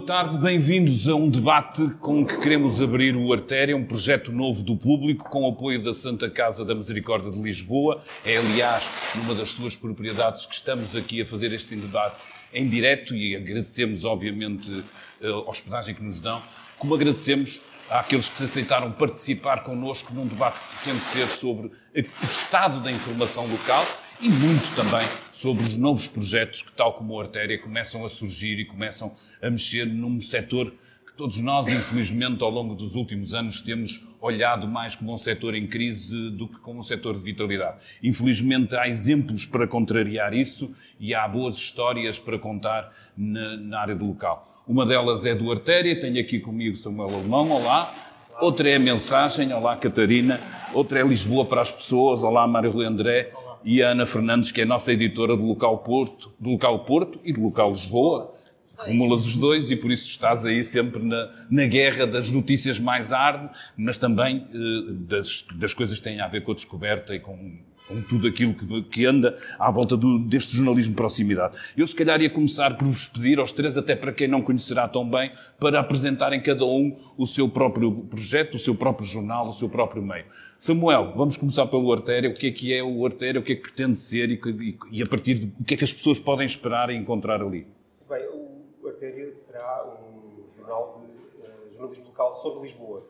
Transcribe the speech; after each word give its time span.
Boa 0.00 0.06
tarde, 0.06 0.38
bem-vindos 0.38 1.06
a 1.10 1.14
um 1.14 1.28
debate 1.28 1.86
com 2.00 2.24
que 2.24 2.38
queremos 2.38 2.80
abrir 2.80 3.14
o 3.14 3.30
Artéria, 3.34 3.76
um 3.76 3.84
projeto 3.84 4.32
novo 4.32 4.62
do 4.62 4.74
público 4.74 5.28
com 5.28 5.46
apoio 5.46 5.84
da 5.84 5.92
Santa 5.92 6.30
Casa 6.30 6.64
da 6.64 6.74
Misericórdia 6.74 7.30
de 7.30 7.38
Lisboa. 7.38 8.00
É, 8.24 8.38
aliás, 8.38 8.82
numa 9.14 9.34
das 9.34 9.50
suas 9.50 9.76
propriedades 9.76 10.46
que 10.46 10.54
estamos 10.54 10.96
aqui 10.96 11.20
a 11.20 11.26
fazer 11.26 11.52
este 11.52 11.76
debate 11.76 12.24
em 12.50 12.66
direto 12.66 13.14
e 13.14 13.36
agradecemos, 13.36 14.02
obviamente, 14.02 14.82
a 15.22 15.50
hospedagem 15.50 15.94
que 15.94 16.02
nos 16.02 16.18
dão, 16.18 16.40
como 16.78 16.94
agradecemos 16.94 17.60
àqueles 17.90 18.26
que 18.26 18.42
aceitaram 18.42 18.90
participar 18.92 19.62
connosco 19.62 20.14
num 20.14 20.26
debate 20.26 20.60
que 20.60 20.76
pretende 20.76 21.04
ser 21.04 21.26
sobre 21.26 21.66
o 21.66 22.24
estado 22.24 22.80
da 22.80 22.90
informação 22.90 23.46
local 23.46 23.84
e 24.22 24.28
muito 24.28 24.76
também 24.76 25.06
sobre 25.32 25.62
os 25.62 25.78
novos 25.78 26.06
projetos 26.06 26.62
que, 26.62 26.72
tal 26.72 26.92
como 26.92 27.18
a 27.18 27.22
Artéria, 27.22 27.58
começam 27.58 28.04
a 28.04 28.08
surgir 28.08 28.58
e 28.58 28.66
começam 28.66 29.12
a 29.40 29.48
mexer 29.48 29.86
num 29.86 30.20
setor 30.20 30.74
que 31.06 31.14
todos 31.16 31.40
nós, 31.40 31.68
infelizmente, 31.68 32.44
ao 32.44 32.50
longo 32.50 32.74
dos 32.74 32.96
últimos 32.96 33.32
anos, 33.32 33.62
temos 33.62 34.06
olhado 34.20 34.68
mais 34.68 34.94
como 34.94 35.14
um 35.14 35.16
setor 35.16 35.54
em 35.54 35.66
crise 35.66 36.30
do 36.32 36.46
que 36.46 36.58
como 36.58 36.80
um 36.80 36.82
setor 36.82 37.16
de 37.16 37.22
vitalidade. 37.22 37.78
Infelizmente, 38.02 38.76
há 38.76 38.86
exemplos 38.86 39.46
para 39.46 39.66
contrariar 39.66 40.34
isso 40.34 40.74
e 40.98 41.14
há 41.14 41.26
boas 41.26 41.56
histórias 41.56 42.18
para 42.18 42.38
contar 42.38 42.92
na, 43.16 43.56
na 43.56 43.80
área 43.80 43.94
do 43.94 44.04
local. 44.04 44.62
Uma 44.68 44.84
delas 44.84 45.24
é 45.24 45.34
do 45.34 45.50
Artéria, 45.50 45.98
tenho 45.98 46.20
aqui 46.20 46.38
comigo 46.38 46.76
Samuel 46.76 47.14
Alemão, 47.14 47.50
olá. 47.50 47.92
Outra 48.38 48.68
é 48.68 48.76
a 48.76 48.80
mensagem, 48.80 49.50
olá 49.52 49.76
Catarina. 49.76 50.38
Outra 50.74 51.00
é 51.00 51.02
Lisboa 51.02 51.46
para 51.46 51.62
as 51.62 51.72
pessoas, 51.72 52.22
olá 52.22 52.46
Mário 52.46 52.78
André 52.80 53.30
e 53.64 53.82
a 53.82 53.90
Ana 53.90 54.06
Fernandes, 54.06 54.52
que 54.52 54.60
é 54.60 54.64
a 54.64 54.66
nossa 54.66 54.92
editora 54.92 55.36
do 55.36 55.44
Local 55.44 55.78
Porto, 55.78 56.32
do 56.38 56.50
Local 56.50 56.84
Porto 56.84 57.20
e 57.24 57.32
do 57.32 57.42
Local 57.42 57.70
Lisboa. 57.70 58.34
Acumulas 58.78 59.26
os 59.26 59.36
dois 59.36 59.70
e 59.70 59.76
por 59.76 59.90
isso 59.90 60.08
estás 60.08 60.46
aí 60.46 60.64
sempre 60.64 61.02
na, 61.02 61.30
na 61.50 61.66
guerra 61.66 62.06
das 62.06 62.30
notícias 62.30 62.78
mais 62.78 63.12
arde, 63.12 63.50
mas 63.76 63.98
também 63.98 64.46
eh, 64.54 64.92
das, 65.06 65.44
das 65.54 65.74
coisas 65.74 65.98
que 65.98 66.02
têm 66.02 66.18
a 66.18 66.26
ver 66.28 66.42
com 66.42 66.52
a 66.52 66.54
descoberta 66.54 67.14
e 67.14 67.20
com 67.20 67.58
com 67.90 68.00
tudo 68.02 68.28
aquilo 68.28 68.54
que, 68.54 68.82
que 68.82 69.04
anda 69.04 69.36
à 69.58 69.68
volta 69.68 69.96
do, 69.96 70.20
deste 70.20 70.56
jornalismo 70.56 70.92
de 70.92 70.96
proximidade. 70.96 71.56
Eu, 71.76 71.84
se 71.84 71.96
calhar, 71.96 72.20
ia 72.22 72.30
começar 72.30 72.76
por 72.78 72.86
vos 72.86 73.08
pedir, 73.08 73.40
aos 73.40 73.50
três, 73.50 73.76
até 73.76 73.96
para 73.96 74.12
quem 74.12 74.28
não 74.28 74.40
conhecerá 74.40 74.86
tão 74.86 75.08
bem, 75.08 75.32
para 75.58 75.80
apresentarem 75.80 76.40
cada 76.40 76.64
um 76.64 76.96
o 77.18 77.26
seu 77.26 77.48
próprio 77.48 77.90
projeto, 78.04 78.54
o 78.54 78.58
seu 78.58 78.76
próprio 78.76 79.06
jornal, 79.06 79.48
o 79.48 79.52
seu 79.52 79.68
próprio 79.68 80.02
meio. 80.02 80.24
Samuel, 80.56 81.12
vamos 81.16 81.36
começar 81.36 81.66
pelo 81.66 81.92
Artéria. 81.92 82.30
O 82.30 82.34
que 82.34 82.46
é 82.46 82.50
que 82.52 82.72
é 82.72 82.82
o 82.82 83.04
Artéria, 83.04 83.40
o 83.40 83.44
que 83.44 83.52
é 83.52 83.56
que 83.56 83.62
pretende 83.62 83.98
ser 83.98 84.30
e, 84.30 84.40
e, 84.60 84.78
e 84.92 85.02
a 85.02 85.06
partir 85.06 85.34
de 85.34 85.52
o 85.60 85.64
que 85.64 85.74
é 85.74 85.76
que 85.76 85.84
as 85.84 85.92
pessoas 85.92 86.20
podem 86.20 86.46
esperar 86.46 86.90
e 86.90 86.96
encontrar 86.96 87.42
ali? 87.42 87.66
Bem, 88.08 88.28
o 88.28 88.86
Artéria 88.86 89.32
será 89.32 89.84
um 89.84 90.48
jornal 90.56 91.00
de 91.00 91.42
uh, 91.42 91.72
jornalismo 91.72 92.06
local 92.06 92.32
sobre 92.34 92.62
Lisboa 92.62 93.04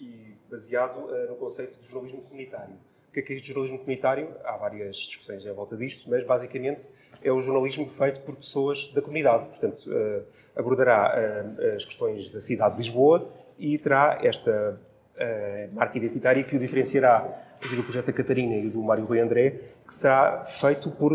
e 0.00 0.34
baseado 0.50 1.00
uh, 1.00 1.28
no 1.28 1.36
conceito 1.36 1.78
de 1.80 1.86
jornalismo 1.86 2.22
comunitário 2.22 2.76
que 3.22 3.22
que 3.22 3.32
é 3.32 3.36
o 3.36 3.42
jornalismo 3.42 3.78
comunitário? 3.78 4.28
Há 4.44 4.56
várias 4.56 4.96
discussões 4.96 5.46
à 5.46 5.52
volta 5.52 5.76
disto, 5.76 6.10
mas 6.10 6.24
basicamente 6.24 6.86
é 7.22 7.32
o 7.32 7.40
jornalismo 7.40 7.86
feito 7.86 8.20
por 8.20 8.36
pessoas 8.36 8.88
da 8.94 9.00
comunidade. 9.00 9.46
Portanto, 9.46 9.88
uh, 9.88 10.22
abordará 10.54 11.14
uh, 11.14 11.74
as 11.76 11.84
questões 11.84 12.28
da 12.30 12.40
cidade 12.40 12.76
de 12.76 12.82
Lisboa 12.82 13.30
e 13.58 13.78
terá 13.78 14.18
esta 14.22 14.78
uh, 15.14 15.74
marca 15.74 15.96
identitária 15.96 16.44
que 16.44 16.56
o 16.56 16.58
diferenciará 16.58 17.44
do 17.74 17.82
projeto 17.82 18.06
da 18.06 18.12
Catarina 18.12 18.54
e 18.56 18.68
do 18.68 18.82
Mário 18.82 19.04
Rui 19.06 19.18
André, 19.18 19.60
que 19.86 19.94
será 19.94 20.44
feito 20.44 20.90
por 20.90 21.12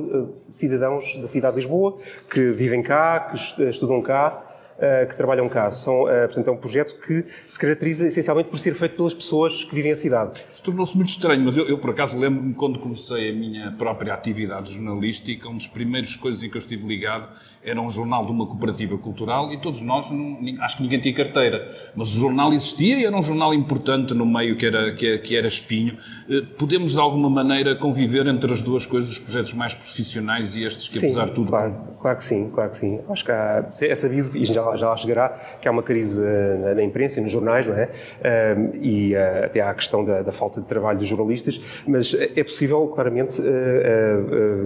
cidadãos 0.50 1.16
da 1.18 1.28
cidade 1.28 1.56
de 1.56 1.62
Lisboa, 1.62 2.00
que 2.30 2.52
vivem 2.52 2.82
cá, 2.82 3.30
que 3.30 3.64
estudam 3.70 4.02
cá 4.02 4.48
uh, 4.82 5.08
que 5.08 5.16
trabalham 5.16 5.48
cá. 5.48 5.70
São, 5.70 6.04
uh, 6.04 6.08
portanto, 6.26 6.48
é 6.48 6.52
um 6.52 6.58
projeto 6.58 6.96
que 7.00 7.26
se 7.46 7.60
caracteriza 7.60 8.08
essencialmente 8.08 8.50
por 8.50 8.60
ser 8.60 8.74
feito 8.74 8.96
pelas 8.96 9.14
pessoas 9.14 9.64
que 9.64 9.74
vivem 9.76 9.92
a 9.92 9.96
cidade. 9.96 10.42
Isto 10.54 10.66
tornou-se 10.66 10.96
muito 10.96 11.10
estranho, 11.10 11.44
mas 11.44 11.56
eu, 11.56 11.68
eu 11.68 11.78
por 11.78 11.92
acaso 11.92 12.18
lembro-me 12.18 12.54
quando 12.54 12.80
comecei 12.80 13.30
a 13.30 13.34
minha 13.34 13.72
própria 13.72 14.14
atividade 14.14 14.74
jornalística, 14.74 15.48
uma 15.48 15.58
das 15.58 15.68
primeiras 15.68 16.16
coisas 16.16 16.44
em 16.44 16.50
que 16.50 16.58
eu 16.58 16.60
estive 16.60 16.88
ligado 16.88 17.30
era 17.64 17.80
um 17.80 17.90
jornal 17.90 18.26
de 18.26 18.32
uma 18.32 18.46
cooperativa 18.46 18.98
cultural 18.98 19.52
e 19.52 19.58
todos 19.58 19.82
nós, 19.82 20.10
não, 20.10 20.38
acho 20.62 20.78
que 20.78 20.84
ninguém 20.84 21.00
tinha 21.00 21.14
carteira, 21.14 21.70
mas 21.96 22.16
o 22.16 22.20
jornal 22.20 22.52
existia 22.54 23.00
e 23.00 23.06
era 23.06 23.16
um 23.16 23.22
jornal 23.22 23.54
importante 23.54 24.14
no 24.14 24.26
meio 24.26 24.58
que 24.58 24.66
era, 24.66 24.94
que, 24.96 25.18
que 25.20 25.36
era 25.36 25.48
espinho. 25.48 25.98
Eh, 26.30 26.42
podemos, 26.58 26.94
de 26.94 27.00
alguma 27.00 27.30
maneira, 27.30 27.76
conviver 27.76 28.26
entre 28.28 28.52
as 28.52 28.62
duas 28.62 28.86
coisas, 28.86 29.12
os 29.12 29.20
projetos 29.20 29.54
mais 29.54 29.74
profissionais 29.74 30.56
e 30.56 30.64
estes 30.64 30.88
que, 30.88 31.00
sim, 31.00 31.06
apesar 31.08 31.28
de 31.28 31.34
tudo... 31.34 31.50
Claro, 31.50 31.76
claro 32.00 32.18
que 32.18 32.24
sim, 32.24 32.50
claro 32.50 32.72
que 32.72 32.78
sim. 32.78 33.00
Acho 33.10 33.26
que 33.26 33.32
há, 33.32 33.66
é 33.82 33.96
sabido, 33.96 34.36
e 34.36 34.46
já, 34.46 34.76
já 34.76 34.90
lá 34.90 34.98
chegará, 34.98 35.30
que 35.62 35.68
há 35.68 35.72
uma 35.72 35.84
crise 35.84 36.24
eh, 36.26 36.74
na 36.76 36.84
imprensa 36.84 37.20
e 37.20 37.24
nos 37.24 37.32
jornais, 37.32 37.68
não 37.68 37.76
é? 37.76 37.90
Eh, 38.24 38.58
e 38.82 39.16
até 39.16 39.62
há 39.62 39.70
a 39.70 39.74
questão 39.74 40.04
da, 40.04 40.22
da 40.22 40.32
falta 40.32 40.62
de 40.62 40.68
trabalho 40.68 40.98
dos 40.98 41.08
jornalistas, 41.08 41.84
mas 41.88 42.14
é 42.14 42.44
possível, 42.44 42.88
claramente, 42.88 43.42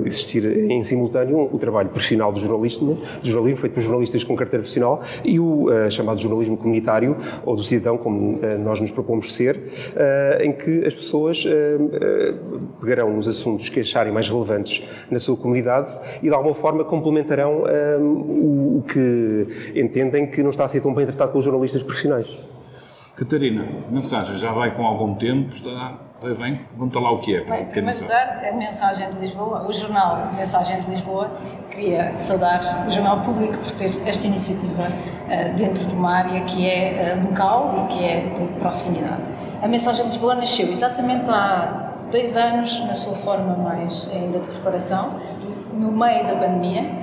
existir 0.05 0.45
em 0.45 0.83
simultâneo 0.83 1.49
o 1.51 1.57
trabalho 1.57 1.89
profissional 1.89 2.31
do 2.31 2.39
jornalista 2.39 2.84
do 2.93 3.29
jornalismo 3.29 3.61
feito 3.61 3.73
por 3.73 3.81
jornalistas 3.81 4.23
com 4.23 4.35
carteira 4.35 4.61
profissional 4.61 5.01
e 5.23 5.39
o 5.39 5.69
uh, 5.69 5.89
chamado 5.89 6.19
jornalismo 6.19 6.57
comunitário 6.57 7.17
ou 7.45 7.55
do 7.55 7.63
cidadão, 7.63 7.97
como 7.97 8.35
uh, 8.35 8.57
nós 8.59 8.79
nos 8.79 8.91
propomos 8.91 9.33
ser, 9.33 9.57
uh, 9.57 10.43
em 10.43 10.51
que 10.51 10.85
as 10.85 10.93
pessoas 10.93 11.43
pegarão 12.79 13.13
nos 13.13 13.27
assuntos 13.27 13.69
que 13.69 13.79
acharem 13.79 14.13
mais 14.13 14.29
relevantes 14.29 14.83
na 15.09 15.19
sua 15.19 15.35
comunidade 15.35 15.91
e 16.21 16.27
de 16.27 16.33
alguma 16.33 16.55
forma 16.55 16.83
complementarão 16.83 17.63
o, 17.99 18.79
o 18.79 18.83
que 18.83 19.47
entendem 19.75 20.27
que 20.27 20.41
não 20.43 20.49
está 20.49 20.65
a 20.65 20.67
ser 20.67 20.81
tão 20.81 20.93
bem 20.93 21.05
tratado 21.05 21.31
pelos 21.31 21.45
jornalistas 21.45 21.83
profissionais. 21.83 22.27
Catarina, 23.15 23.65
mensagem 23.89 24.37
já 24.37 24.51
vai 24.51 24.75
com 24.75 24.85
algum 24.85 25.15
tempo, 25.15 25.53
está 25.53 26.04
bem, 26.37 26.55
vamos 26.77 26.93
lá 26.93 27.11
o 27.11 27.19
que 27.19 27.35
é. 27.35 27.43
Bem, 27.43 27.63
em 27.63 27.65
primeiro 27.65 28.01
lugar, 28.01 28.41
a 28.45 28.51
Mensagem 28.53 29.09
de 29.09 29.19
Lisboa, 29.19 29.67
o 29.67 29.73
jornal 29.73 30.31
Mensagem 30.33 30.79
de 30.81 30.89
Lisboa, 30.89 31.31
queria 31.69 32.15
saudar 32.15 32.85
o 32.87 32.91
jornal 32.91 33.21
público 33.21 33.57
por 33.57 33.71
ter 33.71 33.91
esta 34.07 34.25
iniciativa 34.25 34.83
uh, 34.83 35.55
dentro 35.55 35.85
de 35.85 35.95
uma 35.95 36.11
área 36.11 36.41
que 36.41 36.67
é 36.67 37.17
uh, 37.17 37.27
local 37.27 37.85
e 37.85 37.93
que 37.93 38.03
é 38.03 38.21
de 38.21 38.59
proximidade. 38.59 39.27
A 39.61 39.67
Mensagem 39.67 40.03
de 40.05 40.11
Lisboa 40.11 40.35
nasceu 40.35 40.69
exatamente 40.69 41.29
há 41.29 41.93
dois 42.11 42.37
anos, 42.37 42.79
na 42.85 42.93
sua 42.93 43.15
forma 43.15 43.55
mais 43.57 44.09
ainda 44.13 44.39
de 44.39 44.47
preparação, 44.47 45.09
no 45.73 45.91
meio 45.91 46.25
da 46.25 46.35
pandemia 46.35 46.95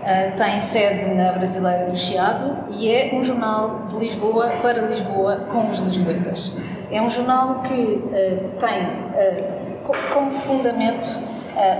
Uh, 0.00 0.34
tem 0.34 0.58
sede 0.62 1.12
na 1.12 1.32
Brasileira 1.32 1.84
do 1.84 1.94
Chiado 1.94 2.56
e 2.70 2.90
é 2.90 3.10
um 3.12 3.22
jornal 3.22 3.82
de 3.86 3.96
Lisboa 3.96 4.48
para 4.62 4.80
Lisboa 4.86 5.44
com 5.46 5.68
os 5.68 5.78
lisboetas. 5.80 6.54
É 6.90 7.00
um 7.00 7.08
jornal 7.08 7.60
que 7.62 7.72
uh, 7.72 8.50
tem 8.58 8.82
uh, 8.84 10.12
como 10.12 10.30
fundamento 10.30 11.30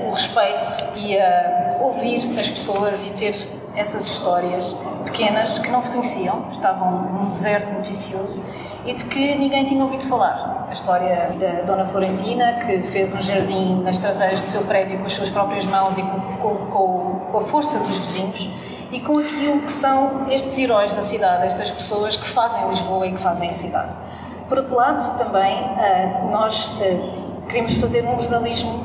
o 0.06 0.10
respeito 0.10 0.90
e 0.96 1.18
a 1.18 1.76
ouvir 1.80 2.38
as 2.38 2.50
pessoas 2.50 3.06
e 3.06 3.10
ter 3.10 3.34
essas 3.74 4.06
histórias 4.06 4.74
pequenas 5.04 5.58
que 5.58 5.70
não 5.70 5.80
se 5.80 5.90
conheciam, 5.90 6.46
estavam 6.50 7.02
num 7.12 7.26
deserto 7.26 7.72
noticioso 7.72 8.44
e 8.84 8.92
de 8.92 9.04
que 9.04 9.34
ninguém 9.36 9.64
tinha 9.64 9.82
ouvido 9.82 10.04
falar. 10.04 10.66
A 10.68 10.72
história 10.72 11.30
da 11.38 11.62
Dona 11.62 11.84
Florentina, 11.84 12.54
que 12.64 12.82
fez 12.82 13.12
um 13.12 13.20
jardim 13.20 13.82
nas 13.82 13.98
traseiras 13.98 14.40
do 14.40 14.46
seu 14.46 14.62
prédio 14.62 14.98
com 14.98 15.06
as 15.06 15.12
suas 15.12 15.30
próprias 15.30 15.64
mãos 15.66 15.98
e 15.98 16.02
com, 16.02 16.20
com, 16.20 16.54
com, 16.66 17.20
com 17.32 17.38
a 17.38 17.40
força 17.40 17.78
dos 17.78 17.98
vizinhos, 17.98 18.48
e 18.92 19.00
com 19.00 19.18
aquilo 19.18 19.60
que 19.62 19.72
são 19.72 20.26
estes 20.30 20.58
heróis 20.58 20.92
da 20.92 21.02
cidade, 21.02 21.46
estas 21.46 21.70
pessoas 21.70 22.16
que 22.16 22.26
fazem 22.26 22.68
Lisboa 22.68 23.06
e 23.06 23.12
que 23.12 23.18
fazem 23.18 23.50
a 23.50 23.52
cidade. 23.52 23.96
Por 24.50 24.58
outro 24.58 24.74
lado, 24.74 25.16
também 25.16 25.58
eh, 25.78 26.26
nós 26.28 26.76
eh, 26.80 26.98
queremos 27.48 27.74
fazer 27.74 28.04
um 28.04 28.18
jornalismo 28.18 28.84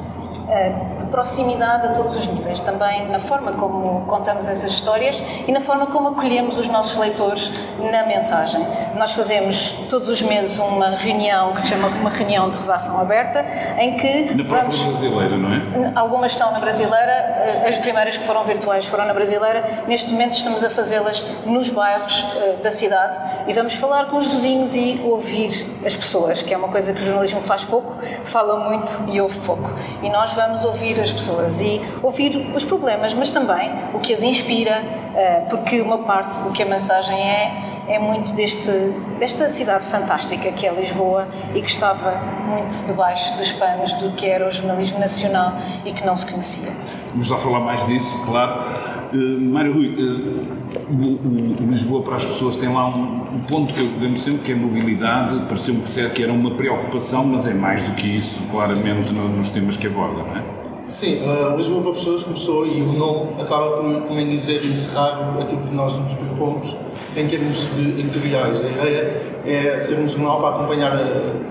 de 0.98 1.06
proximidade 1.06 1.88
a 1.88 1.92
todos 1.92 2.16
os 2.16 2.28
níveis, 2.28 2.60
também 2.60 3.08
na 3.10 3.20
forma 3.20 3.54
como 3.54 4.06
contamos 4.06 4.48
essas 4.48 4.72
histórias 4.72 5.22
e 5.48 5.52
na 5.52 5.60
forma 5.60 5.88
como 5.88 6.10
acolhemos 6.10 6.58
os 6.58 6.68
nossos 6.68 6.98
leitores 6.98 7.52
na 7.80 8.06
mensagem. 8.06 8.66
Nós 8.96 9.12
fazemos 9.12 9.86
todos 9.90 10.08
os 10.08 10.22
meses 10.22 10.60
uma 10.60 10.90
reunião 10.90 11.54
que 11.54 11.62
se 11.62 11.70
chama 11.70 11.88
uma 11.88 12.10
reunião 12.10 12.50
de 12.50 12.58
redação 12.58 13.00
aberta, 13.00 13.46
em 13.78 13.98
que 13.98 14.36
na 14.36 14.44
própria 14.44 14.62
vamos, 14.62 14.84
brasileira, 14.84 15.38
não 15.38 15.54
é? 15.54 15.92
Algumas 15.96 16.32
estão 16.32 16.52
na 16.52 16.60
brasileira, 16.60 17.12
eh, 17.12 17.66
as 17.68 17.78
primeiras 17.78 18.18
que 18.18 18.24
foram 18.24 18.44
virtuais 18.44 18.86
foram 18.86 19.06
na 19.06 19.14
brasileira. 19.14 19.84
Neste 19.88 20.12
momento 20.12 20.34
estamos 20.34 20.64
a 20.64 20.70
fazê-las 20.70 21.24
nos 21.46 21.70
bairros 21.70 22.22
uh, 22.22 22.58
da 22.62 22.72
cidade 22.72 23.18
e 23.48 23.54
vamos 23.54 23.74
falar 23.74 24.06
com 24.06 24.18
os 24.18 24.28
vizinhos 24.28 24.76
e 24.76 25.02
ouvir 25.04 25.66
as 25.86 25.96
pessoas, 25.96 26.42
que 26.42 26.54
é 26.54 26.58
uma 26.58 26.68
coisa 26.68 26.94
que 26.94 27.02
o 27.02 27.04
jornalismo 27.04 27.42
faz 27.42 27.64
pouco, 27.64 27.96
fala 28.24 28.70
muito 28.70 29.04
e 29.08 29.20
ouve 29.20 29.40
pouco. 29.40 29.72
E 30.02 30.10
nós 30.10 30.35
vamos 30.36 30.66
ouvir 30.66 31.00
as 31.00 31.12
pessoas 31.12 31.62
e 31.62 31.82
ouvir 32.04 32.36
os 32.54 32.66
problemas, 32.66 33.14
mas 33.14 33.30
também 33.30 33.72
o 33.94 34.00
que 34.00 34.14
as 34.14 34.22
inspira, 34.22 34.84
eh, 35.16 35.46
porque 35.50 35.82
uma 35.82 36.00
parte 36.00 36.40
do 36.42 36.52
que 36.52 36.62
a 36.62 36.66
mensagem 36.66 37.18
é 37.18 37.76
é 37.88 38.00
muito 38.00 38.34
deste, 38.34 38.72
desta 39.20 39.50
cidade 39.50 39.86
fantástica 39.86 40.52
que 40.52 40.66
é 40.66 40.74
Lisboa 40.74 41.28
e 41.54 41.62
que 41.62 41.70
estava 41.70 42.12
muito 42.48 42.86
debaixo 42.86 43.38
dos 43.38 43.52
panos 43.52 43.94
do 43.94 44.12
que 44.14 44.26
era 44.26 44.48
o 44.48 44.52
jornalismo 44.52 45.00
nacional 45.00 45.54
e 45.86 45.92
que 45.92 46.04
não 46.06 46.16
se 46.16 46.26
conhecia. 46.26 46.72
Vamos 47.12 47.28
já 47.28 47.38
falar 47.38 47.60
mais 47.60 47.86
disso, 47.86 48.24
claro. 48.26 48.95
Uh, 49.14 49.40
Mário 49.40 49.74
Rui, 49.74 49.88
uh, 49.88 50.46
o, 50.92 51.70
Lisboa 51.70 52.02
para 52.02 52.16
as 52.16 52.26
pessoas 52.26 52.58
tem 52.58 52.74
lá 52.74 52.88
um, 52.88 53.36
um 53.36 53.40
ponto 53.48 53.74
que 53.74 53.80
eu 53.80 53.88
lembro 54.00 54.18
sempre 54.18 54.42
que 54.42 54.52
é 54.52 54.56
a 54.56 54.58
mobilidade, 54.58 55.40
pareceu-me 55.48 55.82
que, 55.82 56.10
que 56.10 56.24
era 56.24 56.34
uma 56.34 56.52
preocupação, 56.52 57.26
mas 57.26 57.48
é 57.48 57.54
mais 57.54 57.84
do 57.84 57.94
que 57.94 58.08
isso, 58.08 58.42
claramente, 58.52 59.12
no, 59.12 59.30
nos 59.30 59.50
temas 59.50 59.78
que 59.78 59.88
aborda, 59.88 60.24
não 60.24 60.38
é? 60.38 60.44
Sim, 60.90 61.22
uh, 61.24 61.58
Lisboa 61.58 61.82
para 61.82 61.92
pessoas 61.94 62.24
começou 62.24 62.66
e 62.68 62.80
não 62.80 63.30
acaba 63.40 63.78
por, 63.78 64.02
como 64.04 64.26
dizer, 64.26 64.64
encerrar 64.66 65.36
aquilo 65.42 65.62
que 65.62 65.76
nós 65.76 65.94
nos 65.94 66.14
propomos 66.14 66.76
em 67.18 67.28
termos 67.28 67.74
de 67.76 68.00
editoriais. 68.00 68.64
A 68.64 68.70
ideia 68.70 69.22
é 69.46 69.80
ser 69.80 70.00
um 70.00 70.08
jornal 70.08 70.40
para 70.40 70.56
acompanhar 70.56 70.94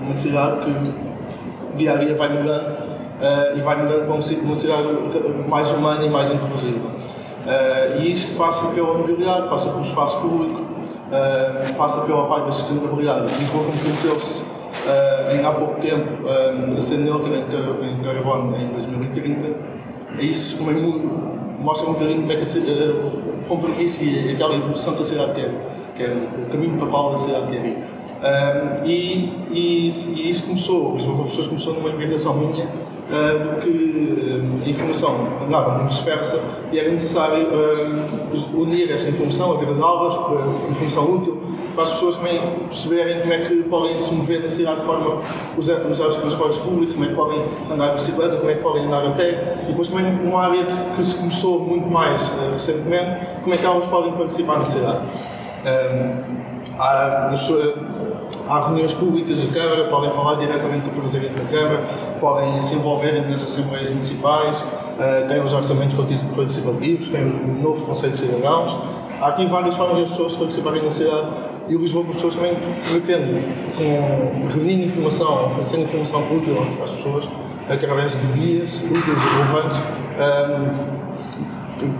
uma 0.01 0.13
cidade 0.13 0.65
que 0.65 1.77
dia 1.77 1.93
a 1.93 1.97
dia 1.97 2.15
vai 2.15 2.29
mudando 2.29 2.95
uh, 3.21 3.57
e 3.57 3.61
vai 3.61 3.75
mudando 3.75 4.05
para 4.05 4.13
uma 4.13 4.55
cidade 4.55 4.87
mais 5.49 5.71
humana 5.71 6.05
e 6.05 6.09
mais 6.09 6.31
inclusiva. 6.31 7.04
Uh, 7.45 8.01
e 8.01 8.11
isto 8.11 8.35
passa 8.35 8.67
pela 8.71 8.97
mobilidade, 8.97 9.47
passa 9.49 9.69
pelo 9.69 9.81
espaço 9.81 10.19
público, 10.19 10.61
uh, 10.61 11.73
passa 11.75 12.01
pela 12.01 12.25
parte 12.27 12.45
da 12.45 12.51
sustentabilidade. 12.51 13.37
Lisboa 13.37 13.65
comprometeu-se 13.65 14.43
uh, 14.43 15.29
ainda 15.31 15.49
há 15.49 15.51
pouco 15.51 15.79
tempo 15.79 16.23
uh, 16.23 16.75
a 16.75 16.81
ser 16.81 16.97
em 17.85 18.03
carbono 18.03 18.55
em 18.57 18.67
2030. 18.69 19.75
E 20.19 20.29
isso 20.29 20.57
mostra 21.59 21.89
um 21.89 21.93
bocadinho 21.93 22.21
como 22.21 22.31
é 22.31 22.35
que 22.35 22.41
o 22.91 23.43
compromisso 23.47 24.03
e 24.03 24.31
aquela 24.31 24.55
evolução 24.55 24.95
que 24.95 25.03
a 25.03 25.05
cidade 25.05 25.33
quer, 25.33 25.51
que 25.95 26.03
é 26.03 26.07
o 26.07 26.51
caminho 26.51 26.77
para 26.77 26.87
qual 26.87 27.13
a 27.13 27.17
cidade 27.17 27.47
ir. 27.65 27.77
Um, 28.15 28.85
e, 28.85 29.33
e, 29.51 29.87
e, 29.87 30.29
isso 30.29 30.47
começou, 30.47 30.95
Lisboa 30.95 31.23
pessoas 31.25 31.47
começou 31.47 31.73
numa 31.73 31.89
inventação 31.89 32.35
minha 32.35 32.67
uh, 33.09 33.61
que 33.61 34.65
a 34.65 34.69
informação 34.69 35.27
andava 35.45 35.77
muito 35.77 35.91
dispersa 35.91 36.39
e 36.71 36.79
era 36.79 36.89
necessário 36.89 37.47
uh, 37.47 38.59
unir 38.59 38.91
esta 38.91 39.09
informação, 39.09 39.53
agregá-las, 39.53 40.15
informação 40.69 41.15
útil, 41.15 41.41
para 41.75 41.83
as 41.83 41.91
pessoas 41.91 42.15
também 42.15 42.41
perceberem 42.69 43.21
como 43.21 43.33
é 43.33 43.37
que 43.39 43.55
podem 43.63 43.99
se 43.99 44.13
mover 44.13 44.41
na 44.41 44.47
cidade 44.47 44.79
de 44.79 44.85
forma 44.85 45.21
usar, 45.57 45.75
os 45.85 46.15
transportes 46.15 46.57
públicos, 46.59 46.93
como 46.93 47.05
é 47.05 47.09
que 47.09 47.15
podem 47.15 47.45
andar 47.71 47.89
de 47.89 47.93
bicicleta, 47.95 48.37
como 48.37 48.49
é 48.49 48.53
que 48.53 48.61
podem 48.61 48.85
andar 48.85 49.05
a 49.05 49.11
pé, 49.11 49.57
e 49.63 49.67
depois 49.67 49.89
também 49.89 50.11
numa 50.11 50.41
área 50.41 50.65
que, 50.95 51.03
se 51.03 51.15
começou 51.15 51.59
muito 51.59 51.87
mais 51.87 52.31
recentemente, 52.53 53.25
como 53.43 53.53
é 53.53 53.57
que 53.57 53.65
elas 53.65 53.85
podem 53.87 54.13
participar 54.13 54.59
na 54.59 54.65
cidade. 54.65 54.99
Um, 55.65 56.79
há, 56.79 57.29
há 58.47 58.67
reuniões 58.67 58.93
públicas 58.93 59.37
da 59.39 59.47
Câmara, 59.47 59.85
podem 59.85 60.09
falar 60.11 60.35
diretamente 60.35 60.89
com 60.89 60.97
o 60.97 61.01
Presidente 61.01 61.33
da 61.33 61.45
Câmara, 61.45 61.83
podem 62.19 62.59
se 62.59 62.75
envolver 62.75 63.11
nas 63.27 63.41
Assembleias 63.41 63.89
Municipais, 63.89 64.59
uh, 64.59 65.27
têm 65.27 65.41
os 65.41 65.53
orçamentos 65.53 65.95
participativos, 66.35 67.09
têm 67.09 67.23
o 67.23 67.61
novo 67.61 67.85
Conselho 67.85 68.13
de 68.13 68.19
Cidadãos. 68.19 68.77
Há 69.19 69.27
aqui 69.27 69.45
várias 69.45 69.75
formas 69.75 69.97
de 69.97 70.03
as 70.03 70.09
pessoas 70.11 70.35
participarem 70.35 70.83
na 70.83 70.89
cidade 70.89 71.27
e 71.67 71.75
o 71.75 71.79
Lisboa 71.79 72.05
por 72.05 72.15
pessoas 72.15 72.35
também 72.35 72.55
pretende, 72.55 73.41
com, 73.77 74.47
reunindo 74.49 74.85
informação, 74.85 75.47
oferecendo 75.47 75.83
informação 75.83 76.21
útil 76.35 76.61
às, 76.61 76.75
pessoas, 76.75 77.27
através 77.69 78.11
de 78.11 78.27
guias 78.33 78.83
úteis 78.83 79.05
e 79.05 79.35
relevantes, 79.35 79.79
um, 79.79 81.04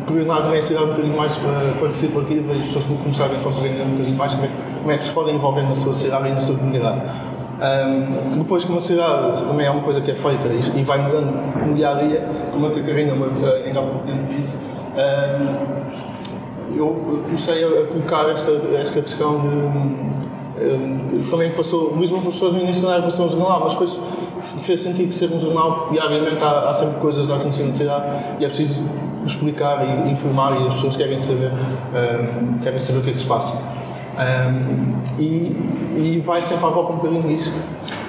tornar 0.07 0.42
também 0.44 0.60
a 0.60 0.62
cidade 0.62 0.86
um 0.86 0.89
bocadinho 0.89 1.18
mais 1.18 1.38
uh, 1.38 1.80
participativa 1.80 2.54
e 2.54 2.60
as 2.60 2.68
pessoas 2.68 2.86
começarem 2.86 3.38
a 3.38 3.39
compreender 3.42 3.83
um 3.83 3.92
bocadinho 3.92 4.18
mais 4.18 4.33
como 4.33 4.45
é, 4.45 4.50
como 4.80 4.92
é 4.92 4.98
que 4.98 5.06
se 5.06 5.12
podem 5.12 5.36
envolver 5.36 5.63
na 5.63 5.75
sua 5.75 5.94
cidade 5.94 6.27
e 6.30 6.31
na 6.31 6.39
sua 6.39 6.56
comunidade. 6.56 7.01
Um, 7.56 8.39
depois, 8.39 8.66
como 8.66 8.80
a 8.80 8.81
cidade 8.81 9.42
também 9.44 9.66
é 9.66 9.69
uma 9.69 9.81
coisa 9.81 10.01
que 10.01 10.12
é 10.12 10.13
feita 10.13 10.48
e, 10.48 10.83
vai 10.83 10.98
mudando 11.00 11.31
no 11.66 11.74
dia 11.74 11.89
a 11.89 11.94
dia, 11.94 12.27
como 12.51 12.68
a 12.68 12.69
Catarina 12.69 13.13
ainda 13.66 13.80
há 13.80 13.83
pouco 13.83 14.06
tempo 14.06 14.33
disse, 14.33 14.62
um, 14.95 16.78
eu 16.78 17.21
comecei 17.25 17.63
a 17.63 17.88
colocar 17.88 18.30
esta, 18.30 18.51
esta 18.78 19.01
questão 19.01 19.39
de. 19.39 21.30
também 21.30 21.51
passou, 21.51 21.94
o 21.94 22.00
Lisboa 22.00 22.21
pessoas 22.24 22.54
no 22.54 22.60
início 22.60 22.83
não 22.83 22.92
era 22.92 23.01
para 23.01 23.12
ser 23.12 23.21
um 23.21 23.30
jornal, 23.30 23.62
mas 23.63 23.71
depois 23.71 23.98
fez 24.63 24.81
sentido 24.81 25.13
ser 25.13 25.31
um 25.31 25.39
jornal 25.39 25.74
porque 25.74 25.94
diariamente 25.94 26.44
há, 26.44 26.69
há 26.69 26.74
sempre 26.74 27.00
coisas 27.00 27.30
a 27.30 27.36
acontecer 27.36 27.63
na 27.63 27.71
cidade 27.71 28.06
e 28.39 28.45
é 28.45 28.48
preciso 28.48 28.83
explicar 29.25 29.86
e 29.86 30.12
informar 30.12 30.62
e 30.62 30.68
as 30.68 30.75
pessoas 30.75 30.95
querem 30.95 31.18
saber, 31.18 31.51
um, 31.51 32.60
querem 32.60 32.80
saber 32.80 33.00
o 33.00 33.01
que 33.01 33.10
é 33.10 33.13
que 33.13 33.22
se 33.22 33.27
passa. 33.27 33.57
Um, 34.18 35.19
e, 35.19 35.25
e 35.98 36.24
vai 36.25 36.42
sempre 36.42 36.66
à 36.66 36.69
volta 36.69 36.94
um 36.94 36.95
bocadinho 36.98 37.24
disso. 37.24 37.54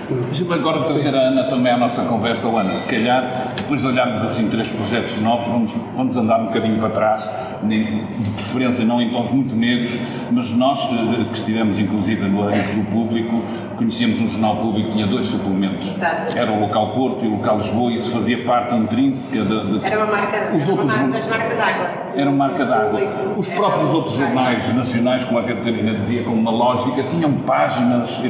Deixa-me 0.08 0.54
agora 0.54 0.84
trazer 0.84 1.14
a 1.16 1.18
Ana 1.18 1.44
também 1.44 1.72
à 1.72 1.76
nossa 1.76 2.04
conversa, 2.04 2.46
Ana. 2.46 2.76
Se 2.76 2.88
calhar, 2.88 3.52
depois 3.56 3.80
de 3.80 3.88
olharmos 3.88 4.22
assim 4.22 4.48
três 4.48 4.68
projetos 4.68 5.20
novos, 5.20 5.48
vamos, 5.48 5.72
vamos 5.96 6.16
andar 6.16 6.40
um 6.40 6.46
bocadinho 6.46 6.78
para 6.78 6.90
trás, 6.90 7.28
de 7.62 8.30
preferência 8.36 8.84
não 8.84 9.00
em 9.00 9.10
tons 9.10 9.30
muito 9.30 9.54
negros, 9.56 9.98
mas 10.30 10.52
nós 10.52 10.88
eh, 10.92 11.24
que 11.24 11.36
estivemos 11.36 11.78
inclusive 11.78 12.28
no 12.28 12.44
âmbito 12.44 12.76
do 12.76 12.84
público, 12.90 13.42
conhecíamos 13.76 14.20
um 14.20 14.28
jornal 14.28 14.56
público 14.56 14.88
que 14.88 14.94
tinha 14.94 15.06
dois 15.08 15.26
suplementos. 15.26 15.88
Exato. 15.96 16.38
Era 16.38 16.52
o 16.52 16.60
local 16.60 16.92
Porto 16.92 17.24
e 17.24 17.28
o 17.28 17.32
local 17.32 17.58
Lisboa, 17.58 17.90
e 17.90 17.96
isso 17.96 18.10
fazia 18.10 18.44
parte 18.44 18.74
intrínseca 18.74 19.44
de. 19.44 19.78
de 19.80 19.84
era 19.84 20.04
uma 20.04 20.12
marca, 20.12 20.54
os 20.54 20.68
outros, 20.68 20.88
das 21.10 21.26
marcas 21.26 21.58
d'água. 21.58 22.05
Era 22.16 22.30
marca 22.30 22.64
d'água. 22.64 23.00
Os 23.36 23.48
próprios 23.50 23.90
outros 23.90 24.16
jornais 24.16 24.74
nacionais, 24.74 25.22
como 25.24 25.38
a 25.38 25.42
Catarina 25.42 25.92
dizia, 25.92 26.22
com 26.22 26.30
uma 26.30 26.50
lógica, 26.50 27.02
tinham 27.04 27.32
páginas 27.40 28.22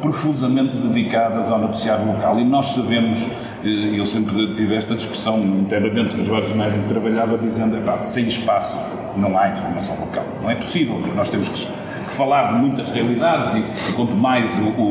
profusamente 0.00 0.76
dedicadas 0.76 1.50
ao 1.50 1.58
noticiário 1.58 2.06
local, 2.06 2.38
e 2.40 2.44
nós 2.44 2.66
sabemos 2.68 3.28
eu 3.64 4.06
sempre 4.06 4.54
tive 4.54 4.76
esta 4.76 4.94
discussão 4.94 5.40
internamente 5.40 6.14
com 6.14 6.20
os 6.20 6.28
vários 6.28 6.48
jornais 6.48 6.76
em 6.76 6.82
que 6.82 6.88
trabalhava, 6.88 7.36
dizendo 7.36 7.76
que 7.76 7.98
sem 7.98 8.28
espaço 8.28 8.80
não 9.16 9.36
há 9.36 9.48
informação 9.48 9.98
local. 9.98 10.24
Não 10.40 10.50
é 10.50 10.54
possível, 10.54 10.96
porque 10.96 11.16
nós 11.16 11.30
temos 11.30 11.48
que 11.48 11.66
falar 12.10 12.52
de 12.52 12.58
muitas 12.58 12.88
realidades 12.90 13.54
e, 13.54 13.92
quanto 13.94 14.14
mais 14.14 14.50
o, 14.58 14.82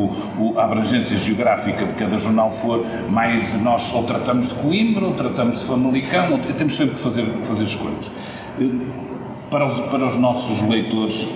o, 0.41 0.53
a 0.57 0.65
abrangência 0.65 1.17
geográfica 1.17 1.85
de 1.85 1.93
cada 1.93 2.17
jornal 2.17 2.51
for, 2.51 2.85
mais 3.09 3.61
nós 3.61 3.93
ou 3.93 4.03
tratamos 4.03 4.49
de 4.49 4.55
Coimbra, 4.55 5.05
ou 5.05 5.13
tratamos 5.13 5.59
de 5.59 5.65
Famalicão, 5.65 6.33
ou 6.33 6.39
temos 6.53 6.75
sempre 6.75 6.95
que 6.95 7.01
fazer, 7.01 7.25
fazer 7.43 7.63
escolhas. 7.63 8.11
Eh, 8.59 9.05
para 9.49 9.65
os, 9.65 9.79
para 9.79 10.05
os 10.05 10.17
nossos 10.17 10.61
leitores, 10.63 11.27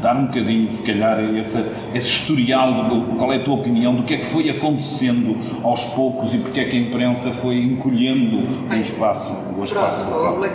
dar 0.00 0.16
um 0.16 0.26
bocadinho, 0.26 0.70
se 0.70 0.82
calhar, 0.82 1.18
esse, 1.36 1.64
esse 1.94 2.08
historial, 2.08 2.88
de, 2.88 3.16
qual 3.16 3.32
é 3.32 3.36
a 3.36 3.44
tua 3.44 3.54
opinião 3.54 3.94
do 3.94 4.02
que 4.02 4.14
é 4.14 4.16
que 4.18 4.24
foi 4.24 4.50
acontecendo 4.50 5.36
aos 5.62 5.84
poucos 5.86 6.34
e 6.34 6.38
porque 6.38 6.60
é 6.60 6.64
que 6.64 6.76
a 6.76 6.80
imprensa 6.80 7.30
foi 7.30 7.56
encolhendo 7.56 8.38
o 8.70 8.74
espaço, 8.74 9.36
o 9.56 9.64
espaço 9.64 10.04
Pronto, 10.06 10.36
uma, 10.36 10.46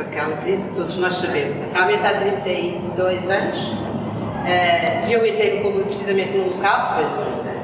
aquela 0.00 0.36
crise 0.38 0.70
que 0.70 0.76
todos 0.76 0.96
nós 0.98 1.14
sabemos. 1.14 1.58
Realmente 1.72 2.06
há 2.06 2.20
32 2.20 3.30
anos, 3.30 3.68
uh, 3.68 5.10
eu 5.10 5.26
entrei 5.26 5.56
no 5.56 5.62
público 5.64 5.86
precisamente 5.86 6.36
no 6.36 6.54
local, 6.54 6.98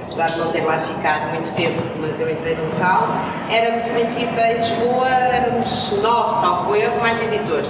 apesar 0.03 0.27
de 0.27 0.39
não 0.39 0.51
ter 0.51 0.63
lá 0.63 0.79
ficado 0.79 1.33
muito 1.35 1.55
tempo, 1.55 1.83
mas 2.01 2.21
eu 2.21 2.31
entrei 2.31 2.55
no 2.57 2.65
local, 2.65 3.09
éramos 3.51 3.85
uma 3.87 4.01
equipa 4.01 4.41
em 4.41 4.59
Lisboa, 4.59 5.09
éramos 5.09 6.03
nove, 6.03 6.33
salvo 6.33 6.75
erro, 6.75 7.01
mais 7.01 7.23
editor 7.23 7.65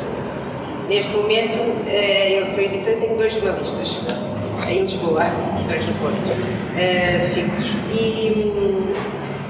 Neste 0.88 1.17
momento, 1.17 1.88
eh, 1.88 2.41
eu 2.41 2.47
sou 2.49 2.61
editora 2.61 2.93
e 2.93 3.00
tenho 3.00 3.17
dois 3.17 3.33
jornalistas 3.33 4.05
em 4.69 4.83
Lisboa, 4.83 5.23
três 5.67 5.87
no 5.87 5.95
Porto, 5.95 6.17
eh, 6.76 7.31
fixos. 7.33 7.71
E 7.91 8.53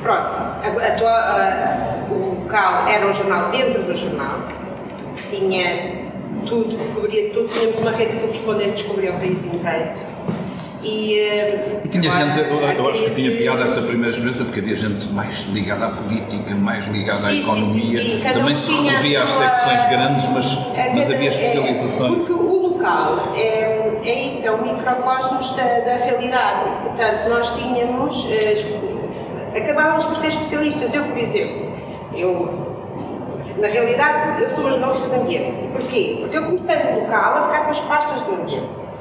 pronto, 0.01 0.21
a, 0.21 0.63
a, 0.63 2.09
a, 2.09 2.13
o 2.13 2.41
local 2.41 2.87
era 2.87 3.07
um 3.07 3.13
jornal 3.13 3.51
dentro 3.51 3.83
do 3.83 3.97
jornal, 3.97 4.47
tinha 5.29 6.05
tudo, 6.47 6.77
cobria 6.95 7.31
tudo, 7.31 7.49
tínhamos 7.49 7.81
uma 7.81 7.91
rede 7.91 8.21
correspondente 8.21 8.85
que 8.85 8.91
cobria 8.91 9.11
o 9.11 9.19
país 9.19 9.45
inteiro 9.45 9.91
e, 10.85 11.19
e 11.85 11.89
tinha 11.89 12.11
gente, 12.11 12.39
eu, 12.39 12.61
eu 12.61 12.91
acho 12.91 13.05
que 13.05 13.11
tinha 13.15 13.31
piada 13.31 13.63
essa 13.63 13.81
primeira 13.81 14.11
experiência 14.11 14.45
porque 14.45 14.61
havia 14.61 14.77
gente 14.77 15.07
mais 15.09 15.41
ligada 15.49 15.87
à 15.87 15.91
política, 15.91 16.55
mais 16.55 16.87
ligada 16.89 17.21
sim, 17.21 17.29
à 17.29 17.35
economia. 17.41 18.01
Sim, 18.01 18.23
sim, 18.23 18.33
Também 18.33 18.55
se 18.55 18.71
recorria 18.71 19.23
às 19.23 19.31
secções 19.31 19.89
grandes, 19.89 20.29
mas, 20.29 20.59
mas 20.95 21.11
havia 21.11 21.29
especializações. 21.29 22.13
É, 22.13 22.17
porque 22.17 22.33
o 22.33 22.69
local 22.69 23.33
é, 23.35 24.01
é 24.05 24.23
isso, 24.29 24.47
é 24.47 24.51
o 24.51 24.63
microcosmos 24.63 25.51
da, 25.53 25.81
da 25.81 25.97
realidade. 25.97 26.71
Portanto, 26.83 27.29
nós 27.31 27.57
tínhamos. 27.57 28.27
Eh, 28.31 29.59
acabávamos 29.59 30.05
por 30.05 30.19
ter 30.19 30.29
especialistas. 30.29 30.93
Eu, 30.93 31.05
por 31.05 31.17
exemplo, 31.17 31.73
eu 32.15 32.65
na 33.59 33.69
realidade, 33.69 34.43
eu 34.43 34.51
sou 34.51 34.65
uma 34.65 34.73
jornalista 34.73 35.09
de 35.09 35.15
ambiente. 35.15 35.63
Porquê? 35.73 36.19
Porque 36.21 36.37
eu 36.37 36.45
comecei 36.45 36.77
no 36.77 37.01
local 37.01 37.37
a 37.37 37.43
ficar 37.47 37.65
com 37.65 37.71
as 37.71 37.81
pastas 37.81 38.21
do 38.23 38.35
ambiente 38.35 38.94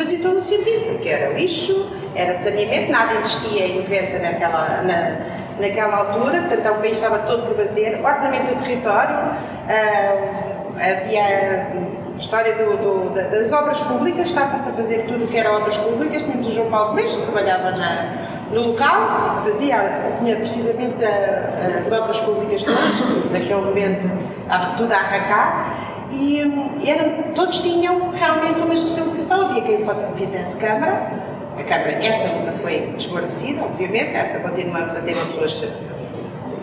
fazia 0.00 0.18
todo 0.20 0.38
o 0.38 0.42
sentido, 0.42 0.92
porque 0.92 1.10
era 1.10 1.34
lixo, 1.34 1.86
era 2.14 2.32
saneamento, 2.32 2.90
nada 2.90 3.14
existia 3.14 3.66
em 3.66 3.82
90 3.82 4.18
naquela, 4.18 4.82
na, 4.82 5.16
naquela 5.60 5.96
altura, 5.96 6.40
portanto 6.48 6.78
o 6.78 6.80
país 6.80 6.92
estava 6.92 7.18
todo 7.18 7.48
por 7.48 7.56
fazer, 7.56 8.00
ordenamento 8.02 8.54
do 8.54 8.62
território, 8.62 9.16
uh, 9.16 10.72
havia 10.78 11.68
a 12.14 12.18
história 12.18 12.54
do, 12.54 12.76
do, 12.78 13.14
das 13.14 13.52
obras 13.52 13.78
públicas, 13.82 14.28
estava-se 14.28 14.70
a 14.70 14.72
fazer 14.72 15.04
tudo 15.06 15.22
o 15.22 15.28
que 15.28 15.36
era 15.36 15.54
obras 15.54 15.76
públicas, 15.76 16.22
tínhamos 16.22 16.48
o 16.48 16.52
João 16.52 16.70
Paulo 16.70 16.94
Mendes, 16.94 17.18
trabalhava 17.18 17.70
na, 17.72 18.12
no 18.50 18.68
local, 18.68 19.42
fazia, 19.44 20.16
tinha 20.18 20.36
precisamente 20.36 21.04
a, 21.04 21.78
as 21.78 21.92
obras 21.92 22.18
públicas 22.20 22.62
todas, 22.62 23.30
naquele 23.30 23.54
momento 23.54 24.10
estava 24.40 24.76
tudo 24.76 24.92
a 24.92 24.96
arrancar, 24.96 25.89
e 26.10 26.40
eram, 26.88 27.32
todos 27.34 27.60
tinham 27.60 28.10
realmente 28.10 28.60
uma 28.60 28.74
especialização. 28.74 29.46
Havia 29.46 29.62
quem 29.62 29.78
só 29.78 29.94
fizesse 30.16 30.56
Câmara, 30.58 31.10
a 31.58 31.62
Câmara, 31.62 31.90
essa 32.04 32.28
nunca 32.28 32.52
foi 32.52 32.92
desguarnecida, 32.96 33.62
obviamente, 33.62 34.14
essa 34.14 34.40
continuamos 34.40 34.96
a 34.96 35.00
ter 35.00 35.14
pessoas, 35.14 35.68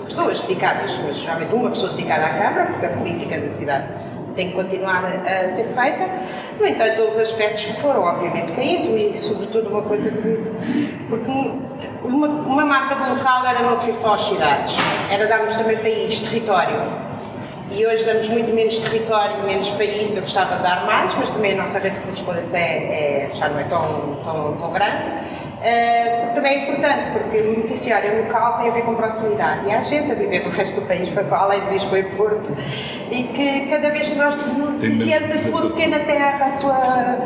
pessoas 0.06 0.42
dedicadas, 0.42 0.92
mas 1.06 1.24
realmente 1.24 1.54
uma 1.54 1.70
pessoa 1.70 1.92
dedicada 1.92 2.26
à 2.26 2.30
Câmara, 2.30 2.66
porque 2.72 2.86
a 2.86 2.90
política 2.90 3.40
da 3.40 3.50
cidade 3.50 3.88
tem 4.36 4.50
que 4.50 4.54
continuar 4.54 5.04
a 5.06 5.50
ser 5.50 5.66
feita. 5.66 6.10
No 6.60 6.66
entanto, 6.66 7.02
houve 7.02 7.22
aspectos 7.22 7.66
que 7.66 7.82
foram, 7.82 8.04
obviamente, 8.04 8.54
caindo 8.54 8.98
e, 8.98 9.16
sobretudo, 9.16 9.70
uma 9.70 9.82
coisa 9.82 10.10
que. 10.10 10.44
Porque 11.10 11.52
uma, 12.04 12.28
uma 12.28 12.66
marca 12.66 12.96
do 12.96 13.16
local 13.16 13.46
era 13.46 13.62
não 13.64 13.76
ser 13.76 13.94
só 13.94 14.14
as 14.14 14.22
cidades, 14.22 14.78
era 15.10 15.28
darmos 15.28 15.56
também 15.56 15.78
país, 15.78 16.20
território. 16.22 17.07
E 17.70 17.86
hoje 17.86 18.06
damos 18.06 18.30
muito 18.30 18.54
menos 18.54 18.80
território, 18.80 19.44
menos 19.44 19.70
país. 19.72 20.16
Eu 20.16 20.22
gostava 20.22 20.56
de 20.56 20.64
dar 20.64 20.86
mais, 20.86 21.14
mas 21.16 21.30
também 21.30 21.54
a 21.54 21.64
nossa 21.64 21.80
rede 21.80 21.96
de 21.96 22.02
correspondentes 22.02 22.54
é, 22.54 22.60
é, 22.60 23.32
já 23.36 23.50
não 23.50 23.60
é 23.60 23.64
tão, 23.66 24.20
tão, 24.24 24.54
tão 24.54 24.72
grande. 24.72 25.10
Uh, 25.58 26.36
também 26.36 26.54
é 26.54 26.64
importante, 26.64 27.12
porque 27.14 27.38
o 27.40 27.60
noticiário 27.60 28.24
local 28.24 28.60
tem 28.60 28.70
a 28.70 28.74
ver 28.74 28.84
com 28.84 28.94
proximidade 28.94 29.68
e 29.68 29.74
há 29.74 29.82
gente 29.82 30.12
a 30.12 30.16
viver 30.16 30.46
no 30.46 30.52
resto 30.52 30.80
do 30.80 30.88
país, 30.88 31.10
para 31.10 31.36
além 31.36 31.62
de 31.62 31.72
Lisboa 31.72 32.00
e 32.00 32.04
Porto, 32.04 32.56
e 33.10 33.24
que 33.24 33.66
cada 33.66 33.90
vez 33.90 34.08
que 34.08 34.16
nós 34.16 34.38
noticiamos 34.38 35.32
a 35.32 35.40
sua 35.40 35.62
pequena 35.68 36.00
terra, 36.02 36.46
a 36.46 36.52
sua. 36.52 37.18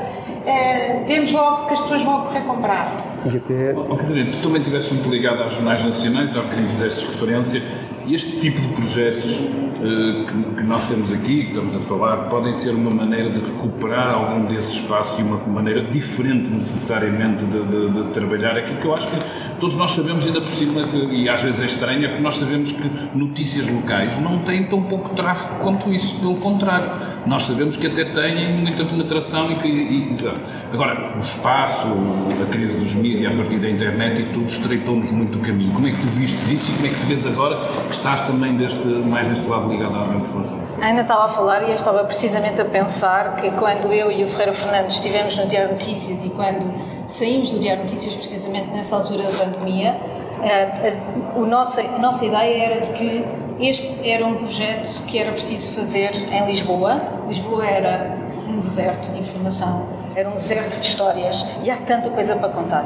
Uh, 0.41 1.05
vemos 1.05 1.31
logo 1.33 1.67
que 1.67 1.73
as 1.73 1.81
pessoas 1.81 2.01
vão 2.03 2.21
correr 2.21 2.41
comprar. 2.41 2.91
E 3.25 3.37
até. 3.37 3.73
Oh, 3.77 3.95
Catarina, 3.95 4.31
tu 4.31 4.41
também 4.41 4.61
estiveste 4.61 4.93
muito 4.93 5.09
ligado 5.09 5.43
aos 5.43 5.51
jornais 5.51 5.83
nacionais, 5.83 6.35
ao 6.35 6.45
que 6.45 6.55
lhe 6.55 6.67
fizeste 6.67 7.05
referência 7.05 7.61
este 8.09 8.39
tipo 8.39 8.61
de 8.61 8.67
projetos 8.69 9.39
uh, 9.39 10.25
que, 10.25 10.55
que, 10.55 10.63
nós 10.63 10.87
temos 10.87 11.11
aqui, 11.11 11.43
que 11.43 11.49
estamos 11.49 11.75
a 11.75 11.79
falar, 11.79 12.29
podem 12.29 12.53
ser 12.53 12.71
uma 12.71 12.91
maneira 12.91 13.29
de 13.29 13.39
recuperar 13.39 14.13
algum 14.13 14.45
desse 14.45 14.75
espaço 14.75 15.21
e 15.21 15.23
uma 15.23 15.37
maneira 15.47 15.83
diferente 15.83 16.49
necessariamente 16.49 17.43
de, 17.45 17.65
de, 17.65 18.03
de 18.03 18.09
trabalhar 18.11 18.57
aquilo 18.57 18.77
que 18.77 18.85
eu 18.85 18.95
acho 18.95 19.07
que 19.07 19.17
todos 19.59 19.75
nós 19.75 19.91
sabemos, 19.91 20.25
ainda 20.25 20.41
por 20.41 20.49
cima, 20.49 20.81
e 21.11 21.29
às 21.29 21.41
vezes 21.41 21.61
é 21.61 21.65
estranho, 21.65 22.05
é 22.05 22.15
que 22.15 22.21
nós 22.21 22.37
sabemos 22.37 22.71
que 22.71 22.89
notícias 23.13 23.67
locais 23.67 24.17
não 24.19 24.39
têm 24.39 24.65
tão 24.67 24.81
pouco 24.83 25.13
tráfego 25.15 25.59
quanto 25.59 25.93
isso, 25.93 26.19
pelo 26.19 26.35
contrário. 26.35 26.91
Nós 27.25 27.43
sabemos 27.43 27.77
que 27.77 27.87
até 27.87 28.05
têm 28.05 28.57
muita 28.57 28.83
penetração 28.83 29.51
e 29.51 29.55
que. 29.55 29.67
E, 29.67 30.17
agora, 30.73 31.13
o 31.15 31.19
espaço, 31.19 31.87
a 32.41 32.45
crise 32.51 32.79
dos 32.79 32.95
mídias 32.95 33.33
a 33.33 33.35
partir 33.35 33.57
da 33.57 33.69
internet 33.69 34.21
e 34.21 34.25
tudo 34.33 34.47
estreitou-nos 34.47 35.11
muito 35.11 35.37
o 35.37 35.41
caminho. 35.41 35.71
Como 35.73 35.87
é 35.87 35.91
que 35.91 35.97
tu 35.97 36.07
viste 36.07 36.55
isso 36.55 36.71
e 36.71 36.75
como 36.75 36.87
é 36.87 36.89
que 36.89 36.99
te 36.99 37.05
vês 37.05 37.27
agora 37.27 37.57
que 37.91 37.97
estás 37.97 38.21
também 38.21 38.55
deste, 38.55 38.87
mais 38.87 39.27
deste 39.27 39.45
lado 39.47 39.67
ligado 39.67 39.99
à 39.99 40.15
informação? 40.15 40.57
Ainda 40.81 41.01
estava 41.01 41.25
a 41.25 41.27
falar 41.27 41.63
e 41.63 41.69
eu 41.69 41.75
estava 41.75 42.03
precisamente 42.05 42.59
a 42.59 42.65
pensar 42.65 43.35
que 43.35 43.51
quando 43.51 43.93
eu 43.93 44.09
e 44.09 44.23
o 44.23 44.27
Ferreira 44.27 44.53
Fernandes 44.53 44.95
estivemos 44.95 45.35
no 45.35 45.45
Diário 45.45 45.73
Notícias 45.73 46.23
e 46.23 46.29
quando 46.29 46.71
saímos 47.05 47.51
do 47.51 47.59
Diário 47.59 47.83
Notícias 47.83 48.15
precisamente 48.15 48.69
nessa 48.69 48.95
altura 48.95 49.23
da 49.23 49.31
pandemia, 49.31 49.99
a, 50.41 51.37
a, 51.37 51.43
a, 51.43 51.45
nossa, 51.45 51.81
a 51.81 51.99
nossa 51.99 52.25
ideia 52.25 52.65
era 52.65 52.81
de 52.81 52.91
que 52.91 53.25
este 53.59 54.09
era 54.09 54.25
um 54.25 54.35
projeto 54.35 55.03
que 55.05 55.19
era 55.19 55.31
preciso 55.33 55.73
fazer 55.73 56.11
em 56.31 56.45
Lisboa. 56.45 57.01
Lisboa 57.27 57.65
era 57.67 58.17
um 58.47 58.57
deserto 58.57 59.11
de 59.11 59.19
informação, 59.19 59.89
era 60.15 60.29
um 60.29 60.33
deserto 60.33 60.79
de 60.79 60.87
histórias 60.87 61.45
e 61.61 61.69
há 61.69 61.75
tanta 61.75 62.09
coisa 62.09 62.37
para 62.37 62.49
contar. 62.49 62.85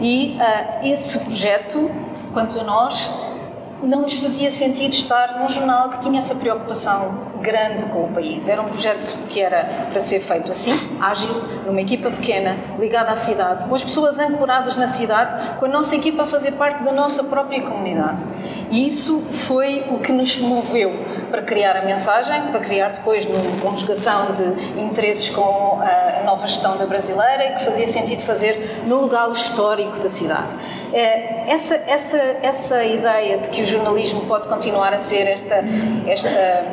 E 0.00 0.38
uh, 0.40 0.86
esse 0.86 1.18
projeto, 1.20 1.90
quanto 2.32 2.58
a 2.58 2.64
nós, 2.64 3.10
não 3.82 4.02
nos 4.02 4.14
fazia 4.14 4.50
sentido 4.50 4.92
estar 4.92 5.38
num 5.38 5.48
jornal 5.48 5.90
que 5.90 6.00
tinha 6.00 6.18
essa 6.18 6.34
preocupação 6.34 7.26
grande 7.40 7.84
com 7.86 8.04
o 8.04 8.08
país. 8.08 8.48
Era 8.48 8.60
um 8.62 8.64
projeto 8.64 9.16
que 9.28 9.40
era 9.40 9.64
para 9.90 10.00
ser 10.00 10.20
feito 10.20 10.50
assim, 10.50 10.76
ágil, 11.00 11.30
numa 11.64 11.80
equipa 11.80 12.10
pequena, 12.10 12.56
ligada 12.78 13.10
à 13.10 13.16
cidade, 13.16 13.64
com 13.66 13.74
as 13.74 13.84
pessoas 13.84 14.18
ancoradas 14.18 14.76
na 14.76 14.86
cidade, 14.86 15.58
com 15.58 15.66
a 15.66 15.68
nossa 15.68 15.94
equipa 15.94 16.22
a 16.22 16.26
fazer 16.26 16.52
parte 16.52 16.82
da 16.82 16.92
nossa 16.92 17.24
própria 17.24 17.62
comunidade. 17.62 18.24
E 18.70 18.86
isso 18.86 19.20
foi 19.30 19.86
o 19.90 19.98
que 19.98 20.10
nos 20.10 20.38
moveu 20.38 20.92
para 21.30 21.42
criar 21.42 21.76
a 21.76 21.82
mensagem, 21.82 22.48
para 22.50 22.60
criar 22.60 22.90
depois 22.90 23.24
uma 23.24 23.60
conjugação 23.60 24.32
de 24.32 24.80
interesses 24.80 25.28
com 25.30 25.80
a 25.80 26.24
nova 26.24 26.46
gestão 26.46 26.76
da 26.76 26.86
brasileira 26.86 27.44
e 27.44 27.52
que 27.52 27.64
fazia 27.64 27.86
sentido 27.86 28.22
fazer 28.22 28.82
no 28.86 29.00
lugar 29.00 29.30
histórico 29.30 29.98
da 30.00 30.08
cidade. 30.08 30.54
É, 30.92 31.44
essa, 31.48 31.74
essa, 31.74 32.16
essa 32.42 32.84
ideia 32.84 33.38
de 33.38 33.50
que 33.50 33.62
o 33.62 33.66
jornalismo 33.66 34.22
pode 34.26 34.48
continuar 34.48 34.92
a 34.92 34.98
ser 34.98 35.26
esta, 35.26 35.64
esta 36.06 36.64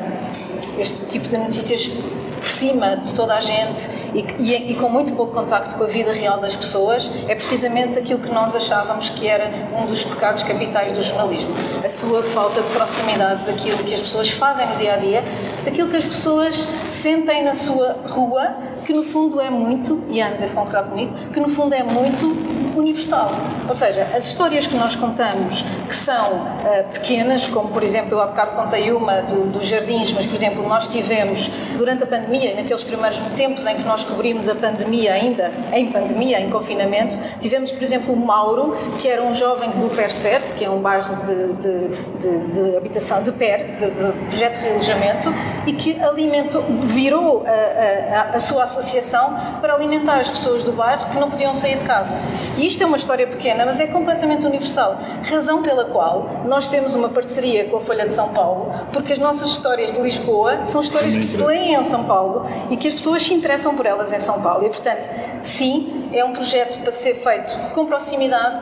este 0.78 1.06
tipo 1.06 1.28
de 1.28 1.38
notícias 1.38 1.88
por 1.88 2.50
cima 2.50 2.98
de 2.98 3.14
toda 3.14 3.36
a 3.36 3.40
gente 3.40 3.88
e, 4.14 4.26
e, 4.38 4.72
e, 4.72 4.76
com 4.76 4.90
muito 4.90 5.14
pouco 5.14 5.34
contacto 5.34 5.78
com 5.78 5.84
a 5.86 5.88
vida 5.88 6.12
real 6.12 6.42
das 6.42 6.56
pessoas, 6.56 7.10
é 7.28 7.36
precisamente 7.36 7.98
aquilo 7.98 8.20
que 8.20 8.30
nós 8.30 8.54
achávamos 8.54 9.10
que 9.10 9.28
era 9.28 9.50
um 9.74 9.86
dos 9.86 10.04
pecados 10.04 10.44
capitais 10.44 10.92
do 10.92 11.02
jornalismo. 11.02 11.54
A 11.84 11.88
sua 11.88 12.22
falta 12.22 12.62
de 12.62 12.70
proximidade 12.72 13.46
daquilo 13.46 13.78
que 13.78 13.94
as 13.94 14.02
pessoas 14.02 14.30
fazem 14.30 14.68
no 14.68 14.76
dia 14.76 14.96
a 14.96 14.98
dia, 14.98 15.24
daquilo 15.64 15.90
que 15.90 15.96
as 15.96 16.06
pessoas 16.06 16.68
sentem 16.90 17.44
na 17.44 17.54
sua 17.54 17.96
rua, 18.10 18.56
que 18.84 18.92
no 18.92 19.04
fundo 19.04 19.40
é 19.40 19.50
muito, 19.50 20.04
e 20.10 20.20
Ana 20.20 20.36
deve 20.36 20.54
concordar 20.54 20.84
comigo, 20.84 21.14
que 21.32 21.40
no 21.40 21.48
fundo 21.48 21.74
é 21.74 21.84
muito 21.84 22.36
universal. 22.76 23.32
Ou 23.68 23.74
seja, 23.74 24.08
as 24.16 24.26
histórias 24.26 24.68
que 24.68 24.76
nós 24.76 24.96
contamos, 24.96 25.64
que 25.88 25.96
são 25.96 26.34
uh, 26.34 26.84
pequenas, 26.94 27.48
como 27.48 27.70
por 27.70 27.84
exemplo, 27.84 28.14
eu 28.14 28.22
há 28.22 28.28
bocado 28.28 28.56
contei 28.56 28.92
uma 28.92 29.22
do, 29.22 29.52
dos 29.52 29.66
jardins, 29.66 30.12
mas 30.12 30.26
por 30.26 30.36
exemplo, 30.36 30.68
nós 30.68 30.88
tivemos 30.88 31.50
durante 31.78 32.04
a 32.04 32.08
pandemia, 32.08 32.56
naqueles 32.56 32.84
primeiros 32.84 33.18
tempos 33.36 33.66
em 33.66 33.76
que 33.76 33.84
nós 33.84 34.04
cobrimos 34.04 34.50
a 34.50 34.56
pandemia 34.56 35.14
ainda, 35.14 35.52
em 35.72 35.92
pandemia, 35.92 36.40
em 36.40 36.50
confinamento, 36.50 37.18
tivemos 37.40 37.72
por 37.72 37.84
exemplo 37.84 38.14
o 38.14 38.18
Mauro, 38.18 38.76
que 39.00 39.08
era 39.08 39.22
um 39.22 39.34
jovem 39.34 39.70
do 39.70 39.94
PER 39.96 40.12
7, 40.12 40.54
que 40.54 40.66
é 40.66 40.70
um 40.70 40.82
bairro 40.82 41.18
de, 41.24 41.54
de, 41.54 41.88
de, 42.18 42.48
de 42.52 42.78
habitação 42.78 43.24
de 43.24 43.32
PER, 43.32 43.78
de, 43.80 43.88
projeto 44.28 44.60
de 44.60 44.70
alojamento, 44.70 45.34
e 45.66 45.74
que 45.74 46.02
alimentou, 46.02 46.64
virou 46.82 47.44
a, 47.46 48.18
a, 48.18 48.22
a 48.36 48.40
sua 48.40 48.64
associação 48.64 49.38
para 49.62 49.74
alimentar 49.74 50.20
as 50.20 50.30
pessoas 50.30 50.64
do 50.64 50.74
bairro 50.74 51.10
que 51.10 51.20
não 51.20 51.30
podiam 51.30 51.54
sair 51.54 51.78
de 51.78 51.84
casa. 51.84 52.16
E 52.58 52.63
isto 52.66 52.84
é 52.84 52.86
uma 52.86 52.98
história 52.98 53.28
pequena, 53.28 53.66
mas 53.66 53.80
é 53.80 53.88
completamente 53.88 54.46
universal. 54.46 55.00
Razão 55.24 55.62
pela 55.62 55.86
qual 55.86 56.44
nós 56.46 56.68
temos 56.68 56.96
uma 56.96 57.10
parceria 57.10 57.66
com 57.66 57.78
a 57.78 57.82
Folha 57.82 58.06
de 58.06 58.12
São 58.12 58.30
Paulo, 58.30 58.74
porque 58.92 59.14
as 59.14 59.20
nossas 59.20 59.50
histórias 59.50 59.92
de 59.92 60.00
Lisboa 60.00 60.64
são 60.64 60.82
histórias 60.82 61.16
que 61.16 61.24
se 61.24 61.42
leem 61.42 61.76
em 61.76 61.84
São 61.84 62.06
Paulo 62.06 62.46
e 62.70 62.78
que 62.78 62.88
as 62.88 62.94
pessoas 62.94 63.24
se 63.24 63.34
interessam 63.34 63.76
por 63.76 63.86
elas 63.86 64.14
em 64.14 64.20
São 64.20 64.42
Paulo. 64.42 64.66
E, 64.66 64.70
portanto, 64.70 65.10
sim, 65.42 66.10
é 66.14 66.24
um 66.24 66.34
projeto 66.34 66.80
para 66.82 66.92
ser 66.92 67.16
feito 67.16 67.58
com 67.74 67.86
proximidade, 67.86 68.60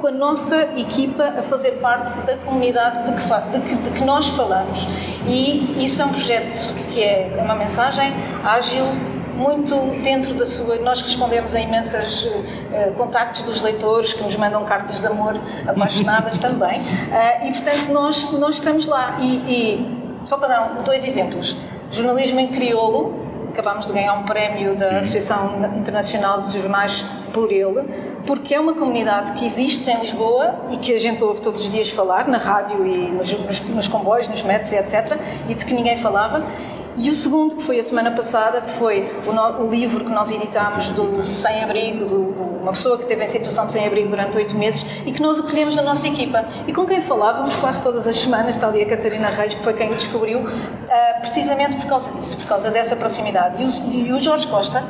com 0.00 0.06
a 0.06 0.12
nossa 0.12 0.68
equipa 0.76 1.34
a 1.36 1.42
fazer 1.42 1.72
parte 1.72 2.14
da 2.22 2.36
comunidade 2.36 3.04
de 3.04 3.12
que, 3.12 3.58
de 3.58 3.68
que, 3.68 3.74
de 3.76 3.90
que 3.90 4.04
nós 4.04 4.28
falamos. 4.28 4.86
E 5.26 5.84
isso 5.84 6.00
é 6.00 6.04
um 6.04 6.10
projeto 6.10 6.74
que 6.90 7.02
é 7.02 7.30
uma 7.40 7.54
mensagem 7.54 8.12
ágil, 8.44 8.86
muito 9.38 10.02
dentro 10.02 10.34
da 10.34 10.44
sua. 10.44 10.76
Nós 10.76 11.00
respondemos 11.00 11.54
a 11.54 11.60
imensos 11.60 12.24
uh, 12.24 12.92
contactos 12.96 13.42
dos 13.42 13.62
leitores 13.62 14.12
que 14.12 14.22
nos 14.22 14.36
mandam 14.36 14.64
cartas 14.64 15.00
de 15.00 15.06
amor 15.06 15.40
apaixonadas 15.66 16.36
também. 16.40 16.80
Uh, 16.80 17.46
e, 17.46 17.52
portanto, 17.52 17.92
nós, 17.92 18.32
nós 18.32 18.56
estamos 18.56 18.86
lá. 18.86 19.16
E, 19.20 19.36
e, 19.46 19.98
só 20.24 20.36
para 20.36 20.48
dar 20.48 20.82
dois 20.84 21.04
exemplos: 21.06 21.56
jornalismo 21.90 22.40
em 22.40 22.48
crioulo. 22.48 23.26
Acabámos 23.52 23.88
de 23.88 23.92
ganhar 23.92 24.14
um 24.14 24.22
prémio 24.22 24.76
da 24.76 24.98
Associação 24.98 25.56
Internacional 25.76 26.42
de 26.42 26.60
Jornais 26.60 27.04
por 27.32 27.50
ele, 27.50 27.82
porque 28.24 28.54
é 28.54 28.60
uma 28.60 28.72
comunidade 28.72 29.32
que 29.32 29.44
existe 29.44 29.90
em 29.90 30.00
Lisboa 30.00 30.54
e 30.70 30.76
que 30.76 30.92
a 30.92 31.00
gente 31.00 31.24
ouve 31.24 31.40
todos 31.40 31.62
os 31.62 31.70
dias 31.70 31.90
falar, 31.90 32.28
na 32.28 32.38
rádio 32.38 32.86
e 32.86 33.10
nos, 33.10 33.32
nos, 33.32 33.60
nos 33.60 33.88
comboios, 33.88 34.28
nos 34.28 34.42
metros, 34.42 34.72
etc., 34.72 35.18
e 35.48 35.54
de 35.54 35.64
que 35.64 35.74
ninguém 35.74 35.96
falava. 35.96 36.46
E 36.98 37.08
o 37.10 37.14
segundo, 37.14 37.54
que 37.54 37.62
foi 37.62 37.78
a 37.78 37.82
semana 37.82 38.10
passada, 38.10 38.60
que 38.60 38.70
foi 38.70 39.08
o, 39.24 39.32
no, 39.32 39.66
o 39.66 39.70
livro 39.70 40.04
que 40.04 40.10
nós 40.10 40.32
editámos 40.32 40.88
do 40.88 41.22
sem-abrigo, 41.22 42.34
uma 42.60 42.72
pessoa 42.72 42.98
que 42.98 43.06
teve 43.06 43.22
em 43.22 43.26
situação 43.28 43.66
de 43.66 43.72
sem-abrigo 43.72 44.08
durante 44.08 44.36
oito 44.36 44.56
meses 44.56 44.84
e 45.06 45.12
que 45.12 45.22
nós 45.22 45.38
acolhemos 45.38 45.76
na 45.76 45.82
nossa 45.82 46.08
equipa. 46.08 46.44
E 46.66 46.72
com 46.72 46.84
quem 46.84 47.00
falávamos 47.00 47.54
quase 47.54 47.80
todas 47.84 48.08
as 48.08 48.16
semanas, 48.16 48.56
está 48.56 48.66
ali 48.66 48.82
a 48.82 48.86
Catarina 48.86 49.28
Reis, 49.28 49.54
que 49.54 49.62
foi 49.62 49.74
quem 49.74 49.92
o 49.92 49.94
descobriu, 49.94 50.40
uh, 50.40 51.20
precisamente 51.20 51.76
por 51.76 51.86
causa 51.86 52.12
disso, 52.12 52.36
por 52.36 52.46
causa 52.46 52.68
dessa 52.68 52.96
proximidade. 52.96 53.62
E 53.62 53.64
o, 53.64 54.08
e 54.08 54.12
o 54.12 54.18
Jorge 54.18 54.48
Costa, 54.48 54.84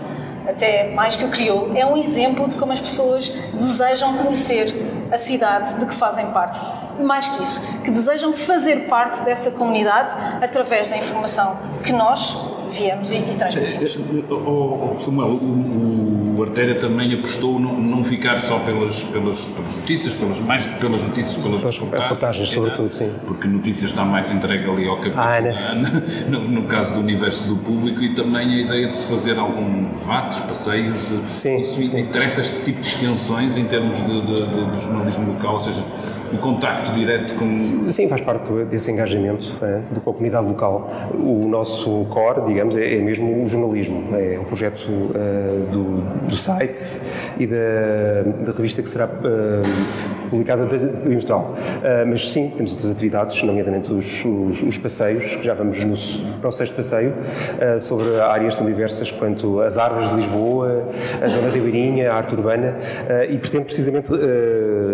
até 0.49 0.91
mais 0.95 1.15
que 1.15 1.25
o 1.25 1.29
criou, 1.29 1.77
é 1.77 1.85
um 1.85 1.95
exemplo 1.95 2.49
de 2.49 2.57
como 2.57 2.73
as 2.73 2.81
pessoas 2.81 3.29
desejam 3.53 4.17
conhecer 4.17 4.75
a 5.13 5.19
cidade 5.19 5.75
de 5.75 5.85
que 5.85 5.95
fazem 5.95 6.27
parte. 6.31 6.63
Mais 7.01 7.29
que 7.29 7.43
isso, 7.43 7.61
que 7.85 7.91
desejam 7.91 8.33
fazer 8.33 8.87
parte 8.89 9.23
dessa 9.23 9.51
comunidade 9.51 10.15
através 10.43 10.89
da 10.89 10.97
informação 10.97 11.59
que 11.83 11.93
nós 11.93 12.37
viemos 12.71 13.11
e, 13.11 13.17
e 13.17 13.35
transmitimos. 13.37 13.99
Oh, 14.31 14.99
Samuel, 14.99 15.29
o, 15.29 16.15
o 16.15 16.29
o 16.39 16.43
Artéria 16.45 16.77
também 16.77 17.13
apostou 17.15 17.59
não, 17.59 17.73
não 17.81 18.05
ficar 18.05 18.39
só 18.39 18.61
pelas, 18.61 19.03
pelas, 19.03 19.41
pelas, 19.41 19.77
notícias, 19.77 20.15
pelas, 20.15 20.41
mais 20.41 20.65
pelas 20.65 21.03
notícias, 21.03 21.37
pelas, 21.43 21.61
pelas 21.61 21.79
reportagens, 21.79 22.49
sobretudo, 22.51 22.95
sim. 22.95 23.13
Porque 23.27 23.49
notícias 23.49 23.91
está 23.91 24.05
mais 24.05 24.31
entregue 24.31 24.71
ali 24.71 24.89
ao 24.89 24.97
capítulo 24.99 25.21
ah, 25.21 25.41
né? 25.41 26.03
no, 26.31 26.49
no, 26.49 26.63
caso 26.65 26.95
do 26.95 27.01
universo 27.01 27.49
do 27.49 27.57
público 27.57 28.03
e 28.03 28.15
também 28.15 28.55
a 28.55 28.61
ideia 28.61 28.89
de 28.89 28.97
se 28.97 29.11
fazer 29.11 29.37
algum 29.37 29.91
debates, 29.99 30.39
passeios, 30.41 31.09
sim, 31.27 31.61
isso 31.61 31.83
sim. 31.83 31.99
interessa 31.99 32.41
este 32.41 32.65
tipo 32.65 32.81
de 32.81 32.87
extensões 32.87 33.57
em 33.57 33.65
termos 33.65 33.97
de, 33.97 34.05
de, 34.05 34.47
de, 34.47 34.71
de 34.71 34.81
jornalismo 34.81 35.33
local, 35.33 35.55
ou 35.55 35.61
seja, 35.61 35.83
o 36.33 36.39
contacto 36.39 36.93
direto 36.93 37.35
com... 37.35 37.57
Sim, 37.59 38.09
faz 38.09 38.21
parte 38.21 38.53
desse 38.65 38.91
engajamento 38.91 39.57
é, 39.63 39.83
com 40.01 40.11
a 40.11 40.13
comunidade 40.13 40.47
local. 40.47 40.91
O 41.15 41.47
nosso 41.49 42.05
core, 42.07 42.47
digamos, 42.47 42.77
é, 42.77 42.97
é 42.97 43.01
mesmo 43.01 43.45
o 43.45 43.49
jornalismo, 43.49 44.15
é 44.17 44.39
o 44.39 44.45
projeto 44.45 44.89
uh, 44.89 45.67
do, 45.71 46.29
do 46.29 46.37
site 46.37 47.03
e 47.39 47.47
da, 47.47 48.45
da 48.45 48.53
revista 48.53 48.83
que 48.83 48.89
será 48.89 49.07
uh, 49.07 50.18
publicada 50.29 50.67
bimestral. 50.67 51.55
Uh, 51.57 52.07
mas 52.07 52.31
sim, 52.31 52.53
temos 52.57 52.73
outras 52.73 52.91
atividades, 52.91 53.43
nomeadamente 53.43 53.93
os, 53.93 54.25
os, 54.25 54.63
os 54.63 54.79
passeios, 54.79 55.39
já 55.43 55.55
vamos 55.55 55.83
no, 55.85 55.97
para 56.41 56.49
o 56.49 56.53
sexto 56.53 56.75
passeio, 56.75 57.11
uh, 57.11 57.81
sobre 57.81 58.21
áreas 58.21 58.57
tão 58.57 58.67
diversas 58.67 59.11
quanto 59.11 59.61
as 59.61 59.79
árvores 59.79 60.11
de 60.11 60.17
Lisboa, 60.17 60.89
a 61.23 61.27
zona 61.27 61.51
ribeirinha, 61.51 62.11
a 62.11 62.17
arte 62.17 62.35
urbana, 62.35 62.77
uh, 62.79 63.33
e 63.33 63.39
pretende 63.39 63.65
precisamente 63.65 64.09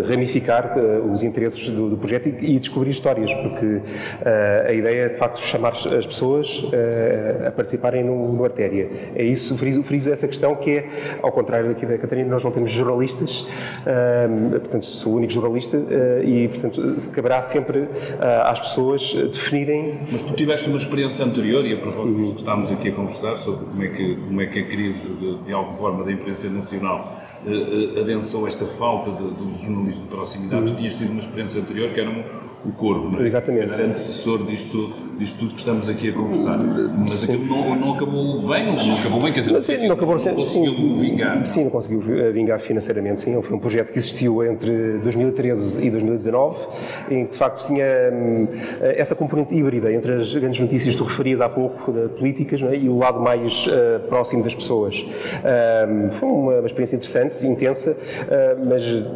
ramificar 0.09 0.77
os 1.11 1.23
interesses 1.23 1.69
do, 1.71 1.91
do 1.91 1.97
projeto 1.97 2.29
e, 2.29 2.57
e, 2.57 2.59
descobrir 2.59 2.91
histórias, 2.91 3.33
porque 3.33 3.81
a 4.67 4.73
ideia 4.73 5.07
é 5.07 5.09
de 5.09 5.17
facto 5.17 5.39
chamar 5.39 5.73
as 5.73 6.07
pessoas 6.07 6.71
a 7.47 7.51
participarem 7.51 8.03
no, 8.05 8.33
no 8.33 8.45
Artéria. 8.45 8.89
É 9.15 9.23
isso, 9.23 9.57
friso, 9.57 9.83
friso 9.83 10.13
essa 10.13 10.27
questão 10.27 10.55
que 10.55 10.79
é, 10.79 10.89
ao 11.23 11.33
contrário 11.33 11.69
daqui 11.69 11.87
da 11.87 11.99
Catarina, 11.99 12.29
nós 12.29 12.45
não 12.45 12.51
temos 12.51 12.71
jornalistas, 12.71 13.47
portanto, 14.51 14.85
sou 14.85 15.21
único 15.25 15.33
jornalista 15.33 15.77
uh, 15.77 16.25
e, 16.25 16.49
portanto, 16.49 17.11
caberá 17.13 17.41
sempre 17.41 17.81
uh, 17.81 17.89
às 18.45 18.61
pessoas 18.61 19.15
definirem. 19.15 19.99
Mas 20.11 20.23
tu 20.23 20.35
tiveste 20.35 20.69
uma 20.69 20.79
experiência 20.79 21.25
anterior, 21.25 21.65
e 21.65 21.73
a 21.73 21.77
propósito 21.77 22.21
uhum. 22.21 22.35
estávamos 22.37 22.71
aqui 22.71 22.89
a 22.89 22.93
conversar 22.93 23.37
sobre 23.37 23.67
como 23.67 23.83
é 23.83 23.89
que, 23.89 24.17
como 24.17 24.41
é 24.41 24.47
que 24.47 24.59
a 24.59 24.67
crise, 24.67 25.15
de, 25.15 25.39
de 25.39 25.53
alguma 25.53 25.77
forma, 25.77 26.05
da 26.05 26.13
imprensa 26.13 26.49
nacional 26.49 27.23
adensou 28.01 28.49
esta 28.49 28.65
falta 28.65 29.11
de, 29.11 29.23
do 29.23 29.51
jornalismo 29.63 30.05
de 30.05 30.09
proximidade. 30.09 30.63
Uhum. 30.63 30.69
Tu 30.71 30.77
tinhas 30.77 30.95
tido 30.95 31.11
uma 31.11 31.21
experiência 31.21 31.61
anterior 31.61 31.91
que 31.91 32.01
era 32.01 32.09
um 32.09 32.44
o 32.65 32.73
Corvo, 32.73 33.11
não 33.11 33.21
é? 33.21 33.27
Exatamente. 33.27 33.73
Era 33.73 33.85
antecessor 33.85 34.45
disto, 34.45 34.93
disto 35.19 35.39
tudo 35.39 35.53
que 35.53 35.59
estamos 35.59 35.89
aqui 35.89 36.09
a 36.09 36.13
conversar. 36.13 36.59
Mas 36.59 37.13
sim. 37.13 37.33
aquilo 37.35 37.47
não, 37.47 37.75
não 37.75 37.95
acabou 37.95 38.49
bem, 38.49 38.75
não, 38.75 38.99
acabou 38.99 39.21
bem, 39.21 39.33
quer 39.33 39.41
dizer, 39.41 39.61
sim, 39.61 39.87
não, 39.87 39.95
acabou, 39.95 40.17
não 40.17 40.35
conseguiu 40.35 40.75
sim, 40.75 40.99
vingar. 40.99 41.47
Sim, 41.47 41.65
não 41.65 41.71
conseguiu 41.71 42.03
eh, 42.19 42.31
vingar 42.31 42.59
financeiramente, 42.59 43.21
sim. 43.21 43.41
Foi 43.43 43.57
um 43.57 43.61
projeto 43.61 43.93
que 43.93 43.99
existiu 43.99 44.43
entre 44.45 44.99
2013 45.03 45.87
e 45.87 45.91
2019, 45.91 46.57
em 47.11 47.25
que 47.27 47.33
de 47.33 47.39
facto 47.39 47.67
tinha 47.67 47.85
eh, 47.85 48.95
essa 48.97 49.15
componente 49.15 49.55
híbrida 49.55 49.93
entre 49.93 50.15
as 50.15 50.35
grandes 50.35 50.61
notícias 50.61 50.95
que 50.95 51.03
tu 51.03 51.07
referias 51.07 51.41
há 51.41 51.49
pouco, 51.49 51.93
de 51.93 52.09
políticas, 52.09 52.63
é? 52.63 52.77
e 52.77 52.89
o 52.89 52.97
lado 52.97 53.21
mais 53.21 53.67
uh, 53.67 54.01
próximo 54.09 54.43
das 54.43 54.55
pessoas. 54.55 55.01
Uh, 55.01 56.11
foi 56.11 56.29
uma, 56.29 56.53
uma, 56.55 56.67
experiência 56.67 56.97
interessante, 56.97 57.47
intensa, 57.47 57.93
uh, 57.93 58.67
mas 58.67 59.07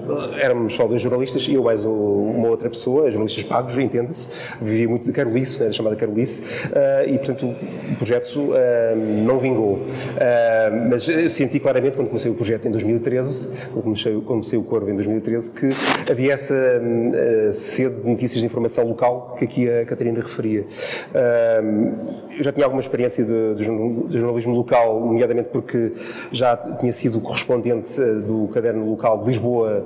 éramos 0.40 0.74
só 0.74 0.86
dois 0.86 1.00
jornalistas 1.00 1.46
e 1.48 1.54
eu 1.54 1.62
mais 1.62 1.84
uma 1.84 2.48
outra 2.48 2.68
pessoa, 2.68 3.10
jornalista 3.10 3.37
pagos, 3.44 3.76
entenda-se, 3.76 4.28
vivia 4.60 4.88
muito 4.88 5.04
de 5.04 5.12
carolice, 5.12 5.62
a 5.64 5.72
chamada 5.72 5.96
carolice, 5.96 6.66
uh, 6.66 7.08
e 7.08 7.18
portanto 7.18 7.46
o 7.92 7.96
projeto 7.96 8.36
uh, 8.36 9.24
não 9.24 9.38
vingou. 9.38 9.74
Uh, 9.74 10.88
mas 10.90 11.04
senti 11.32 11.58
claramente 11.60 11.96
quando 11.96 12.08
comecei 12.08 12.30
o 12.30 12.34
projeto 12.34 12.66
em 12.66 12.70
2013, 12.70 13.58
quando 13.72 13.82
comecei, 13.82 14.20
comecei 14.20 14.58
o 14.58 14.62
Corvo 14.62 14.90
em 14.90 14.94
2013, 14.94 15.50
que 15.50 15.68
havia 16.10 16.32
essa 16.32 16.54
sede 17.52 18.02
de 18.02 18.08
notícias 18.08 18.40
de 18.40 18.46
informação 18.46 18.86
local 18.86 19.36
que 19.38 19.44
aqui 19.44 19.68
a 19.68 19.84
Catarina 19.84 20.20
referia. 20.20 20.64
Eu 22.38 22.42
já 22.42 22.52
tinha 22.52 22.64
alguma 22.64 22.80
experiência 22.80 23.24
de, 23.24 23.54
de, 23.54 23.64
jornalismo 23.64 24.54
local, 24.54 25.00
nomeadamente 25.00 25.50
porque 25.52 25.92
já 26.32 26.56
tinha 26.56 26.92
sido 26.92 27.20
correspondente 27.20 28.00
do 28.00 28.48
caderno 28.52 28.88
local 28.88 29.18
de 29.18 29.26
Lisboa 29.26 29.84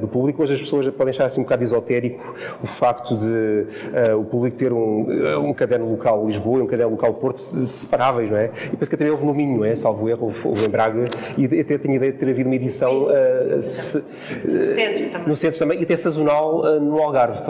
do 0.00 0.08
público. 0.08 0.42
Hoje 0.42 0.54
as 0.54 0.60
pessoas 0.60 0.88
podem 0.88 1.10
achar 1.10 1.26
assim 1.26 1.40
um 1.40 1.44
bocado 1.44 1.62
esotérico 1.62 2.34
o 2.62 2.66
facto 2.66 3.16
de 3.16 3.66
uh, 4.10 4.18
o 4.18 4.24
público 4.24 4.56
ter 4.56 4.72
um, 4.72 5.06
eh, 5.10 5.36
um 5.36 5.52
caderno 5.52 5.90
local 5.90 6.26
Lisboa 6.26 6.58
e 6.58 6.62
um 6.62 6.66
caderno 6.66 6.92
local 6.92 7.14
Porto 7.14 7.38
separáveis, 7.38 8.30
não 8.30 8.36
é? 8.36 8.50
E 8.72 8.76
penso 8.76 8.90
que 8.90 8.96
também 8.96 9.12
houve 9.12 9.24
no 9.24 9.34
Minho, 9.34 9.58
não 9.58 9.64
é? 9.64 9.76
Salvo 9.76 10.08
erro, 10.08 10.26
houve, 10.26 10.48
houve 10.48 10.66
em 10.66 10.68
Braga, 10.68 11.04
e 11.36 11.44
até 11.60 11.78
tenho 11.78 11.94
a 11.94 11.96
ideia 11.96 12.12
de 12.12 12.18
ter 12.18 12.28
havido 12.28 12.48
uma 12.48 12.56
edição 12.56 13.04
uh, 13.04 13.60
se, 13.60 13.98
uh, 13.98 14.02
no 15.26 15.36
centro 15.36 15.58
também, 15.58 15.80
e 15.80 15.82
até 15.82 15.96
sazonal 15.96 16.80
no 16.80 16.98
Algarve. 16.98 17.42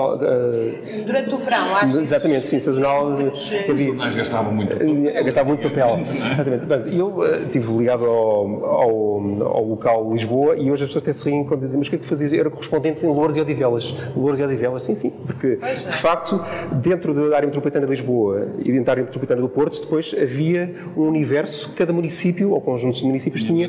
Durante 1.06 1.34
o 1.34 1.38
verão, 1.38 1.76
acho. 1.76 1.98
Exatamente, 1.98 2.46
sim, 2.46 2.58
sazonal. 2.58 3.14
Os 3.14 4.16
jornais 4.24 4.34
gastavam 4.34 4.52
muito 4.52 4.72
papel. 4.72 5.24
Gastavam 5.24 5.48
muito 5.48 5.62
papel. 5.62 6.00
Exatamente. 6.02 6.96
Eu 6.96 7.44
estive 7.44 7.72
ligado 7.76 8.04
ao, 8.04 8.64
ao, 8.64 9.46
ao, 9.46 9.64
local 9.64 10.12
Lisboa 10.12 10.56
e 10.56 10.70
hoje 10.70 10.84
as 10.84 10.88
pessoas 10.88 11.02
até 11.02 11.12
se 11.12 11.28
riem 11.28 11.44
quando 11.44 11.60
dizem, 11.60 11.78
mas 11.78 11.86
o 11.86 11.90
que 11.90 11.96
é 11.96 11.98
que 11.98 12.06
fazias? 12.06 12.32
Era 12.32 12.50
correspondente 12.50 13.04
em 13.04 13.08
Louros 13.08 13.36
e 13.36 13.40
Odivelas. 13.40 13.94
Louros 14.16 14.38
e 14.38 14.42
Odivelas, 14.42 14.82
sim, 14.82 14.94
sim, 14.94 15.10
porque, 15.10 15.58
é. 15.60 15.74
de 15.74 15.96
facto, 15.96 16.40
dentro 16.72 17.14
da 17.14 17.36
área 17.36 17.46
metropolitana 17.46 17.86
de 17.86 17.90
Lisboa 17.90 18.48
e 18.58 18.70
dentro 18.70 18.84
da 18.84 18.92
área 18.92 19.02
metropolitana 19.04 19.40
do 19.40 19.48
Porto, 19.48 19.80
depois 19.80 20.14
havia 20.20 20.74
um 20.96 21.02
universo, 21.02 21.72
cada 21.74 21.92
município, 21.92 22.52
ou 22.52 22.60
conjunto 22.60 22.98
de 22.98 23.06
municípios, 23.06 23.42
tinha 23.42 23.68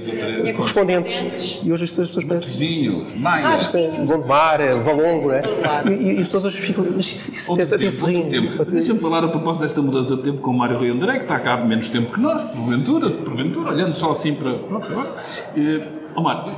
correspondentes. 0.55 1.61
E 1.63 1.71
hoje 1.71 1.83
as 1.85 1.91
pessoas 1.91 2.25
parecem... 2.25 2.49
Vizinhos, 2.49 3.15
Maias... 3.15 3.71
Gondomar, 4.05 4.59
Valongo, 4.83 5.29
né? 5.29 5.41
E, 5.85 5.89
e, 5.89 6.17
e 6.17 6.19
as 6.19 6.25
pessoas 6.25 6.45
hoje 6.45 6.57
ficam... 6.57 6.83
Até 6.83 7.65
se 7.65 8.05
riem. 8.05 8.27
Deixa-me 8.69 8.99
falar 8.99 9.23
a 9.23 9.27
propósito 9.27 9.63
desta 9.63 9.81
mudança 9.81 10.15
de 10.15 10.23
tempo 10.23 10.41
com 10.45 10.51
o 10.51 10.53
Mário 10.53 10.77
Rui 10.77 10.91
André, 10.91 11.17
que 11.17 11.23
está 11.23 11.39
cá 11.39 11.55
há 11.55 11.65
menos 11.65 11.89
tempo 11.89 12.13
que 12.13 12.19
nós, 12.19 12.43
porventura, 12.43 13.09
porventura, 13.09 13.71
olhando 13.71 13.93
só 13.95 14.11
assim 14.11 14.35
para... 14.35 14.51
Oh, 16.15 16.21
Mário, 16.21 16.53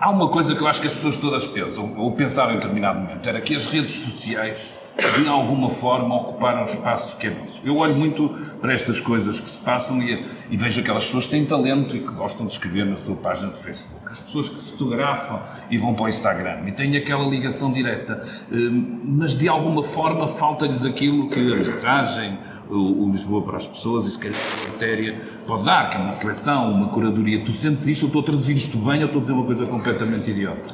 há 0.00 0.10
uma 0.10 0.28
coisa 0.28 0.54
que 0.54 0.62
eu 0.62 0.68
acho 0.68 0.80
que 0.80 0.86
as 0.86 0.94
pessoas 0.94 1.18
todas 1.18 1.44
pensam, 1.44 1.92
ou 1.98 2.12
pensaram 2.12 2.52
em 2.52 2.56
determinado 2.56 3.00
momento, 3.00 3.28
era 3.28 3.40
que 3.40 3.56
as 3.56 3.66
redes 3.66 3.92
sociais 3.94 4.72
de 4.96 5.26
alguma 5.26 5.70
forma 5.70 6.14
ocuparam 6.14 6.60
um 6.60 6.64
espaço 6.64 7.16
que 7.16 7.26
é 7.26 7.30
nosso. 7.30 7.66
Eu 7.66 7.78
olho 7.78 7.94
muito 7.94 8.28
para 8.60 8.72
estas 8.72 9.00
coisas 9.00 9.40
que 9.40 9.48
se 9.48 9.58
passam 9.58 10.02
e, 10.02 10.26
e, 10.50 10.56
vejo 10.56 10.80
aquelas 10.80 11.06
pessoas 11.06 11.24
que 11.24 11.30
têm 11.30 11.46
talento 11.46 11.96
e 11.96 12.00
que 12.00 12.12
gostam 12.12 12.46
de 12.46 12.52
escrever 12.52 12.84
na 12.84 12.96
sua 12.96 13.16
página 13.16 13.50
de 13.50 13.58
Facebook. 13.58 14.02
As 14.10 14.20
pessoas 14.20 14.48
que 14.48 14.56
fotografam 14.56 15.40
e 15.70 15.78
vão 15.78 15.94
para 15.94 16.04
o 16.04 16.08
Instagram 16.08 16.68
e 16.68 16.72
têm 16.72 16.96
aquela 16.96 17.24
ligação 17.24 17.72
direta, 17.72 18.24
hum, 18.52 19.00
mas 19.04 19.36
de 19.36 19.48
alguma 19.48 19.82
forma 19.82 20.28
falta-lhes 20.28 20.84
aquilo 20.84 21.30
que 21.30 21.40
a 21.40 21.56
mensagem, 21.56 22.38
o, 22.72 23.10
Lisboa 23.10 23.42
para 23.42 23.56
as 23.56 23.66
pessoas 23.66 24.06
e 24.06 24.10
se 24.10 24.18
calhar 24.18 24.40
a 24.40 24.72
matéria 24.72 25.20
pode 25.46 25.64
dar, 25.64 25.90
que 25.90 25.96
é 25.96 26.00
uma 26.00 26.12
seleção, 26.12 26.70
uma 26.70 26.88
curadoria. 26.88 27.44
Tu 27.44 27.52
sentes 27.52 27.86
isto, 27.86 28.04
eu 28.04 28.06
estou 28.06 28.22
a 28.22 28.24
traduzir 28.24 28.54
isto 28.54 28.78
bem 28.78 29.00
ou 29.00 29.06
estou 29.06 29.18
a 29.18 29.22
dizer 29.22 29.32
uma 29.32 29.44
coisa 29.44 29.66
completamente 29.66 30.30
idiota? 30.30 30.70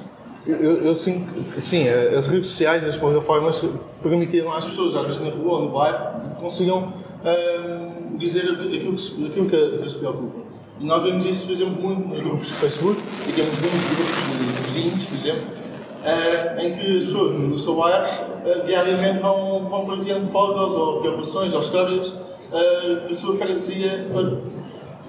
Eu, 0.46 0.82
eu 0.82 0.96
sinto 0.96 1.30
que, 1.52 1.60
sim, 1.60 1.88
as 1.88 2.26
redes 2.26 2.48
sociais, 2.48 2.82
as 2.84 2.96
plataformas 2.96 3.62
permitiram 4.02 4.52
às 4.52 4.64
pessoas, 4.64 4.94
às 4.94 5.06
vezes 5.06 5.20
na 5.20 5.30
rua 5.30 5.58
ou 5.58 5.64
no 5.66 5.72
bairro, 5.72 6.36
consigam 6.40 6.92
hum, 7.22 8.16
dizer 8.16 8.50
aquilo 8.52 8.96
que, 8.96 9.26
aquilo 9.26 9.46
que 9.46 9.90
se 9.90 9.98
preocupa. 9.98 10.48
E 10.80 10.84
nós 10.84 11.02
vemos 11.02 11.24
isso, 11.26 11.44
por 11.44 11.52
exemplo, 11.52 11.82
muito 11.82 12.08
nos 12.08 12.20
grupos 12.20 12.46
de 12.46 12.52
Facebook, 12.54 13.00
e 13.28 13.32
temos 13.32 13.50
muitos 13.60 13.80
grupos 13.96 14.72
de 14.72 14.80
vizinhos, 14.80 15.04
por 15.04 15.18
exemplo, 15.18 15.58
uh, 16.04 16.60
em 16.60 16.76
que 16.76 16.94
pessoas 16.94 17.32
no 17.32 17.58
seu 17.58 17.76
bairro 17.76 18.04
uh, 18.04 18.64
diariamente 18.64 19.20
vão, 19.20 19.68
vão 19.68 19.86
partilhando 19.86 20.26
fotos 20.26 20.74
ou 20.74 21.00
preocupações 21.00 21.52
ou 21.52 21.60
histórias 21.60 22.08
uh, 22.08 23.08
da 23.08 23.14
sua 23.14 23.36
freguesia, 23.36 24.06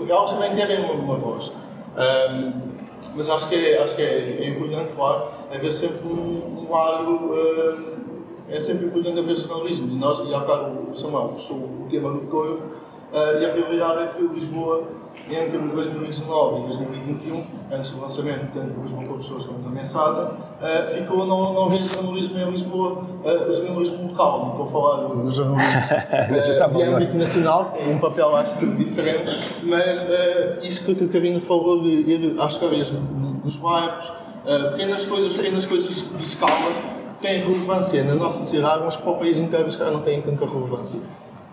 elas 0.08 0.32
também 0.32 0.56
querem 0.56 0.84
uma, 0.84 0.94
uma 0.94 1.16
voz. 1.16 1.52
Um, 1.98 2.70
mas 3.16 3.30
acho 3.30 3.50
que 3.50 3.56
é, 3.56 3.82
acho 3.82 3.96
que 3.96 4.02
é, 4.02 4.44
é 4.44 4.50
importante, 4.50 4.92
claro, 4.96 5.30
haver 5.54 5.72
sempre 5.72 6.08
um, 6.08 6.66
um 6.68 6.72
lado. 6.72 7.90
É 8.50 8.60
sempre 8.60 8.88
importante 8.88 9.20
haver 9.20 9.36
jornalismo. 9.36 9.88
E, 9.88 9.96
nós, 9.96 10.28
e 10.28 10.34
há 10.34 10.40
o 10.40 10.96
Samuel 10.96 11.30
puxou 11.30 11.58
o 11.58 11.88
tema 11.90 12.12
do 12.12 12.22
Corvo, 12.22 12.64
e 13.14 13.46
a 13.46 13.54
realidade 13.54 14.04
é 14.04 14.08
que 14.08 14.24
Lisboa, 14.24 14.84
entre 15.36 15.58
2019 15.58 16.60
e 16.60 16.64
2021, 16.64 17.46
antes 17.72 17.92
do 17.92 18.02
lançamento, 18.02 18.52
tanto 18.54 18.74
do 18.74 18.82
Lisboa 18.82 19.04
com 19.06 19.18
pessoas 19.18 19.46
como 19.46 19.60
da 19.60 19.70
mensagem, 19.70 20.24
uh, 20.24 20.88
ficou 20.94 21.26
não, 21.26 21.54
não 21.54 21.66
haver 21.66 21.84
jornalismo 21.84 22.38
em 22.38 22.52
Lisboa, 22.52 23.04
uh, 23.24 23.52
jornalismo 23.52 24.08
local, 24.08 24.40
não 24.40 24.52
estou 24.52 24.66
a 24.66 24.70
falar 24.70 25.08
do 25.08 25.32
jornalismo. 25.32 25.70
Uh, 26.30 26.78
de 26.78 26.84
âmbito 26.84 27.18
nacional, 27.18 27.74
um 27.88 27.98
papel 27.98 28.36
acho 28.36 28.58
que 28.58 28.66
diferente, 28.66 29.32
mas 29.64 30.04
uh, 30.04 30.64
isso 30.64 30.84
que 30.84 31.04
a 31.04 31.08
Carina 31.08 31.40
falou 31.40 31.82
de 31.82 31.90
ir 31.90 32.36
às 32.40 32.54
histórias 32.54 32.92
dos 33.44 33.56
bairros, 33.58 34.10
uh, 34.10 34.72
pequenas 34.72 35.06
coisas, 35.06 35.38
pequenas 35.38 35.66
coisas 35.66 36.06
de 36.18 36.24
escala, 36.24 36.74
têm 37.22 37.40
relevância 37.40 38.04
na 38.04 38.16
nossa 38.16 38.40
sociedade, 38.40 38.84
mas 38.84 38.96
para 38.96 39.12
o 39.12 39.18
país 39.18 39.38
inteiro, 39.38 39.68
os 39.68 39.76
caras 39.76 39.94
não 39.94 40.02
têm 40.02 40.22
tanta 40.22 40.46
relevância. 40.46 41.00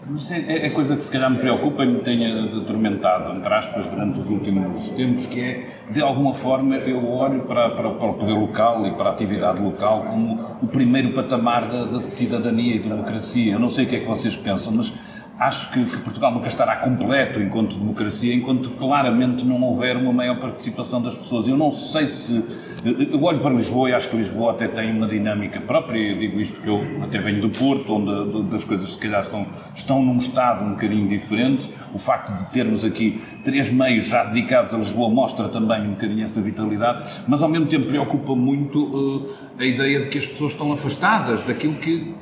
Mas 0.09 0.31
é, 0.31 0.67
é 0.67 0.71
coisa 0.71 0.95
que 0.95 1.03
se 1.03 1.11
calhar 1.11 1.29
me 1.29 1.39
preocupa 1.39 1.83
e 1.83 1.87
me 1.87 1.99
tenha 2.01 2.45
atormentado, 2.59 3.37
entre 3.37 3.53
aspas, 3.53 3.91
durante 3.91 4.21
os 4.21 4.31
últimos 4.31 4.91
tempos, 4.91 5.27
que 5.27 5.41
é, 5.41 5.69
de 5.91 6.01
alguma 6.01 6.33
forma, 6.33 6.77
eu 6.77 7.11
olho 7.11 7.41
para, 7.43 7.71
para, 7.71 7.91
para 7.91 8.09
o 8.09 8.15
poder 8.15 8.35
local 8.35 8.87
e 8.87 8.93
para 8.93 9.11
a 9.11 9.13
atividade 9.13 9.61
local 9.61 10.05
como 10.05 10.59
o 10.63 10.69
primeiro 10.69 11.13
patamar 11.13 11.67
da, 11.67 11.85
da 11.87 12.05
cidadania 12.05 12.77
e 12.77 12.79
democracia. 12.79 13.55
Eu 13.55 13.59
não 13.59 13.67
sei 13.67 13.85
o 13.85 13.89
que 13.89 13.97
é 13.97 14.01
que 14.01 14.07
vocês 14.07 14.37
pensam, 14.37 14.73
mas 14.75 14.95
acho 15.39 15.73
que 15.73 15.85
Portugal 16.01 16.33
nunca 16.33 16.47
estará 16.47 16.77
completo 16.77 17.41
enquanto 17.41 17.77
democracia, 17.77 18.33
enquanto 18.33 18.71
claramente 18.71 19.45
não 19.45 19.61
houver 19.63 19.97
uma 19.97 20.13
maior 20.13 20.39
participação 20.39 21.03
das 21.03 21.17
pessoas. 21.17 21.49
Eu 21.49 21.57
não 21.57 21.73
sei 21.73 22.07
se. 22.07 22.45
Eu 22.87 23.21
olho 23.25 23.41
para 23.41 23.53
Lisboa 23.53 23.91
e 23.91 23.95
acho 23.95 24.09
que 24.09 24.17
Lisboa 24.17 24.53
até 24.53 24.69
tem 24.69 24.93
uma 24.93 25.09
dinâmica 25.09 25.61
própria, 25.61 25.99
eu 25.99 26.19
digo 26.19 26.41
isto 26.41 26.55
porque 26.55 26.71
eu 26.71 26.85
até 27.03 27.19
venho 27.19 27.41
do 27.41 27.51
Porto, 27.51 27.93
onde 27.93 28.55
as 28.55 28.63
coisas 28.63 28.93
se 28.93 28.99
calhar 28.99 29.23
estão, 29.23 29.45
estão 29.75 30.01
num 30.01 30.19
estado 30.19 30.65
um 30.65 30.71
bocadinho 30.71 31.09
diferente. 31.09 31.69
O 31.93 31.99
facto 31.99 32.33
de 32.39 32.49
termos 32.53 32.85
aqui 32.85 33.21
três 33.43 33.73
meios 33.73 34.07
já 34.07 34.23
dedicados 34.23 34.73
a 34.73 34.79
Lisboa 34.79 35.11
mostra 35.11 35.49
também 35.49 35.81
um 35.83 35.95
bocadinho 35.95 36.23
essa 36.23 36.41
vitalidade, 36.41 37.05
mas 37.27 37.43
ao 37.43 37.49
mesmo 37.49 37.67
tempo 37.67 37.89
preocupa 37.89 38.37
muito 38.37 38.85
uh, 38.85 39.31
a 39.59 39.65
ideia 39.65 40.03
de 40.03 40.09
que 40.09 40.19
as 40.19 40.27
pessoas 40.27 40.53
estão 40.53 40.73
afastadas 40.73 41.43
daquilo 41.43 41.75
que, 41.75 42.15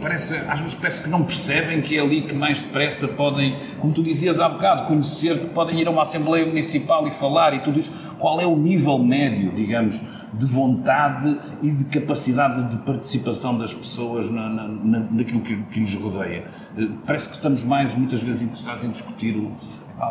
parece, 0.00 0.36
às 0.48 0.60
vezes 0.60 0.74
parece 0.74 1.02
que 1.02 1.08
não 1.08 1.24
percebem 1.24 1.80
que 1.82 1.96
é 1.96 2.00
ali 2.00 2.22
que 2.22 2.34
mais 2.34 2.62
depressa 2.62 3.08
podem, 3.08 3.56
como 3.78 3.92
tu 3.92 4.02
dizias 4.02 4.40
há 4.40 4.48
bocado, 4.48 4.86
conhecer, 4.86 5.38
que 5.38 5.46
podem 5.48 5.80
ir 5.80 5.86
a 5.86 5.90
uma 5.90 6.02
Assembleia 6.02 6.46
Municipal 6.46 7.06
e 7.06 7.10
falar 7.10 7.54
e 7.54 7.60
tudo 7.60 7.78
isso. 7.78 7.92
Qual 8.18 8.40
é 8.40 8.46
o 8.46 8.56
nível 8.56 8.98
médio, 8.98 9.52
digamos, 9.54 10.02
de 10.32 10.46
vontade 10.46 11.38
e 11.62 11.70
de 11.70 11.84
capacidade 11.86 12.68
de 12.70 12.76
participação 12.78 13.56
das 13.56 13.72
pessoas 13.72 14.30
na, 14.30 14.48
na, 14.48 15.00
naquilo 15.10 15.40
que, 15.40 15.56
que 15.56 15.96
rodeia? 15.96 16.44
Eh, 16.76 16.88
parece 17.06 17.28
que 17.28 17.34
estamos 17.36 17.62
mais, 17.62 17.94
muitas 17.94 18.22
vezes, 18.22 18.42
interessados 18.42 18.84
em 18.84 18.90
discutir 18.90 19.36
o, 19.36 19.52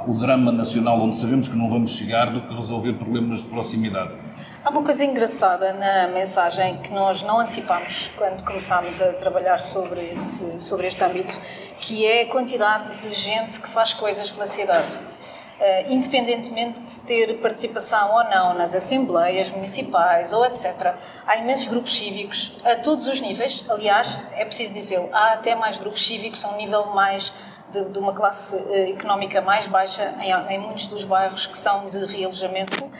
o 0.07 0.17
drama 0.17 0.51
nacional, 0.51 1.01
onde 1.01 1.17
sabemos 1.17 1.47
que 1.47 1.57
não 1.57 1.69
vamos 1.69 1.91
chegar, 1.91 2.31
do 2.31 2.41
que 2.41 2.53
resolver 2.53 2.93
problemas 2.93 3.39
de 3.39 3.49
proximidade. 3.49 4.15
Há 4.61 4.71
uma 4.71 4.83
coisa 4.83 5.05
engraçada 5.05 5.71
na 5.71 6.07
mensagem 6.09 6.79
que 6.79 6.91
nós 6.91 7.23
não 7.23 7.39
antecipámos 7.39 8.11
quando 8.17 8.43
começámos 8.43 9.01
a 9.01 9.13
trabalhar 9.13 9.59
sobre, 9.61 10.09
esse, 10.09 10.59
sobre 10.59 10.85
este 10.85 11.01
âmbito, 11.01 11.39
que 11.79 12.05
é 12.05 12.23
a 12.23 12.25
quantidade 12.27 12.93
de 12.97 13.13
gente 13.13 13.57
que 13.61 13.69
faz 13.69 13.93
coisas 13.93 14.29
pela 14.29 14.45
cidade. 14.45 14.93
Uh, 14.93 15.91
independentemente 15.91 16.79
de 16.81 16.99
ter 17.01 17.39
participação 17.41 18.13
ou 18.13 18.23
não 18.25 18.53
nas 18.53 18.75
assembleias 18.75 19.49
municipais 19.49 20.31
ou 20.33 20.45
etc. 20.45 20.93
Há 21.25 21.37
imensos 21.37 21.67
grupos 21.67 21.97
cívicos 21.97 22.57
a 22.63 22.75
todos 22.75 23.07
os 23.07 23.19
níveis. 23.19 23.65
Aliás, 23.69 24.21
é 24.35 24.43
preciso 24.43 24.73
dizer, 24.73 25.09
há 25.11 25.33
até 25.33 25.55
mais 25.55 25.77
grupos 25.77 26.05
cívicos 26.05 26.43
a 26.43 26.49
um 26.49 26.57
nível 26.57 26.87
mais 26.87 27.33
de, 27.71 27.85
de 27.85 27.99
uma 27.99 28.13
classe 28.13 28.55
uh, 28.55 28.89
económica 28.89 29.41
mais 29.41 29.67
baixa 29.67 30.15
em, 30.19 30.31
em, 30.53 30.59
muitos 30.59 30.87
dos 30.87 31.03
bairros 31.03 31.45
que 31.45 31.57
são 31.57 31.85
de 31.85 32.05
realojamento, 32.05 32.83
uh, 32.83 32.91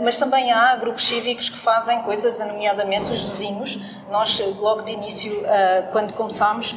mas 0.00 0.16
também 0.16 0.52
há 0.52 0.76
grupos 0.76 1.04
cívicos 1.06 1.48
que 1.48 1.58
fazem 1.58 2.00
coisas, 2.02 2.38
nomeadamente 2.40 3.10
os 3.10 3.20
vizinhos. 3.20 3.78
Nós, 4.10 4.38
logo 4.58 4.82
de 4.82 4.92
início, 4.92 5.32
uh, 5.32 5.90
quando 5.90 6.12
começámos, 6.12 6.76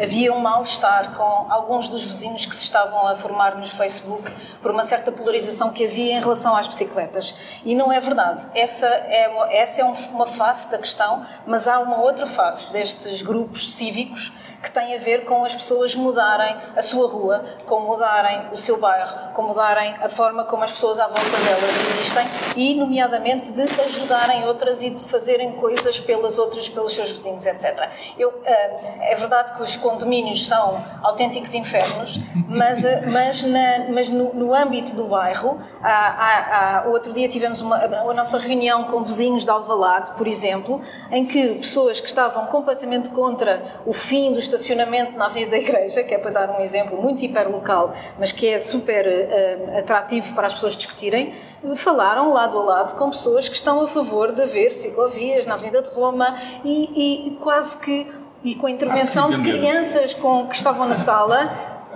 havia 0.00 0.32
um 0.32 0.38
mal-estar 0.38 1.16
com 1.16 1.50
alguns 1.50 1.88
dos 1.88 2.00
vizinhos 2.04 2.46
que 2.46 2.54
se 2.54 2.62
estavam 2.62 3.08
a 3.08 3.16
formar 3.16 3.56
nos 3.56 3.72
Facebook 3.72 4.32
por 4.62 4.70
uma 4.70 4.84
certa 4.84 5.10
polarização 5.10 5.72
que 5.72 5.84
havia 5.84 6.12
em 6.12 6.20
relação 6.20 6.54
às 6.54 6.68
bicicletas. 6.68 7.34
E 7.64 7.74
não 7.74 7.90
é 7.90 7.98
verdade. 7.98 8.46
Essa 8.54 8.86
é 8.86 9.26
uma, 9.26 9.52
essa 9.52 9.82
é 9.82 9.84
uma 9.84 10.28
face 10.28 10.70
da 10.70 10.78
questão, 10.78 11.26
mas 11.44 11.66
há 11.66 11.80
uma 11.80 12.00
outra 12.00 12.24
face 12.24 12.72
destes 12.72 13.20
grupos 13.20 13.74
cívicos 13.74 14.32
que 14.62 14.70
tem 14.70 14.94
a 14.94 14.98
ver 14.98 15.24
com 15.24 15.44
as 15.44 15.54
pessoas 15.54 15.94
mudarem 15.94 16.56
a 16.76 16.82
sua 16.82 17.08
rua, 17.08 17.44
com 17.64 17.80
mudarem 17.80 18.48
o 18.52 18.56
seu 18.56 18.78
bairro, 18.78 19.32
com 19.32 19.42
mudarem 19.42 19.94
a 20.00 20.08
forma 20.08 20.44
como 20.44 20.64
as 20.64 20.72
pessoas 20.72 20.98
à 20.98 21.06
volta 21.06 21.22
delas 21.22 21.70
existem 21.94 22.26
e, 22.56 22.74
nomeadamente, 22.74 23.52
de 23.52 23.62
ajudarem 23.62 24.46
outras 24.46 24.82
e 24.82 24.90
de 24.90 25.02
fazerem 25.04 25.52
coisas 25.52 26.00
pelas 26.00 26.38
outras, 26.38 26.68
pelos 26.68 26.94
seus 26.94 27.10
vizinhos, 27.10 27.44
etc. 27.46 27.90
Eu, 28.18 28.40
eh, 28.44 29.12
é 29.12 29.16
verdade 29.16 29.54
que 29.54 29.62
os 29.62 29.76
condomínios 29.76 30.46
são 30.46 30.82
autênticos 31.02 31.54
infernos, 31.54 32.18
mas, 32.48 32.84
eh, 32.84 33.04
mas, 33.06 33.42
na, 33.42 33.86
mas 33.90 34.08
no, 34.08 34.32
no, 34.34 34.54
âmbito 34.54 34.94
do 34.94 35.06
bairro, 35.06 35.58
há, 35.82 35.88
há, 35.88 36.78
há, 36.80 36.88
outro 36.88 37.12
dia 37.12 37.28
tivemos 37.28 37.60
uma, 37.60 37.76
a 37.76 38.14
nossa 38.14 38.38
reunião 38.38 38.84
com 38.84 39.02
vizinhos 39.02 39.44
de 39.44 39.50
Alvalade, 39.50 40.12
por 40.12 40.26
exemplo, 40.26 40.80
em 41.10 41.26
que 41.26 41.56
pessoas 41.56 42.00
que 42.00 42.06
estavam 42.06 42.46
completamente 42.46 43.10
contra 43.10 43.62
o 43.84 43.92
fim 43.92 44.32
dos 44.32 44.45
estacionamento 44.46 45.12
na 45.16 45.26
Avenida 45.26 45.52
da 45.52 45.58
Igreja, 45.58 46.02
que 46.02 46.14
é 46.14 46.18
para 46.18 46.30
dar 46.30 46.50
um 46.50 46.60
exemplo 46.60 47.00
muito 47.00 47.24
hiperlocal, 47.24 47.92
mas 48.18 48.32
que 48.32 48.48
é 48.48 48.58
super 48.58 49.06
uh, 49.06 49.78
atrativo 49.78 50.34
para 50.34 50.46
as 50.46 50.54
pessoas 50.54 50.76
discutirem, 50.76 51.34
falaram 51.76 52.32
lado 52.32 52.58
a 52.58 52.62
lado 52.62 52.94
com 52.94 53.10
pessoas 53.10 53.48
que 53.48 53.54
estão 53.54 53.80
a 53.82 53.88
favor 53.88 54.32
de 54.32 54.42
haver 54.42 54.72
ciclovias 54.72 55.46
na 55.46 55.54
Avenida 55.54 55.82
de 55.82 55.90
Roma 55.90 56.36
e, 56.64 57.28
e 57.28 57.30
quase 57.36 57.78
que 57.78 58.10
e 58.44 58.54
com 58.54 58.66
a 58.66 58.70
intervenção 58.70 59.30
de 59.30 59.40
crianças 59.40 60.14
com, 60.14 60.46
que 60.46 60.54
estavam 60.54 60.86
na 60.86 60.94
sala, 60.94 61.50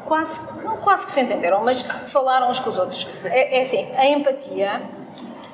quase, 0.05 0.53
não 0.65 0.79
quase 0.79 1.07
que 1.07 1.13
se 1.13 1.21
entenderam, 1.21 1.63
mas 1.63 1.83
falaram 2.07 2.51
uns 2.51 2.59
com 2.59 2.69
os 2.69 2.77
outros. 2.77 3.07
É, 3.25 3.59
é 3.59 3.63
assim, 3.63 3.87
a 3.97 4.07
empatia 4.07 4.83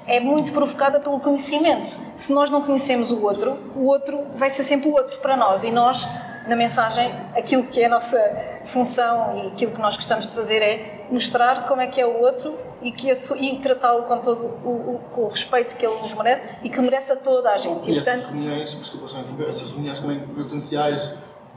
é 0.07 0.21
muito 0.21 0.53
provocada 0.53 0.99
pelo 1.01 1.21
conhecimento. 1.21 1.99
Se 2.15 2.33
nós 2.33 2.49
não 2.49 2.63
conhecemos 2.63 3.11
o 3.11 3.23
outro, 3.23 3.59
o 3.75 3.85
outro 3.87 4.25
vai 4.35 4.49
ser 4.49 4.63
sempre 4.63 4.89
o 4.89 4.93
outro 4.93 5.19
para 5.19 5.37
nós 5.37 5.65
e 5.65 5.71
nós 5.71 6.09
na 6.47 6.57
mensagem, 6.57 7.13
aquilo 7.37 7.65
que 7.65 7.81
é 7.83 7.87
a 7.87 7.89
nossa 7.89 8.19
função 8.65 9.37
e 9.37 9.47
aquilo 9.49 9.73
que 9.73 9.81
nós 9.81 9.97
gostamos 9.97 10.27
de 10.27 10.33
fazer 10.33 10.63
é 10.63 11.07
mostrar 11.11 11.67
como 11.67 11.81
é 11.81 11.87
que 11.87 12.01
é 12.01 12.07
o 12.07 12.21
outro 12.21 12.57
e, 12.83 12.93
que 12.93 13.11
e 13.11 13.59
tratá-lo 13.59 14.05
com 14.05 14.19
todo 14.19 14.45
o, 14.45 15.01
o, 15.17 15.21
o 15.23 15.29
respeito 15.29 15.77
que 15.77 15.87
ele 15.87 16.01
nos 16.01 16.13
merece 16.15 16.43
e 16.63 16.69
que 16.69 16.81
merece 16.81 17.13
a 17.13 17.17
toda 17.17 17.51
a 17.51 17.57
gente. 17.57 17.91
E, 17.91 17.93
e 17.93 17.95
portanto, 17.97 18.21
essas 18.21 18.31
reuniões, 18.31 18.75
desculpa, 18.75 19.07
essas 19.49 19.71
reuniões 19.71 19.99
também 19.99 20.21
presenciais 20.21 21.11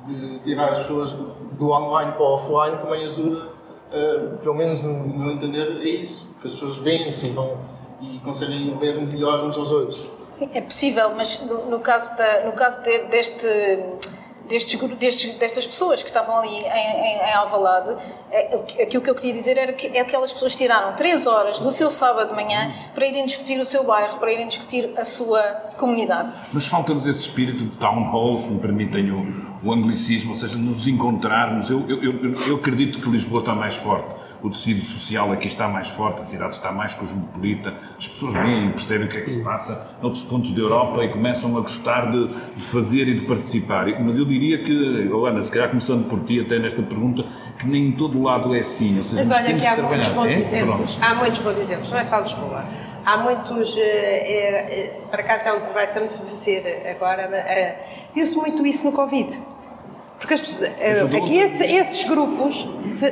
de 0.06 0.39
tirar 0.39 0.71
as 0.71 0.80
pessoas 0.80 1.12
do 1.13 1.71
online 1.71 2.13
para 2.13 2.21
o 2.21 2.34
offline 2.34 2.78
também 2.78 3.04
ajuda, 3.04 3.47
uh, 3.47 4.38
pelo 4.38 4.56
menos 4.56 4.82
no 4.82 4.93
meu 4.93 5.32
entender, 5.32 5.82
é 5.82 5.89
isso, 5.89 6.30
que 6.41 6.47
as 6.47 6.54
pessoas 6.54 6.78
veem-se 6.78 7.30
vão 7.30 7.58
e 8.02 8.17
conseguem 8.19 8.78
ler 8.80 8.95
melhor 8.95 9.43
uns 9.43 9.58
aos 9.58 9.71
outros. 9.71 10.02
Sim, 10.32 10.49
é 10.54 10.62
possível, 10.62 11.13
mas 11.15 11.41
no, 11.41 11.65
no 11.65 11.80
caso, 11.80 12.15
da, 12.17 12.45
no 12.45 12.54
caso 12.54 12.82
de, 12.82 12.99
deste 13.06 13.47
destes, 14.49 14.79
destes, 14.97 15.35
destas 15.35 15.67
pessoas 15.67 16.01
que 16.01 16.09
estavam 16.09 16.38
ali 16.38 16.49
em, 16.49 16.63
em, 16.63 17.29
em 17.29 17.33
Alvalade, 17.35 17.95
é, 18.31 18.83
aquilo 18.83 19.03
que 19.03 19.09
eu 19.09 19.15
queria 19.15 19.33
dizer 19.33 19.57
era 19.57 19.71
que 19.71 19.88
é 19.88 20.01
aquelas 20.01 20.33
pessoas 20.33 20.55
tiraram 20.55 20.95
três 20.95 21.27
horas 21.27 21.59
do 21.59 21.71
seu 21.71 21.91
sábado 21.91 22.29
de 22.29 22.35
manhã 22.35 22.73
para 22.93 23.05
irem 23.05 23.25
discutir 23.25 23.59
o 23.59 23.65
seu 23.65 23.83
bairro, 23.83 24.17
para 24.17 24.33
irem 24.33 24.47
discutir 24.47 24.91
a 24.97 25.05
sua 25.05 25.41
comunidade. 25.77 26.33
Mas 26.51 26.65
falta-nos 26.65 27.05
esse 27.05 27.21
espírito 27.21 27.63
de 27.63 27.77
town 27.77 28.09
hall, 28.12 28.39
se 28.39 28.49
me 28.49 28.59
permitem 28.59 29.12
o, 29.12 29.59
o 29.63 29.71
anglicismo, 29.71 30.31
ou 30.31 30.35
seja, 30.35 30.57
nos 30.57 30.88
encontrarmos. 30.88 31.69
Eu, 31.69 31.88
eu, 31.88 32.03
eu, 32.03 32.47
eu 32.47 32.55
acredito 32.55 32.99
que 32.99 33.09
Lisboa 33.09 33.41
está 33.41 33.53
mais 33.53 33.75
forte 33.75 34.18
o 34.41 34.49
tecido 34.49 34.84
social 34.84 35.32
aqui 35.32 35.47
está 35.47 35.67
mais 35.67 35.89
forte, 35.89 36.21
a 36.21 36.23
cidade 36.23 36.56
está 36.56 36.71
mais 36.71 36.93
cosmopolita, 36.93 37.73
as 37.97 38.08
pessoas 38.08 38.34
veem 38.34 38.67
e 38.67 38.69
percebem 38.71 39.08
o 39.08 39.10
que 39.10 39.17
é 39.17 39.21
que 39.21 39.30
se 39.30 39.43
passa 39.43 39.89
noutros 40.02 40.23
pontos 40.23 40.54
da 40.54 40.62
Europa 40.62 41.04
e 41.04 41.10
começam 41.10 41.58
a 41.58 41.62
gostar 41.62 42.12
de, 42.12 42.28
de 42.56 42.63
fazer 42.63 43.08
e 43.08 43.15
de 43.15 43.25
participar. 43.25 43.88
Mas 44.02 44.17
eu 44.17 44.25
diria 44.25 44.63
que, 44.63 45.10
oh 45.12 45.25
Ana, 45.25 45.41
se 45.43 45.52
calhar 45.52 45.69
começando 45.69 46.08
por 46.08 46.19
ti 46.21 46.39
até 46.39 46.58
nesta 46.58 46.82
pergunta, 46.82 47.25
que 47.58 47.67
nem 47.67 47.88
em 47.88 47.91
todo 47.91 48.21
lado 48.21 48.56
é 48.56 48.60
assim. 48.60 48.97
Ou 48.97 49.04
seja, 49.04 49.25
Mas 49.25 49.38
olha 49.38 49.60
que 49.60 49.65
há 49.65 49.78
muitos 49.78 50.08
bons 50.10 50.32
é? 50.32 50.39
exemplos. 50.39 50.97
Há 51.02 51.15
muitos 51.15 51.39
bons 51.39 51.58
exemplos, 51.58 51.91
não 51.91 51.99
é 51.99 52.04
só 52.04 52.19
Lisboa. 52.19 52.65
Há 53.06 53.17
muitos, 53.17 53.78
é, 53.78 53.82
é, 53.82 55.02
para 55.10 55.23
cá 55.23 55.34
é 55.34 55.54
um 55.54 55.60
trabalho 55.60 55.88
que 55.88 55.99
estamos 55.99 56.13
a 56.13 56.17
fazer 56.17 56.88
agora, 56.89 57.23
é, 57.23 58.08
viu-se 58.13 58.36
muito 58.36 58.65
isso 58.65 58.86
no 58.86 58.91
Covid 58.91 59.41
porque 60.19 60.34
as, 60.34 60.41
aqui 60.41 61.38
esse, 61.38 61.63
esses 61.63 62.03
grupos 62.03 62.67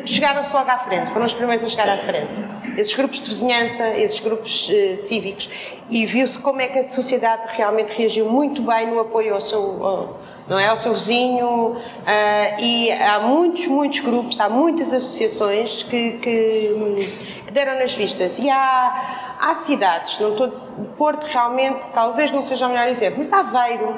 chegaram-se 0.05 0.53
logo 0.53 0.69
à 0.69 0.77
frente, 0.79 1.09
foram 1.11 1.25
os 1.25 1.33
primeiros 1.33 1.63
a 1.63 1.69
chegar 1.69 1.89
à 1.89 1.97
frente. 1.99 2.33
Esses 2.77 2.93
grupos 2.93 3.21
de 3.21 3.29
vizinhança, 3.29 3.87
esses 3.97 4.19
grupos 4.19 4.69
uh, 4.69 4.97
cívicos, 4.97 5.49
e 5.89 6.05
viu-se 6.05 6.37
como 6.37 6.61
é 6.61 6.67
que 6.67 6.79
a 6.79 6.83
sociedade 6.83 7.43
realmente 7.55 7.97
reagiu 7.97 8.29
muito 8.29 8.61
bem 8.61 8.87
no 8.87 8.99
apoio 8.99 9.33
ao 9.33 9.41
seu, 9.41 9.83
ao, 9.83 10.19
não 10.49 10.59
é, 10.59 10.67
ao 10.67 10.75
seu 10.75 10.93
vizinho. 10.93 11.47
Uh, 11.47 12.59
e 12.59 12.91
há 12.91 13.21
muitos, 13.21 13.67
muitos 13.67 14.01
grupos, 14.01 14.37
há 14.41 14.49
muitas 14.49 14.93
associações 14.93 15.83
que, 15.83 16.17
que, 16.17 17.13
que 17.47 17.53
deram 17.53 17.79
nas 17.79 17.93
vistas. 17.93 18.37
E 18.37 18.49
há, 18.49 19.37
há 19.39 19.55
cidades, 19.55 20.19
não 20.19 20.31
estou 20.31 20.47
de 20.47 20.89
Porto 20.97 21.23
realmente, 21.23 21.89
talvez 21.91 22.31
não 22.31 22.41
seja 22.41 22.67
o 22.67 22.69
melhor 22.69 22.89
exemplo, 22.89 23.19
mas 23.19 23.31
Aveiro, 23.31 23.95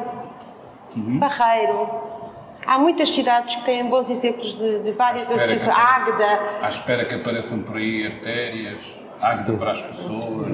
uhum. 0.95 1.17
Barreiro 1.17 2.08
Há 2.69 2.77
muitas 2.77 3.09
cidades 3.09 3.55
que 3.55 3.65
têm 3.65 3.89
bons 3.89 4.11
exemplos 4.11 4.53
de, 4.53 4.83
de 4.83 4.91
várias 4.91 5.23
associações. 5.23 5.75
Águeda. 5.75 6.39
À 6.61 6.69
espera 6.69 7.03
que 7.03 7.15
apareçam 7.15 7.63
por 7.63 7.77
aí 7.77 8.05
artérias. 8.05 8.95
Águeda 9.19 9.53
para 9.53 9.71
as 9.71 9.81
pessoas. 9.81 10.49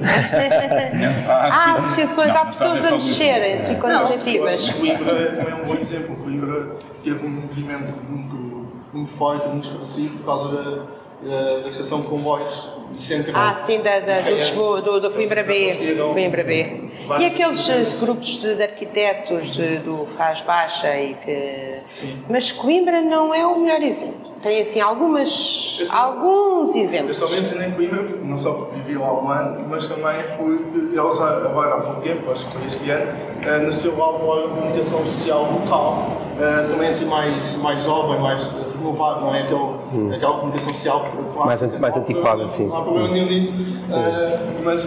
mensagens. 0.94 1.54
Há 1.54 1.74
associações, 1.74 2.28
não, 2.28 2.36
há 2.40 2.46
pessoas 2.46 2.86
a 2.86 2.90
mexerem-se 2.92 3.74
com 3.74 3.90
iniciativas. 3.90 4.70
Coimbra 4.70 5.32
não 5.32 5.42
é 5.42 5.54
um 5.62 5.64
bom 5.66 5.74
exemplo. 5.78 6.16
Coimbra 6.16 6.76
teve 7.04 7.26
um 7.26 7.28
movimento 7.28 7.92
muito, 8.08 8.66
muito 8.94 9.10
forte, 9.10 9.46
muito 9.48 9.68
expressivo 9.68 10.16
por 10.16 10.24
causa 10.24 10.86
da, 11.20 11.60
da, 11.60 11.68
situação 11.68 12.00
de 12.00 12.06
comboios 12.06 12.72
de 12.92 13.02
centro. 13.02 13.32
Ah, 13.34 13.54
sim, 13.56 13.82
da, 13.82 14.00
da, 14.00 14.22
do, 14.22 14.30
Lisboa, 14.30 14.80
do, 14.80 15.00
do 15.02 15.10
Coimbra 15.10 15.44
B. 15.44 15.96
Coimbra 16.14 16.44
B. 16.44 16.85
E 17.20 17.24
aqueles 17.26 18.00
grupos 18.00 18.26
de, 18.40 18.54
de 18.56 18.62
arquitetos 18.62 19.52
de- 19.54 19.78
do 19.78 20.06
Faz 20.16 20.40
Baixa 20.42 20.96
e 20.98 21.14
que. 21.14 21.78
Sim. 21.88 22.22
Mas 22.28 22.52
Coimbra 22.52 23.00
não 23.02 23.34
é 23.34 23.46
o 23.46 23.58
melhor 23.58 23.82
exemplo. 23.82 24.26
Tem 24.42 24.60
assim 24.60 24.80
algumas, 24.80 25.76
Eu 25.80 25.86
só- 25.86 25.96
alguns 25.96 26.74
Eu 26.76 26.82
exemplos. 26.82 27.16
só 27.16 27.28
mencionei 27.28 27.70
Coimbra, 27.72 28.02
não 28.22 28.38
só 28.38 28.52
porque 28.52 28.76
vivi 28.76 28.96
lá 28.98 29.12
um 29.20 29.28
ano, 29.28 29.66
mas 29.68 29.86
também 29.86 30.22
porque 30.36 30.78
eles 30.78 31.20
agora 31.20 31.74
há 31.74 31.80
pouco 31.80 32.00
tempo, 32.02 32.30
acho 32.30 32.44
que 32.46 32.52
foi 32.52 32.66
este 32.66 32.90
ano, 32.90 33.12
eh, 33.44 33.58
nasceu 33.58 33.96
lá 33.96 34.10
uma 34.10 34.34
organização 34.34 35.04
social 35.06 35.50
local, 35.52 36.12
eh, 36.38 36.68
também 36.70 36.88
assim 36.88 37.06
mais, 37.06 37.56
mais 37.56 37.82
jovem, 37.82 38.20
mais 38.20 38.46
renovado, 38.46 39.22
não 39.22 39.34
é 39.34 39.40
aquele, 39.40 40.14
aquela 40.14 40.34
comunicação 40.38 40.72
social 40.74 41.06
clássica. 41.32 41.44
Mais 41.70 41.80
mais 41.80 41.96
antiquada, 41.96 42.46
sim. 42.46 42.66
Não 42.66 42.76
há 42.76 42.82
problema 42.82 43.08
nenhum 43.08 43.26
disso, 43.26 43.54
eh, 43.92 44.38
mas 44.62 44.86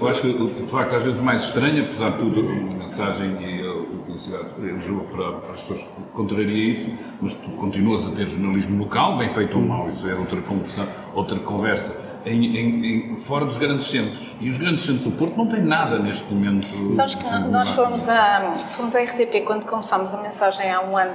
Eu 0.00 0.08
acho 0.08 0.22
que, 0.22 0.32
de 0.62 0.66
facto, 0.70 0.96
às 0.96 1.02
vezes 1.02 1.20
mais 1.20 1.42
estranho, 1.42 1.84
apesar 1.84 2.10
de 2.12 2.18
tudo, 2.18 2.40
a 2.40 2.76
mensagem 2.78 3.36
e 3.42 3.60
a 3.68 3.72
publicidade 4.04 4.46
elogio 4.66 5.00
para, 5.10 5.32
para 5.32 5.52
as 5.52 5.60
pessoas 5.60 5.82
que 5.82 5.88
contraria 6.14 6.70
isso, 6.70 6.92
mas 7.20 7.34
tu 7.34 7.50
continuas 7.50 8.06
a 8.08 8.10
ter 8.12 8.26
jornalismo 8.26 8.82
local, 8.82 9.18
bem 9.18 9.28
feito 9.28 9.58
ou 9.58 9.62
mau, 9.64 9.88
isso 9.90 10.08
é 10.08 10.14
outra 10.14 10.40
conversa, 10.40 10.88
outra 11.14 11.38
conversa 11.40 12.00
em, 12.24 12.44
em- 12.56 13.12
em- 13.12 13.16
fora 13.16 13.44
dos 13.44 13.58
grandes 13.58 13.86
centros. 13.86 14.36
E 14.40 14.48
os 14.48 14.56
grandes 14.56 14.84
centros 14.84 15.04
do 15.04 15.12
Porto 15.12 15.36
não 15.36 15.46
têm 15.46 15.62
nada 15.62 15.98
neste 15.98 16.32
momento. 16.32 16.66
Sabes 16.92 17.14
que 17.14 17.24
nós 17.50 17.68
fomos 17.70 18.08
a, 18.08 18.52
fomos 18.76 18.94
à 18.96 19.00
RTP 19.02 19.42
quando 19.44 19.66
começámos 19.66 20.14
a 20.14 20.22
mensagem 20.22 20.70
há 20.70 20.80
um 20.82 20.96
ano, 20.96 21.12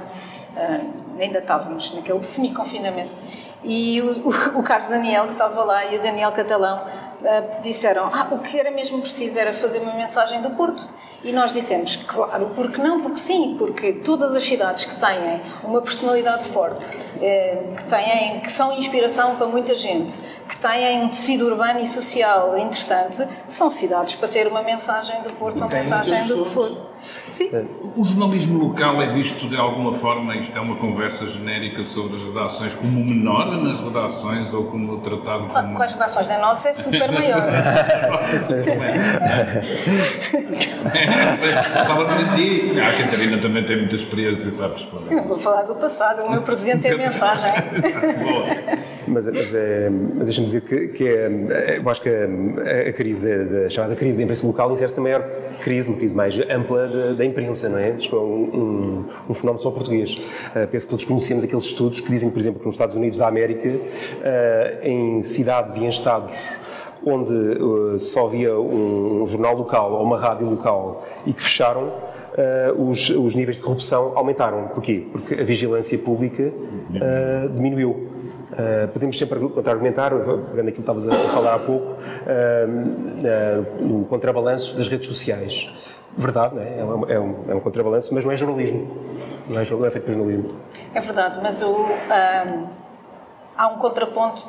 ah, 0.56 0.80
ainda 1.18 1.38
estávamos 1.38 1.92
naquele 1.94 2.22
semi-confinamento, 2.22 3.14
e 3.64 4.00
o, 4.00 4.28
o- 4.28 4.58
o 4.60 4.62
Carlos 4.62 4.88
Daniel, 4.88 5.26
que 5.26 5.32
estava 5.32 5.64
lá, 5.64 5.92
e 5.92 5.96
o 5.96 6.00
Daniel 6.00 6.30
Catalão 6.32 6.82
ah, 7.26 7.60
disseram: 7.62 8.10
Ah, 8.12 8.28
o 8.30 8.38
que 8.38 8.58
era 8.58 8.70
mesmo 8.70 9.00
preciso 9.00 9.38
era 9.38 9.52
fazer 9.52 9.80
uma 9.80 9.94
mensagem 9.94 10.40
do 10.42 10.50
Porto. 10.50 10.88
E 11.24 11.32
nós 11.32 11.52
dissemos: 11.52 11.96
Claro, 11.96 12.50
porque 12.54 12.80
não? 12.80 13.00
Porque 13.00 13.18
sim, 13.18 13.56
porque 13.58 13.92
todas 13.92 14.34
as 14.34 14.44
cidades 14.44 14.84
que 14.84 14.94
têm 14.94 15.40
uma 15.64 15.82
personalidade 15.82 16.44
forte, 16.46 16.86
eh, 17.20 17.62
que, 17.76 17.84
têm, 17.84 18.40
que 18.40 18.50
são 18.50 18.72
inspiração 18.72 19.36
para 19.36 19.46
muita 19.46 19.74
gente, 19.74 20.16
que 20.48 20.56
têm 20.56 21.02
um 21.02 21.08
tecido 21.08 21.46
urbano 21.46 21.80
e 21.80 21.86
social 21.86 22.56
interessante, 22.58 23.26
são 23.48 23.70
cidades 23.70 24.14
para 24.14 24.28
ter 24.28 24.46
uma 24.46 24.62
mensagem 24.62 25.20
do 25.22 25.32
Porto, 25.34 25.58
uma 25.58 25.68
mensagem 25.68 26.26
do. 26.26 26.44
Porto. 26.46 26.90
Sim. 26.98 27.50
O 27.94 28.04
jornalismo 28.04 28.58
local 28.58 29.02
é 29.02 29.06
visto 29.06 29.48
de 29.48 29.56
alguma 29.56 29.92
forma, 29.92 30.36
isto 30.36 30.56
é 30.56 30.60
uma 30.60 30.76
conversa 30.76 31.26
genérica 31.26 31.84
sobre 31.84 32.16
as 32.16 32.24
redações, 32.24 32.74
como 32.74 33.04
menor 33.04 33.46
nas 33.62 33.80
redações 33.80 34.54
ou 34.54 34.64
como 34.64 34.98
tratado 35.00 35.46
como. 35.46 35.74
Com 35.74 35.82
as 35.82 35.92
redações 35.92 36.26
da 36.26 36.38
nossa 36.38 36.68
é 36.68 36.72
super 36.72 37.10
maior. 37.18 37.46
Passava 41.74 42.04
para 42.04 42.36
ti. 42.36 42.72
Ah, 42.80 42.88
a 42.88 43.04
Catarina 43.04 43.38
também 43.38 43.64
tem 43.64 43.76
muita 43.78 43.94
experiência, 43.96 44.50
sabe 44.50 44.74
responder. 44.74 45.14
Não 45.14 45.28
vou 45.28 45.38
falar 45.38 45.62
do 45.62 45.74
passado, 45.74 46.22
o 46.24 46.30
meu 46.30 46.42
presente 46.42 46.86
é 46.86 46.92
a 46.92 46.98
mensagem. 46.98 47.50
Boa. 48.22 48.46
Mas, 49.08 49.24
mas, 49.24 49.54
é, 49.54 49.88
mas 49.88 50.26
deixa-me 50.26 50.46
dizer 50.46 50.62
que, 50.62 50.88
que 50.88 51.06
é, 51.06 51.78
eu 51.78 51.88
acho 51.88 52.02
que 52.02 52.08
a, 52.08 52.88
a 52.88 52.92
crise, 52.92 53.28
da, 53.28 53.62
da 53.62 53.68
chamada 53.68 53.94
crise 53.94 54.16
da 54.16 54.22
imprensa 54.24 54.46
local 54.46 54.72
insere-se 54.72 54.96
na 54.96 55.02
maior 55.02 55.22
crise, 55.62 55.88
uma 55.88 55.96
crise 55.96 56.16
mais 56.16 56.34
ampla 56.50 56.88
da, 56.88 57.12
da 57.12 57.24
imprensa, 57.24 57.68
não 57.68 57.78
é? 57.78 57.90
Isto 57.90 58.16
é 58.16 58.18
um, 58.18 58.24
um, 58.24 59.08
um 59.30 59.34
fenómeno 59.34 59.62
só 59.62 59.70
português. 59.70 60.12
Uh, 60.12 60.66
penso 60.70 60.86
que 60.86 60.90
todos 60.90 61.04
conhecemos 61.04 61.44
aqueles 61.44 61.64
estudos 61.64 62.00
que 62.00 62.10
dizem, 62.10 62.30
por 62.30 62.38
exemplo, 62.38 62.58
que 62.60 62.66
nos 62.66 62.74
Estados 62.74 62.96
Unidos 62.96 63.18
da 63.18 63.28
América, 63.28 63.68
uh, 63.68 63.80
em 64.82 65.22
cidades 65.22 65.76
e 65.76 65.84
em 65.84 65.88
estados 65.88 66.36
onde 67.06 67.32
uh, 67.32 67.98
só 67.98 68.26
havia 68.26 68.58
um, 68.58 69.22
um 69.22 69.26
jornal 69.26 69.56
local 69.56 69.92
ou 69.92 70.02
uma 70.02 70.18
rádio 70.18 70.50
local 70.50 71.06
e 71.24 71.32
que 71.32 71.42
fecharam, 71.42 71.90
Uh, 72.36 72.90
os, 72.90 73.08
os, 73.08 73.34
níveis 73.34 73.56
de 73.56 73.62
corrupção 73.62 74.12
aumentaram. 74.14 74.68
Porquê? 74.68 75.06
Porque 75.10 75.40
a 75.40 75.42
vigilância 75.42 75.96
pública 75.96 76.52
uh, 76.52 77.48
diminuiu. 77.48 77.92
Uh, 77.92 78.88
podemos 78.92 79.16
sempre 79.16 79.40
contra-argumentar, 79.40 80.10
pegando 80.10 80.68
aquilo 80.68 80.72
que 80.74 80.80
estavas 80.80 81.08
a 81.08 81.12
falar 81.30 81.54
há 81.54 81.58
pouco, 81.58 81.96
no 83.80 84.04
contrabalanço 84.04 84.76
das 84.76 84.86
redes 84.86 85.08
sociais. 85.08 85.72
Verdade, 86.14 86.54
não 86.54 86.62
é? 86.62 86.84
Um, 86.84 87.10
é, 87.10 87.20
um, 87.20 87.36
é 87.48 87.54
um 87.54 87.60
contrabalanço, 87.60 88.14
mas 88.14 88.22
não 88.22 88.32
é 88.32 88.36
jornalismo. 88.36 88.86
Não 89.48 89.58
é, 89.58 89.70
não 89.70 89.84
é 89.86 89.90
feito 89.90 90.04
por 90.04 90.12
jornalismo. 90.12 90.50
É 90.94 91.00
verdade, 91.00 91.40
mas 91.42 91.62
o, 91.62 91.72
um, 91.72 92.66
há 93.56 93.68
um 93.68 93.78
contraponto 93.78 94.48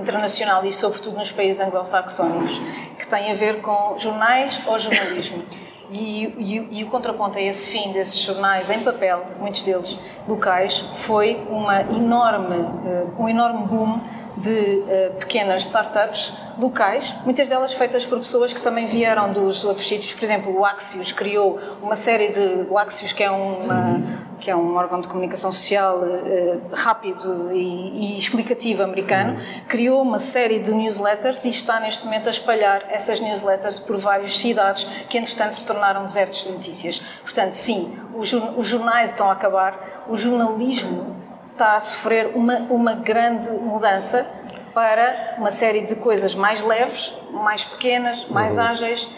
internacional 0.00 0.64
e, 0.64 0.72
sobretudo, 0.72 1.16
nos 1.16 1.30
países 1.30 1.60
anglo-saxónicos, 1.60 2.60
que 2.98 3.06
tem 3.06 3.30
a 3.30 3.34
ver 3.34 3.60
com 3.60 3.98
jornais 3.98 4.60
ou 4.66 4.78
jornalismo. 4.78 5.42
E, 5.90 6.24
e, 6.38 6.78
e, 6.78 6.84
o 6.84 6.88
contraponto 6.88 7.36
a 7.36 7.42
esse 7.42 7.66
fim 7.66 7.90
desses 7.90 8.18
jornais 8.20 8.70
em 8.70 8.80
papel, 8.80 9.24
muitos 9.40 9.64
deles 9.64 9.98
locais, 10.26 10.84
foi 10.94 11.44
uma 11.48 11.80
enorme, 11.80 12.58
uh, 12.58 13.12
um 13.18 13.28
enorme 13.28 13.66
boom 13.66 14.00
de 14.40 14.50
uh, 14.50 15.14
pequenas 15.18 15.62
startups 15.62 16.32
locais, 16.58 17.14
muitas 17.24 17.48
delas 17.48 17.72
feitas 17.72 18.04
por 18.04 18.18
pessoas 18.18 18.52
que 18.52 18.60
também 18.60 18.86
vieram 18.86 19.32
dos 19.32 19.64
outros 19.64 19.86
sítios. 19.86 20.12
Por 20.12 20.24
exemplo, 20.24 20.58
o 20.58 20.64
Axios 20.64 21.12
criou 21.12 21.58
uma 21.82 21.96
série 21.96 22.28
de... 22.28 22.66
O 22.68 22.76
Axios, 22.76 23.12
que 23.12 23.22
é, 23.22 23.30
uma, 23.30 24.00
que 24.38 24.50
é 24.50 24.56
um 24.56 24.76
órgão 24.76 25.00
de 25.00 25.08
comunicação 25.08 25.52
social 25.52 26.00
uh, 26.00 26.60
rápido 26.72 27.50
e, 27.52 28.14
e, 28.14 28.18
explicativo 28.18 28.82
americano, 28.82 29.40
criou 29.68 30.02
uma 30.02 30.18
série 30.18 30.58
de 30.58 30.72
newsletters 30.72 31.44
e 31.44 31.50
está 31.50 31.80
neste 31.80 32.04
momento 32.04 32.26
a 32.26 32.30
espalhar 32.30 32.84
essas 32.90 33.20
newsletters 33.20 33.78
por 33.78 33.96
várias 33.96 34.36
cidades 34.38 34.84
que, 35.08 35.18
entretanto, 35.18 35.54
se 35.54 35.64
tornaram 35.66 36.04
desertos 36.04 36.44
de 36.44 36.52
notícias. 36.52 37.02
Portanto, 37.22 37.54
sim, 37.54 37.98
os, 38.14 38.32
os 38.32 38.66
jornais 38.66 39.10
estão 39.10 39.30
a 39.30 39.32
acabar, 39.32 40.04
o 40.08 40.16
jornalismo 40.16 41.19
está 41.50 41.76
a 41.76 41.80
sofrer 41.80 42.32
uma, 42.34 42.58
uma 42.70 42.94
grande 42.94 43.50
mudança 43.50 44.26
para 44.72 45.34
uma 45.38 45.50
série 45.50 45.82
de 45.82 45.96
coisas 45.96 46.34
mais 46.34 46.62
leves, 46.62 47.12
mais 47.32 47.64
pequenas, 47.64 48.26
mais 48.28 48.54
uhum. 48.54 48.62
ágeis, 48.62 49.08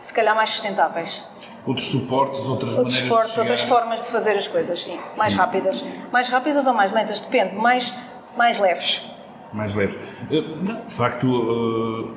se 0.00 0.12
calhar 0.12 0.34
mais 0.34 0.50
sustentáveis. 0.50 1.22
Outros 1.64 1.90
suportes, 1.90 2.40
outras 2.40 2.76
outros 2.76 2.96
suportes, 2.96 3.38
outras 3.38 3.60
formas 3.60 4.02
de 4.02 4.08
fazer 4.08 4.32
as 4.32 4.48
coisas, 4.48 4.82
sim. 4.82 4.98
Mais 5.16 5.34
rápidas. 5.34 5.84
Mais 6.10 6.28
rápidas 6.28 6.66
ou 6.66 6.74
mais 6.74 6.92
lentas, 6.92 7.20
depende. 7.20 7.54
Mais, 7.54 7.94
mais 8.36 8.58
leves. 8.58 9.08
Mais 9.52 9.72
leves. 9.74 9.96
De 10.28 10.92
facto, 10.92 12.16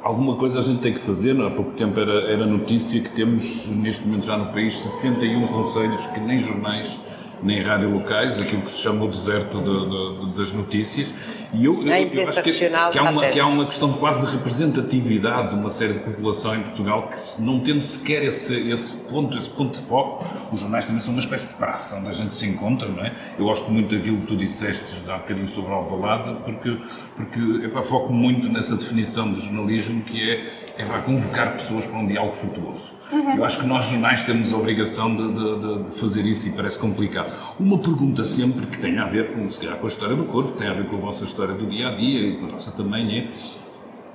alguma 0.00 0.36
coisa 0.36 0.60
a 0.60 0.62
gente 0.62 0.80
tem 0.80 0.94
que 0.94 1.00
fazer. 1.00 1.40
Há 1.40 1.50
pouco 1.50 1.72
tempo 1.72 1.98
era, 1.98 2.30
era 2.30 2.46
notícia 2.46 3.00
que 3.00 3.08
temos, 3.08 3.66
neste 3.68 4.06
momento 4.06 4.26
já 4.26 4.36
no 4.36 4.52
país, 4.52 4.78
61 4.78 5.48
conselhos 5.48 6.06
que 6.06 6.20
nem 6.20 6.38
jornais 6.38 6.96
nem 7.42 7.62
rádio 7.62 7.90
locais, 7.90 8.40
aquilo 8.40 8.62
que 8.62 8.70
se 8.70 8.80
chama 8.80 9.04
o 9.04 9.08
deserto 9.08 9.58
de, 9.58 10.26
de, 10.30 10.36
das 10.36 10.52
notícias. 10.52 11.12
E 11.52 11.64
eu, 11.64 11.80
eu, 11.82 11.86
eu 11.86 12.28
acho 12.28 12.42
que, 12.42 12.52
que, 12.52 12.98
há 12.98 13.10
uma, 13.10 13.28
que 13.28 13.40
há 13.40 13.46
uma 13.46 13.66
questão 13.66 13.92
quase 13.94 14.26
de 14.26 14.32
representatividade 14.32 15.50
de 15.50 15.54
uma 15.54 15.70
série 15.70 15.94
de 15.94 16.00
população 16.00 16.54
em 16.54 16.62
Portugal 16.62 17.08
que, 17.08 17.18
se 17.18 17.42
não 17.42 17.60
tendo 17.60 17.82
sequer 17.82 18.22
esse, 18.24 18.70
esse, 18.70 19.04
ponto, 19.04 19.38
esse 19.38 19.48
ponto 19.48 19.78
de 19.78 19.86
foco, 19.86 20.24
os 20.52 20.60
jornais 20.60 20.86
também 20.86 21.00
são 21.00 21.12
uma 21.12 21.20
espécie 21.20 21.48
de 21.48 21.54
praça 21.54 21.96
onde 21.96 22.08
a 22.08 22.12
gente 22.12 22.34
se 22.34 22.46
encontra, 22.46 22.88
não 22.88 23.04
é? 23.04 23.14
Eu 23.38 23.44
gosto 23.44 23.70
muito 23.70 23.94
daquilo 23.94 24.20
que 24.20 24.26
tu 24.26 24.36
disseste 24.36 25.08
há 25.08 25.14
um 25.14 25.18
bocadinho 25.18 25.48
sobre 25.48 25.70
o 25.70 25.74
Alvalade, 25.74 26.36
porque, 26.44 26.78
porque 27.14 27.40
eu 27.40 27.82
foco 27.82 28.12
muito 28.12 28.48
nessa 28.48 28.76
definição 28.76 29.32
de 29.32 29.40
jornalismo 29.40 30.02
que 30.02 30.30
é 30.30 30.65
é 30.78 30.84
para 30.84 31.00
convocar 31.00 31.52
pessoas 31.52 31.86
para 31.86 31.98
um 31.98 32.06
diálogo 32.06 32.34
frutuoso. 32.34 32.96
Uhum. 33.10 33.36
Eu 33.36 33.44
acho 33.44 33.60
que 33.60 33.66
nós 33.66 33.84
jornais 33.84 34.24
temos 34.24 34.52
a 34.52 34.56
obrigação 34.56 35.14
de, 35.14 35.32
de, 35.32 35.84
de, 35.84 35.90
fazer 35.98 36.24
isso 36.24 36.48
e 36.48 36.52
parece 36.52 36.78
complicado. 36.78 37.32
Uma 37.58 37.78
pergunta 37.78 38.24
sempre 38.24 38.66
que 38.66 38.78
tem 38.78 38.98
a 38.98 39.06
ver 39.06 39.32
com, 39.32 39.48
se 39.48 39.58
calhar, 39.58 39.76
com 39.76 39.86
a 39.86 39.88
história 39.88 40.14
do 40.14 40.24
corpo, 40.24 40.52
tem 40.52 40.68
a 40.68 40.74
ver 40.74 40.86
com 40.86 40.96
a 40.96 41.00
vossa 41.00 41.24
história 41.24 41.54
do 41.54 41.66
dia 41.66 41.88
a 41.88 41.94
dia 41.94 42.20
e 42.20 42.36
com 42.36 42.46
a 42.46 42.48
nossa 42.52 42.72
também 42.72 43.18
é 43.18 43.28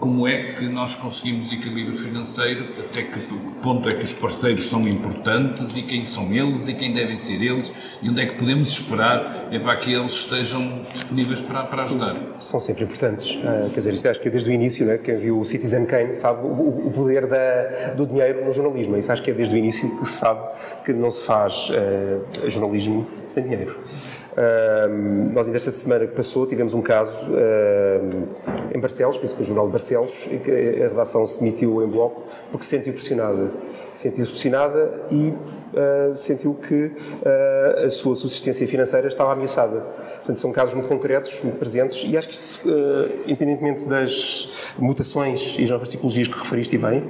como 0.02 0.28
é 0.28 0.54
que 0.54 0.68
nós 0.68 0.96
conseguimos 0.96 1.52
equilíbrio 1.52 1.96
financeiro, 1.96 2.66
até 2.80 3.04
que 3.04 3.20
ponto 3.62 3.88
é 3.88 3.94
que 3.94 4.04
os 4.04 4.12
parceiros 4.12 4.68
são 4.68 4.82
importantes 4.88 5.78
e 5.78 5.84
quem 5.84 6.04
são 6.04 6.34
eles 6.34 6.68
e 6.68 6.74
quem 6.74 6.92
devem 6.92 7.16
ser 7.16 7.40
eles 7.40 7.72
e 8.02 8.10
onde 8.10 8.20
é 8.20 8.26
que 8.26 8.36
podemos 8.36 8.70
esperar 8.70 9.50
é 9.52 9.60
para 9.60 9.78
que 9.78 9.94
eles 9.94 10.12
estejam 10.12 10.82
disponíveis 10.92 11.40
para, 11.42 11.64
para 11.66 11.84
ajudar. 11.84 12.20
São 12.40 12.60
sempre 12.60 12.84
importantes. 12.84 13.30
Uh, 13.30 13.70
quer 13.70 13.76
dizer, 13.76 13.94
isto 13.94 14.10
acho 14.10 14.20
que 14.20 14.28
é 14.28 14.32
desde 14.32 14.50
o 14.50 14.54
início, 14.54 14.88
né, 14.88 14.98
quem 14.98 15.18
viu 15.18 15.40
o 15.40 15.46
Citizen 15.46 15.86
Kane 15.86 16.16
sabe 16.16 16.48
o, 16.48 16.88
o 16.88 16.92
poder 16.92 17.28
da, 17.28 17.94
do 17.96 18.08
dinheiro 18.08 18.44
no 18.44 18.52
jornalismo. 18.52 18.98
Isso 18.98 19.12
acho 19.12 19.22
que 19.22 19.30
é 19.30 19.34
desde 19.36 19.54
o 19.54 19.58
início 19.58 20.00
que 20.00 20.06
se 20.08 20.14
sabe 20.14 20.42
que 20.84 20.92
não 20.94 21.12
se 21.12 21.24
faz 21.24 21.70
uh, 21.70 22.50
jornalismo 22.50 23.06
sem 23.28 23.44
dinheiro. 23.44 23.78
Nós 25.34 25.48
ainda 25.48 25.58
esta 25.58 25.72
semana 25.72 26.08
que 26.08 26.16
passou 26.16 26.48
tivemos 26.48 26.74
um 26.74 26.82
caso 26.82 27.28
em 28.74 28.80
Barcelos, 28.80 29.20
isso 29.24 29.36
que 29.36 29.42
o 29.42 29.46
Jornal 29.46 29.66
de 29.66 29.74
Barcelos, 29.74 30.28
em 30.32 30.40
que 30.40 30.52
a 30.52 30.88
redação 30.88 31.26
se 31.28 31.44
demitiu 31.44 31.84
em 31.84 31.88
bloco 31.88 32.24
porque 32.52 32.66
se 32.66 32.78
sentiu 32.78 32.94
pressionada. 32.94 33.50
Sentiu-se 33.94 34.32
pressionada 34.32 35.02
e 35.10 35.30
uh, 35.30 36.14
sentiu 36.14 36.54
que 36.54 36.86
uh, 36.86 37.86
a 37.86 37.90
sua 37.90 38.16
subsistência 38.16 38.68
financeira 38.68 39.08
estava 39.08 39.32
ameaçada. 39.32 39.82
Portanto, 40.16 40.40
são 40.40 40.52
casos 40.52 40.76
muito 40.76 40.88
concretos, 40.88 41.42
muito 41.42 41.58
presentes, 41.58 42.04
e 42.06 42.16
acho 42.18 42.28
que 42.28 42.34
isto, 42.34 42.70
uh, 42.70 43.10
independentemente 43.26 43.88
das 43.88 44.72
mutações 44.78 45.58
e 45.58 45.66
novas 45.66 45.90
tipologias 45.90 46.28
que 46.28 46.38
referiste 46.38 46.78
bem, 46.78 47.04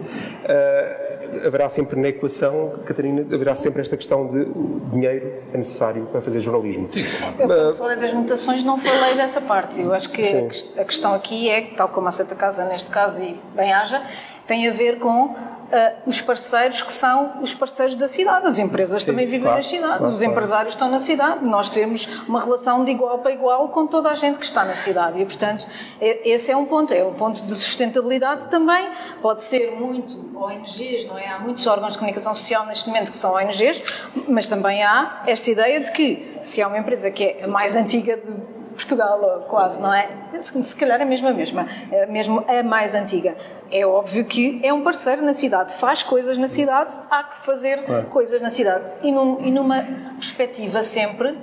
haverá 1.46 1.70
sempre 1.70 2.00
na 2.00 2.10
equação, 2.10 2.74
Catarina, 2.86 3.22
haverá 3.22 3.56
sempre 3.56 3.82
esta 3.82 3.96
questão 3.98 4.28
de 4.28 4.46
dinheiro 4.92 5.34
é 5.54 5.58
necessário 5.58 6.06
para 6.12 6.22
fazer 6.22 6.40
jornalismo. 6.40 6.90
Sim, 6.92 7.04
Eu, 7.40 7.48
quando 7.48 7.78
falei 7.78 7.98
das 7.98 8.14
mutações, 8.14 8.64
não 8.64 8.78
falei 8.78 9.16
dessa 9.16 9.42
parte. 9.42 9.82
Eu 9.82 9.94
acho 9.94 10.10
que 10.10 10.24
Sim. 10.24 10.48
a 10.78 10.84
questão 10.84 11.14
aqui 11.14 11.50
é, 11.50 11.62
tal 11.62 11.90
como 11.90 12.08
a 12.08 12.12
Santa 12.12 12.36
Casa 12.36 12.66
neste 12.66 12.90
caso 12.90 13.22
e 13.22 13.40
bem 13.56 13.72
haja, 13.74 14.02
tem 14.48 14.68
a 14.68 14.72
ver 14.72 15.00
com 15.00 15.36
uh, 15.72 15.96
os 16.06 16.22
parceiros 16.22 16.82
que 16.82 16.94
são 16.94 17.42
os 17.42 17.54
parceiros 17.54 17.96
da 17.96 18.08
cidade. 18.08 18.46
As 18.46 18.60
empresas 18.60 19.02
Sim, 19.02 19.08
também 19.08 19.26
vivem 19.26 19.42
claro, 19.42 19.58
na 19.58 19.64
cidade, 19.64 19.98
claro, 19.98 20.14
os 20.14 20.20
claro. 20.20 20.32
empresários 20.32 20.74
estão 20.74 20.90
na 20.90 21.00
cidade. 21.00 21.46
Nós 21.46 21.70
temos 21.70 22.08
uma 22.28 22.40
relação 22.40 22.84
de 22.84 22.92
igual 22.92 23.20
para 23.20 23.32
igual 23.32 23.70
com 23.70 23.88
toda 23.88 24.10
a 24.10 24.16
gente 24.16 24.38
que 24.38 24.46
está 24.46 24.64
na 24.66 24.76
cidade. 24.76 25.20
E, 25.20 25.26
portanto, 25.26 25.68
é, 26.00 26.30
esse 26.30 26.52
é 26.52 26.58
um 26.58 26.66
ponto. 26.66 26.94
É 26.94 27.04
um 27.04 27.14
ponto 27.14 27.42
de 27.44 27.56
sustentabilidade 27.56 28.48
também. 28.48 28.90
Pode 29.22 29.42
ser 29.42 29.72
muito 29.72 30.38
ONGs, 30.38 31.06
não 31.06 31.18
é? 31.18 31.28
Há 31.28 31.40
muitos 31.40 31.66
órgãos 31.68 31.94
de 31.94 32.00
comunicação 32.00 32.36
social 32.36 32.66
neste 32.66 32.88
momento 32.88 33.12
que 33.12 33.18
são 33.18 33.34
ONGs, 33.36 33.82
mas 34.28 34.46
também 34.46 34.84
há 34.84 35.22
esta 35.26 35.50
ideia 35.50 35.80
de 35.80 35.92
que 35.92 36.40
se 36.42 36.62
há 36.62 36.68
uma 36.68 36.78
empresa 36.78 37.10
que 37.12 37.24
é 37.24 37.44
a 37.44 37.48
mais 37.48 37.76
antiga 37.76 38.18
de 38.18 38.61
Portugal, 38.82 39.46
quase, 39.48 39.80
não 39.80 39.94
é? 39.94 40.10
Se 40.40 40.76
calhar 40.76 41.00
é 41.00 41.06
mesmo 41.06 41.28
a 41.28 41.34
mesma, 41.34 41.68
é 41.92 42.06
mesmo 42.08 42.44
a 42.48 42.64
mais 42.64 42.96
antiga. 42.96 43.36
É 43.72 43.86
óbvio 43.86 44.26
que 44.26 44.60
é 44.64 44.74
um 44.74 44.82
parceiro 44.82 45.22
na 45.22 45.34
cidade, 45.34 45.74
faz 45.74 46.02
coisas 46.04 46.38
na 46.38 46.48
cidade, 46.48 46.98
há 47.10 47.24
que 47.24 47.38
fazer 47.38 47.86
claro. 47.86 48.08
coisas 48.08 48.42
na 48.42 48.50
cidade. 48.50 48.84
E, 49.04 49.12
num, 49.12 49.40
e 49.46 49.52
numa 49.52 49.84
perspectiva 50.16 50.82
sempre, 50.82 51.38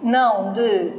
não 0.00 0.52
de 0.52 0.92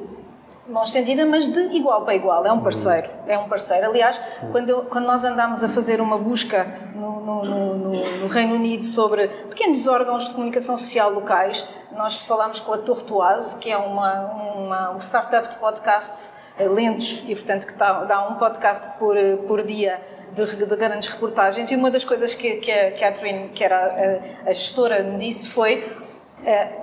mão 0.68 0.84
estendida, 0.84 1.26
mas 1.26 1.48
de 1.48 1.60
igual 1.76 2.04
para 2.04 2.16
igual. 2.16 2.46
É 2.46 2.52
um 2.52 2.62
parceiro. 2.62 3.10
É 3.28 3.38
um 3.38 3.48
parceiro. 3.48 3.86
Aliás, 3.86 4.20
quando, 4.52 4.70
eu, 4.70 4.82
quando 4.84 5.06
nós 5.06 5.24
andámos 5.24 5.64
a 5.64 5.70
fazer 5.70 6.02
uma 6.02 6.18
busca 6.18 6.66
no, 6.96 7.20
no, 7.22 7.46
no, 7.46 8.20
no, 8.20 8.28
Reino 8.28 8.56
Unido 8.56 8.86
sobre 8.86 9.28
pequenos 9.28 9.88
órgãos 9.88 10.28
de 10.28 10.34
comunicação 10.34 10.78
social 10.78 11.12
locais, 11.12 11.66
nós 11.96 12.18
falámos 12.18 12.60
com 12.60 12.74
a 12.74 12.78
Tortoise, 12.78 13.58
que 13.60 13.72
é 13.72 13.78
uma, 13.78 14.26
uma 14.56 14.92
um 14.92 14.98
startup 14.98 15.48
de 15.50 15.58
podcasts 15.58 16.34
eh, 16.58 16.68
lentos 16.68 17.24
e, 17.28 17.36
portanto, 17.36 17.68
que 17.68 17.74
dá 17.74 18.28
um 18.30 18.36
podcast 18.36 18.98
por, 18.98 19.16
eh, 19.16 19.38
por 19.48 19.64
dia 19.64 20.02
de, 20.34 20.46
de 20.56 20.76
grandes 20.76 21.08
reportagens. 21.10 21.72
E 21.72 21.76
uma 21.76 21.92
das 21.92 22.04
coisas 22.04 22.36
que, 22.36 22.56
que 22.56 22.72
a 22.72 22.92
Catherine, 22.92 23.50
que 23.50 23.64
era 23.64 24.22
a, 24.46 24.50
a 24.50 24.54
gestora, 24.54 25.04
me 25.04 25.18
disse 25.18 25.50
foi 25.50 26.05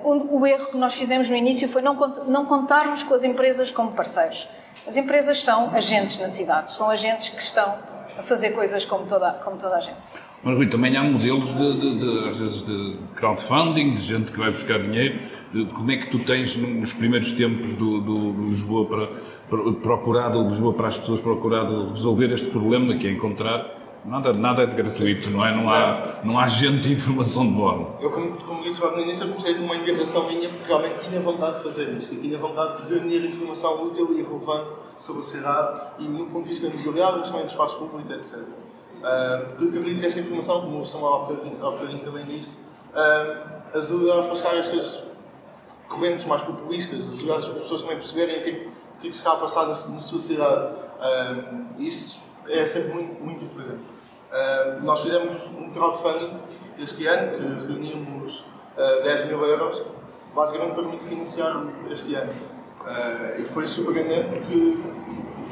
o 0.05 0.46
erro 0.46 0.66
que 0.66 0.77
nós 0.77 0.94
fizemos 0.94 1.29
no 1.29 1.37
início 1.37 1.68
foi 1.68 1.83
não, 1.83 1.94
contarmos 2.46 3.03
com 3.03 3.14
as 3.14 3.25
empresas 3.25 3.70
como 3.70 3.94
parceiros. 3.94 4.48
As 4.87 4.96
empresas 4.96 5.42
são 5.42 5.72
agentes 5.75 6.18
na 6.18 6.29
cidade, 6.29 6.72
são 6.72 6.90
agentes 6.90 7.29
que 7.29 7.40
estão 7.40 7.79
a 8.18 8.22
fazer 8.22 8.51
coisas 8.51 8.85
como 8.85 9.07
toda, 9.07 9.31
como 9.44 9.57
toda 9.57 9.77
a 9.77 9.81
gente. 9.81 10.09
Mas, 10.42 10.57
Rui, 10.57 10.68
também 10.68 10.96
há 10.96 11.05
modelos, 11.05 11.55
de, 11.55 11.81
de, 11.81 11.98
de, 12.01 12.29
às 12.29 12.37
vezes, 12.37 12.64
de 12.64 12.98
crowdfunding, 13.14 13.94
de 13.94 14.01
gente 14.01 14.33
que 14.33 14.38
vai 14.38 14.51
buscar 14.51 14.81
dinheiro. 14.81 15.20
Como 15.72 15.90
é 15.92 15.96
que 15.96 16.11
tu 16.11 16.18
tens, 16.18 16.57
nos 16.57 16.92
primeiros 16.92 17.31
tempos 17.33 17.77
do, 17.77 18.01
do, 18.01 18.33
do 18.33 18.48
Lisboa 18.48 18.88
para, 18.88 19.09
procurado, 19.81 20.48
Lisboa 20.48 20.72
para 20.72 20.88
as 20.88 20.98
pessoas 20.98 21.20
procurado 21.20 21.90
resolver 21.90 22.33
este 22.33 22.51
problema, 22.51 22.96
que 22.96 23.07
é 23.07 23.12
encontrar 23.12 23.82
Nada, 24.05 24.33
nada 24.33 24.62
é 24.62 24.67
de 24.67 24.75
gratuito, 24.75 25.31
não 25.31 25.47
é? 25.47 25.55
Não 25.55 25.71
há, 25.71 26.21
não 26.25 26.37
há 26.37 26.47
gente 26.47 26.81
de 26.81 26.93
informação 26.95 27.47
de 27.47 27.53
bordo. 27.53 27.95
Eu, 28.01 28.11
como, 28.11 28.37
como 28.37 28.62
disse 28.62 28.81
no 28.81 29.01
início, 29.01 29.29
comecei 29.29 29.55
numa 29.55 29.77
indignação 29.77 30.27
minha 30.27 30.49
porque 30.49 30.67
realmente 30.67 31.09
tinha 31.09 31.21
vontade 31.21 31.59
de 31.59 31.62
fazer 31.62 31.88
isto. 31.97 32.12
Tinha 32.17 32.37
vontade 32.37 32.85
de 32.85 32.95
reunir 32.95 33.25
informação 33.25 33.85
útil 33.85 34.12
e 34.19 34.23
relevante 34.23 34.71
sobre 34.99 35.21
a 35.21 35.25
cidade 35.25 35.81
e 36.01 36.09
no 36.09 36.27
ponto 36.27 36.43
de 36.43 36.49
vista 36.49 36.67
imobiliário, 36.67 37.21
mas 37.21 37.29
também 37.29 37.47
do 37.47 37.51
espaço 37.51 37.79
público, 37.79 38.12
etc. 38.12 38.38
Uh, 38.38 39.57
porque 39.57 39.79
acredito 39.79 40.01
que 40.01 40.07
esta 40.07 40.21
informação, 40.21 40.61
como 40.62 40.81
o 40.81 40.87
Samuel 40.87 41.15
há 41.61 41.71
bocadinho, 41.71 42.01
também 42.01 42.25
disse, 42.25 42.59
uh, 42.59 43.79
ajuda 43.79 44.15
a 44.15 44.21
afastar 44.21 44.57
as 44.57 44.67
coisas 44.67 45.05
correntes 45.88 46.27
mais 46.27 46.43
populistas, 46.43 47.01
ajuda 47.01 47.37
as 47.37 47.49
pessoas 47.49 47.83
também 47.83 47.97
perceberem 47.99 48.41
o 48.41 48.43
que, 48.43 48.51
é 48.51 48.53
que, 49.01 49.09
é 49.09 49.12
se 49.12 49.19
está 49.19 49.35
a 49.35 49.37
passar 49.37 49.62
na, 49.62 49.69
na 49.69 50.01
sua 50.01 50.19
cidade. 50.19 50.75
Uh, 50.99 51.81
isso 51.81 52.32
é 52.48 52.66
sempre 52.66 52.92
muito, 52.92 53.22
muito 53.22 53.44
importante. 53.44 53.81
Uh, 54.33 54.85
nós 54.85 55.02
fizemos 55.02 55.52
um 55.52 55.70
crowdfunding 55.70 56.38
este 56.78 57.07
ano, 57.07 57.37
que 57.37 57.66
reunimos 57.66 58.40
uh, 58.76 59.02
10 59.05 59.26
mil 59.26 59.44
euros, 59.44 59.85
basicamente 60.35 60.74
para 60.74 60.85
me 60.85 60.98
financiar 61.00 61.66
este 61.90 62.14
ano. 62.14 62.33
Uh, 62.33 63.40
e 63.40 63.44
foi 63.44 63.66
surpreendente 63.66 64.31
porque 64.31 64.78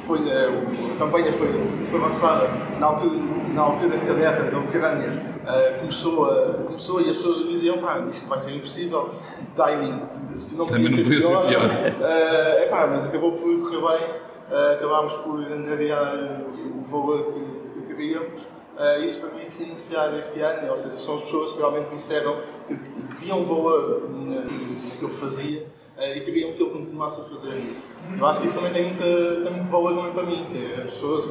foi, 0.07 0.18
uh, 0.20 0.94
a 0.94 0.98
campanha 0.98 1.33
foi, 1.33 1.48
foi 1.90 2.00
lançada 2.00 2.48
na 2.79 2.87
altura, 2.87 3.18
na 3.55 3.62
altura 3.62 3.98
que 3.98 4.11
a 4.11 4.14
guerra 4.14 4.50
da 4.50 4.59
Ucrânia 4.59 5.09
uh, 5.09 5.79
começou, 5.81 6.31
a, 6.31 6.55
começou 6.64 7.00
e 7.00 7.11
as 7.11 7.16
pessoas 7.16 7.48
diziam, 7.48 7.79
pá, 7.79 7.98
isto 8.11 8.29
vai 8.29 8.38
ser 8.38 8.55
impossível, 8.55 9.14
timing, 9.57 10.03
se 10.37 10.55
não 10.55 10.66
podia, 10.66 10.90
ser, 10.90 11.03
podia 11.03 11.20
pior, 11.20 11.42
ser 11.42 11.48
pior. 11.48 11.70
Uh, 11.70 12.62
epá, 12.62 12.87
mas 12.87 13.07
acabou 13.07 13.33
por 13.33 13.61
correr 13.61 13.98
bem, 13.98 14.09
acabámos 14.75 15.13
por 15.15 15.39
angariar 15.41 16.43
o 16.75 16.83
valor 16.91 17.33
que, 17.33 17.81
que 17.81 17.95
queríamos 17.95 18.43
Uh, 18.81 19.05
isso 19.05 19.21
para 19.21 19.29
mim 19.35 19.51
financiar 19.51 20.15
este 20.15 20.41
ano, 20.41 20.71
ou 20.71 20.77
seja, 20.77 20.99
são 20.99 21.17
as 21.17 21.25
pessoas 21.25 21.53
que 21.53 21.59
realmente 21.59 21.91
disseram 21.91 22.41
que, 22.67 22.75
que 22.79 23.15
viam 23.21 23.45
valor 23.45 24.09
no 24.09 24.43
que 24.97 25.03
eu 25.03 25.09
fazia 25.11 25.67
uh, 25.99 26.03
e 26.17 26.21
queriam 26.23 26.55
que 26.55 26.63
eu 26.63 26.71
continuasse 26.71 27.21
a 27.21 27.25
fazer 27.25 27.57
isso. 27.59 27.93
Eu 28.19 28.25
acho 28.25 28.41
que 28.41 28.47
isso 28.47 28.55
também 28.55 28.73
tem, 28.73 28.85
muita, 28.85 29.05
tem 29.05 29.53
muito 29.53 29.71
valor 29.71 29.95
também 29.95 30.13
para 30.15 30.23
mim. 30.23 30.47
É, 30.55 30.77
as 30.77 30.95
pessoas, 30.95 31.31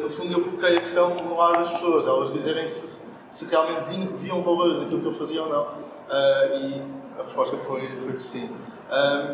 no 0.00 0.08
fundo, 0.08 0.32
eu 0.32 0.42
coloquei 0.42 0.76
a 0.76 0.78
questão 0.78 1.14
no 1.22 1.36
lado 1.36 1.58
das 1.58 1.70
pessoas, 1.70 2.06
elas 2.06 2.32
dizerem 2.32 2.66
se, 2.66 3.04
se 3.30 3.44
realmente 3.50 4.14
viam 4.16 4.42
valor 4.42 4.80
naquilo 4.80 5.02
que 5.02 5.06
eu 5.08 5.14
fazia 5.18 5.42
ou 5.42 5.50
não. 5.50 5.64
Uh, 5.64 6.56
e 6.56 6.82
a 7.20 7.24
resposta 7.24 7.58
foi, 7.58 7.86
foi 7.98 8.12
que 8.14 8.22
sim. 8.22 8.48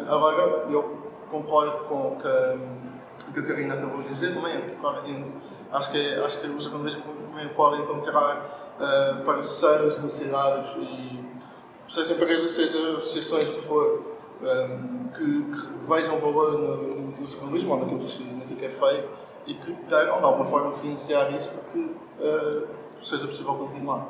agora, 0.09 0.67
eu 0.69 0.99
concordo 1.31 1.85
com 1.85 2.17
que, 2.17 2.80
que 3.33 3.40
a 3.40 3.43
Karina 3.43 3.75
acabou 3.75 4.03
de 4.03 4.09
dizer 4.09 4.35
também. 4.35 4.62
Acho 5.73 5.93
que, 5.93 6.14
acho 6.14 6.40
que 6.40 6.47
os 6.49 6.64
jornalistas 6.64 7.03
podem 7.55 7.81
encontrar 7.83 8.75
uh, 8.81 9.25
parceiros 9.25 10.01
de 10.01 10.07
e 10.79 11.25
seja 11.87 12.14
empresas, 12.14 12.51
seja 12.51 12.97
associações 12.97 13.45
que 13.49 13.61
for, 13.61 14.16
um, 14.43 14.47
eh, 14.47 14.79
que, 15.16 15.25
que, 15.25 15.88
vejam 15.88 16.19
valor 16.19 16.53
no, 16.53 16.77
no 16.77 17.71
ou 17.73 17.79
naquilo 17.79 17.99
que, 17.99 18.25
naquilo 18.25 18.57
que 18.57 18.64
é 18.64 18.71
feito 18.71 19.09
e 19.47 19.55
que 19.55 19.75
queiram 19.88 20.19
de 20.19 20.25
alguma 20.25 20.47
forma 20.47 20.73
financiar 20.73 21.33
isso 21.35 21.51
para 21.51 21.62
que 21.73 21.79
uh, 21.79 22.69
seja 23.03 23.27
possível 23.27 23.55
continuar. 23.55 24.07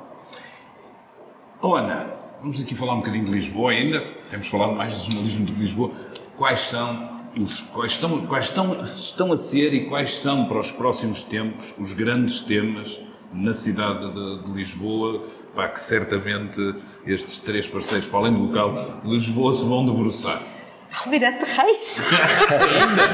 Ana, 1.62 2.06
vamos 2.40 2.61
aqui 2.61 2.74
falar 2.74 2.94
um 2.94 2.98
bocadinho 2.98 3.24
de 3.24 3.33
Lisboa 3.33 3.70
ainda, 3.70 4.02
temos 4.30 4.48
falado 4.48 4.72
mais 4.72 5.00
de 5.00 5.06
jornalismo 5.12 5.46
de 5.46 5.52
Lisboa. 5.52 5.90
Quais 6.37 6.61
são 6.61 7.19
os, 7.38 7.62
quais, 7.62 7.92
estão, 7.92 8.26
quais 8.26 8.46
estão, 8.46 8.82
estão 8.82 9.32
a 9.32 9.36
ser 9.36 9.72
e 9.72 9.86
quais 9.86 10.14
são 10.14 10.46
para 10.46 10.58
os 10.58 10.72
próximos 10.72 11.22
tempos 11.22 11.74
os 11.78 11.92
grandes 11.92 12.40
temas 12.40 13.00
na 13.32 13.54
cidade 13.54 14.12
de, 14.12 14.44
de 14.44 14.52
Lisboa, 14.52 15.22
para 15.54 15.68
que 15.68 15.80
certamente 15.80 16.74
estes 17.06 17.38
três 17.38 17.68
parceiros, 17.68 18.06
para 18.06 18.20
além 18.20 18.32
do 18.32 18.46
local 18.46 19.00
de 19.02 19.10
Lisboa, 19.10 19.52
se 19.52 19.64
vão 19.64 19.84
debruçar. 19.84 20.40
Almirante 20.98 21.44
Reis. 21.44 22.00
Ainda? 22.50 23.07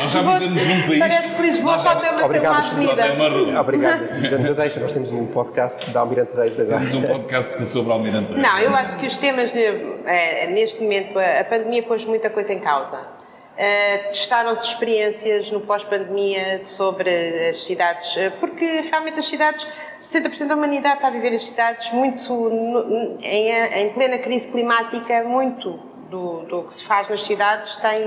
nós 0.00 0.10
já 0.10 0.22
vivemos 0.22 0.64
num 0.64 0.82
país. 0.82 0.98
Parece 0.98 1.36
que 1.36 1.42
Lisboa 1.42 1.78
pode 1.78 2.00
ter 2.00 2.10
uma 2.10 2.24
Obrigado, 2.24 2.76
vida. 2.76 3.60
Obrigado. 3.60 4.30
Damos 4.30 4.56
deixa, 4.56 4.80
nós 4.80 4.92
temos 4.92 5.12
um 5.12 5.26
podcast 5.26 5.90
da 5.90 6.00
Almirante 6.00 6.36
Reis 6.36 6.58
agora. 6.58 6.78
Temos 6.78 6.94
um 6.94 7.02
podcast 7.02 7.66
sobre 7.66 7.92
Almirante 7.92 8.34
Reis. 8.34 8.42
Não, 8.42 8.58
eu 8.58 8.74
acho 8.74 8.98
que 8.98 9.06
os 9.06 9.16
temas, 9.16 9.52
de, 9.52 9.60
é, 9.60 10.48
neste 10.48 10.82
momento, 10.82 11.18
a 11.18 11.44
pandemia 11.44 11.82
pôs 11.82 12.04
muita 12.04 12.28
coisa 12.28 12.52
em 12.52 12.58
causa. 12.58 12.98
Uh, 12.98 14.08
Testaram-se 14.08 14.66
experiências 14.66 15.48
no 15.52 15.60
pós-pandemia 15.60 16.66
sobre 16.66 17.50
as 17.50 17.64
cidades, 17.64 18.16
uh, 18.16 18.32
porque 18.40 18.80
realmente 18.90 19.20
as 19.20 19.26
cidades, 19.26 19.64
60% 20.02 20.48
da 20.48 20.56
humanidade 20.56 20.96
está 20.96 21.06
a 21.06 21.10
viver 21.12 21.32
as 21.32 21.44
cidades 21.44 21.92
muito 21.92 22.32
no, 22.32 23.16
em, 23.22 23.50
em 23.52 23.90
plena 23.90 24.18
crise 24.18 24.48
climática, 24.48 25.22
muito 25.22 25.93
do, 26.14 26.42
do 26.42 26.62
que 26.62 26.74
se 26.74 26.84
faz 26.84 27.08
nas 27.08 27.22
cidades 27.22 27.76
tem 27.76 28.06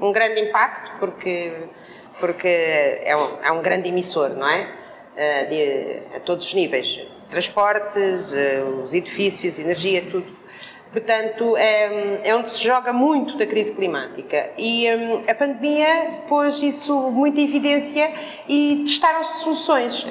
um 0.00 0.12
grande 0.12 0.40
impacto 0.40 0.92
porque, 0.98 1.68
porque 2.18 2.48
é, 2.48 3.14
um, 3.14 3.44
é 3.44 3.52
um 3.52 3.60
grande 3.60 3.88
emissor, 3.88 4.30
não 4.30 4.48
é? 4.48 4.66
Uh, 5.14 5.48
de, 5.48 6.16
a 6.16 6.20
todos 6.20 6.46
os 6.46 6.54
níveis. 6.54 7.00
Transportes, 7.30 8.32
uh, 8.32 8.82
os 8.84 8.94
edifícios, 8.94 9.58
energia, 9.58 10.02
tudo. 10.10 10.44
Portanto, 10.90 11.56
é, 11.56 12.28
é 12.28 12.36
onde 12.36 12.50
se 12.50 12.62
joga 12.62 12.92
muito 12.92 13.36
da 13.36 13.46
crise 13.46 13.74
climática. 13.74 14.50
E 14.56 14.86
um, 14.94 15.24
a 15.28 15.34
pandemia 15.34 16.22
pôs 16.28 16.62
isso 16.62 17.10
muito 17.10 17.38
em 17.38 17.44
evidência 17.44 18.12
e 18.48 18.84
testaram-se 18.86 19.42
soluções. 19.42 20.06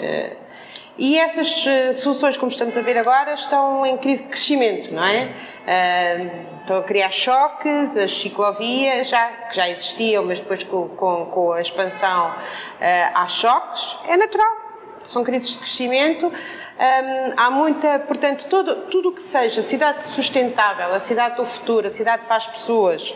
E 0.98 1.18
essas 1.18 1.66
uh, 1.66 1.94
soluções, 1.94 2.38
como 2.38 2.52
estamos 2.52 2.78
a 2.78 2.82
ver 2.82 2.98
agora, 2.98 3.34
estão 3.34 3.84
em 3.86 3.98
crise 3.98 4.24
de 4.24 4.30
crescimento, 4.30 4.94
não 4.94 5.04
é? 5.04 5.32
Uh, 5.64 6.62
estão 6.62 6.78
a 6.78 6.84
criar 6.84 7.10
choques, 7.10 7.98
as 7.98 8.12
ciclovias, 8.12 9.10
já, 9.10 9.26
que 9.26 9.56
já 9.56 9.70
existiam, 9.70 10.24
mas 10.26 10.40
depois 10.40 10.64
com, 10.64 10.88
com, 10.90 11.26
com 11.28 11.52
a 11.52 11.62
expansão 11.62 12.30
uh, 12.30 12.36
há 12.80 13.28
choques. 13.28 13.98
É 14.08 14.16
natural. 14.16 14.56
São 15.04 15.24
crises 15.24 15.54
de 15.54 15.60
crescimento. 15.60 16.28
Um, 16.28 17.34
há 17.38 17.50
muita, 17.50 18.00
portanto, 18.00 18.46
tudo, 18.48 18.76
tudo 18.88 19.10
o 19.10 19.12
que 19.14 19.22
seja 19.22 19.62
cidade 19.62 20.06
sustentável, 20.06 20.94
a 20.94 21.00
cidade 21.00 21.38
do 21.38 21.46
futuro, 21.46 21.88
a 21.88 21.90
cidade 21.90 22.24
para 22.26 22.36
as 22.36 22.48
pessoas, 22.48 23.16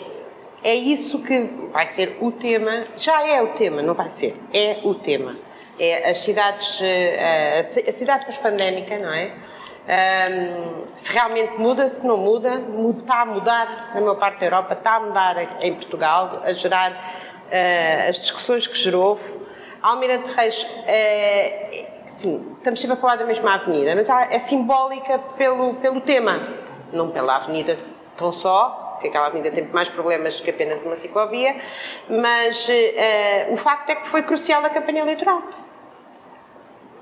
é 0.63 0.75
isso 0.75 1.19
que 1.19 1.39
vai 1.71 1.87
ser 1.87 2.17
o 2.21 2.31
tema. 2.31 2.83
Já 2.95 3.25
é 3.25 3.41
o 3.41 3.53
tema, 3.53 3.81
não 3.81 3.93
vai 3.93 4.09
ser, 4.09 4.39
é 4.53 4.79
o 4.83 4.93
tema. 4.93 5.35
É 5.79 6.09
as 6.09 6.17
cidades, 6.19 6.79
eh, 6.81 7.59
a 7.59 7.91
cidade 7.91 8.25
pós-pandémica, 8.25 8.97
não 8.97 9.13
é? 9.13 9.31
Um, 9.87 10.85
se 10.95 11.13
realmente 11.13 11.57
muda, 11.57 11.87
se 11.87 12.05
não 12.05 12.17
muda, 12.17 12.61
está 12.99 13.21
a 13.21 13.25
mudar 13.25 13.91
na 13.93 14.01
maior 14.01 14.15
parte 14.15 14.39
da 14.39 14.47
Europa, 14.47 14.73
está 14.73 14.95
a 14.95 14.99
mudar 14.99 15.63
em 15.63 15.73
Portugal, 15.75 16.41
a 16.43 16.51
gerar 16.51 16.91
uh, 16.91 18.09
as 18.09 18.19
discussões 18.19 18.67
que 18.67 18.77
gerou. 18.77 19.17
Almirante 19.81 20.29
Reis 20.31 20.63
uh, 20.63 21.87
sim, 22.09 22.53
estamos 22.57 22.81
sempre 22.81 22.97
a 22.97 22.99
falar 22.99 23.15
da 23.15 23.25
mesma 23.25 23.53
avenida, 23.53 23.95
mas 23.95 24.09
é 24.09 24.39
simbólica 24.39 25.19
pelo, 25.37 25.75
pelo 25.75 26.01
tema, 26.01 26.55
não 26.91 27.09
pela 27.09 27.37
avenida 27.37 27.77
tão 28.17 28.33
só, 28.33 28.87
porque 28.93 29.07
aquela 29.07 29.27
avenida 29.27 29.51
tem 29.51 29.67
mais 29.67 29.87
problemas 29.87 30.41
que 30.41 30.49
apenas 30.49 30.83
uma 30.83 30.97
ciclovia, 30.97 31.55
mas 32.09 32.67
uh, 32.67 33.53
o 33.53 33.55
facto 33.55 33.89
é 33.91 33.95
que 33.95 34.07
foi 34.07 34.21
crucial 34.23 34.65
a 34.65 34.69
campanha 34.69 34.99
eleitoral. 34.99 35.43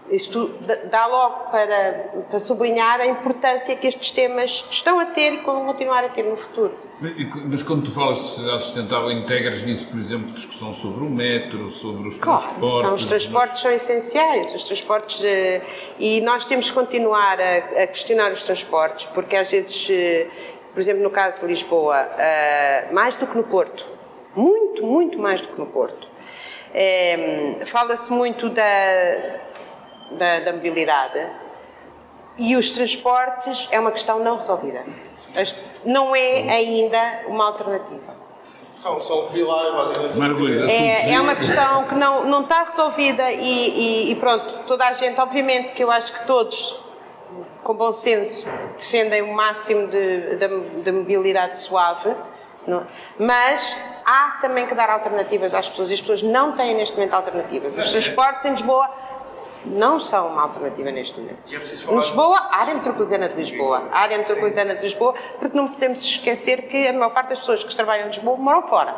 Isto 0.10 0.54
dá 0.92 1.08
logo 1.08 1.50
para, 1.50 2.12
para 2.30 2.40
sublinhar 2.40 3.02
a 3.02 3.08
importância 3.08 3.76
que 3.76 3.88
estes 3.88 4.12
temas 4.12 4.66
estão 4.70 5.00
a 5.00 5.06
ter 5.08 5.34
e 5.34 5.38
vão 5.42 5.66
continuar 5.66 6.04
a 6.04 6.10
ter 6.10 6.24
no 6.24 6.38
futuro. 6.38 6.78
Mas 7.46 7.64
quando 7.64 7.84
tu 7.84 7.92
falas 7.92 8.18
de 8.18 8.24
sociedade 8.24 8.64
sustentável, 8.64 9.12
integras 9.12 9.62
nisso, 9.64 9.88
por 9.88 10.00
exemplo, 10.00 10.32
discussão 10.32 10.74
sobre 10.74 11.04
o 11.04 11.10
metro, 11.10 11.72
sobre 11.72 12.08
os 12.08 12.20
claro, 12.20 12.42
transportes? 12.42 12.80
Então, 12.80 12.94
os 12.94 13.06
transportes 13.06 13.62
são 13.62 13.72
essenciais. 13.72 14.54
Os 14.54 14.68
transportes, 14.68 15.24
eh, 15.24 15.62
e 16.00 16.22
nós 16.22 16.46
temos 16.46 16.70
que 16.70 16.76
continuar 16.76 17.40
a, 17.40 17.84
a 17.84 17.88
questionar 17.88 18.32
os 18.32 18.44
transportes, 18.44 19.06
porque 19.08 19.36
às 19.36 19.52
vezes, 19.52 19.90
eh, 19.90 20.30
por 20.74 20.80
exemplo, 20.80 21.02
no 21.02 21.10
caso 21.10 21.42
de 21.42 21.48
Lisboa, 21.48 21.98
eh, 21.98 22.90
mais 22.92 23.16
do 23.16 23.26
que 23.28 23.36
no 23.36 23.44
Porto, 23.44 23.86
muito, 24.36 24.86
muito 24.86 25.18
mais 25.18 25.42
do 25.42 25.48
que 25.48 25.60
no 25.60 25.66
Porto, 25.66 26.08
fala-se 27.66 28.12
muito 28.12 28.50
da 28.50 29.45
da, 30.18 30.40
da 30.40 30.54
mobilidade 30.54 31.28
e 32.38 32.56
os 32.56 32.72
transportes 32.72 33.68
é 33.72 33.80
uma 33.80 33.92
questão 33.92 34.20
não 34.20 34.36
resolvida. 34.36 34.84
Não 35.86 36.16
é 36.16 36.50
ainda 36.50 37.22
uma 37.28 37.46
alternativa. 37.46 38.16
São, 38.76 39.00
são 39.00 39.28
pilares, 39.28 39.74
é, 40.70 41.14
é 41.14 41.22
uma 41.22 41.34
questão 41.34 41.86
que 41.86 41.96
não, 41.96 42.26
não 42.26 42.42
está 42.42 42.64
resolvida 42.64 43.32
e, 43.32 43.40
e, 43.40 44.12
e, 44.12 44.16
pronto, 44.18 44.64
toda 44.68 44.86
a 44.86 44.92
gente, 44.92 45.20
obviamente 45.20 45.72
que 45.72 45.82
eu 45.82 45.90
acho 45.90 46.12
que 46.12 46.28
todos, 46.28 46.78
com 47.64 47.74
bom 47.74 47.94
senso, 47.94 48.46
defendem 48.78 49.22
o 49.22 49.34
máximo 49.34 49.88
de, 49.88 50.36
de, 50.36 50.82
de 50.84 50.92
mobilidade 50.92 51.56
suave, 51.56 52.14
não? 52.68 52.86
mas 53.18 53.78
há 54.06 54.40
também 54.42 54.66
que 54.66 54.76
dar 54.76 54.90
alternativas 54.90 55.54
às 55.54 55.70
pessoas 55.70 55.90
e 55.90 55.94
as 55.94 56.02
pessoas 56.02 56.22
não 56.22 56.52
têm 56.52 56.76
neste 56.76 56.96
momento 56.96 57.14
alternativas. 57.14 57.78
Os 57.78 57.92
transportes 57.92 58.46
em 58.46 58.52
Lisboa 58.52 58.90
não 59.68 60.00
são 60.00 60.28
uma 60.28 60.44
alternativa 60.44 60.92
neste 60.92 61.20
momento. 61.20 61.40
É 61.52 61.96
Lisboa, 61.96 62.38
a 62.38 62.60
área 62.60 62.74
metropolitana 62.76 63.30
de 63.30 63.36
Lisboa, 63.36 63.84
a 63.92 64.00
área 64.00 64.18
metropolitana 64.18 64.76
de 64.76 64.82
Lisboa, 64.82 65.14
porque 65.40 65.58
não 65.58 65.68
podemos 65.68 66.02
esquecer 66.02 66.68
que 66.68 66.88
a 66.88 66.94
maior 66.94 67.12
parte 67.12 67.30
das 67.30 67.40
pessoas 67.40 67.64
que 67.64 67.76
trabalham 67.76 68.06
em 68.06 68.10
Lisboa 68.10 68.38
moram 68.38 68.64
fora 68.64 68.96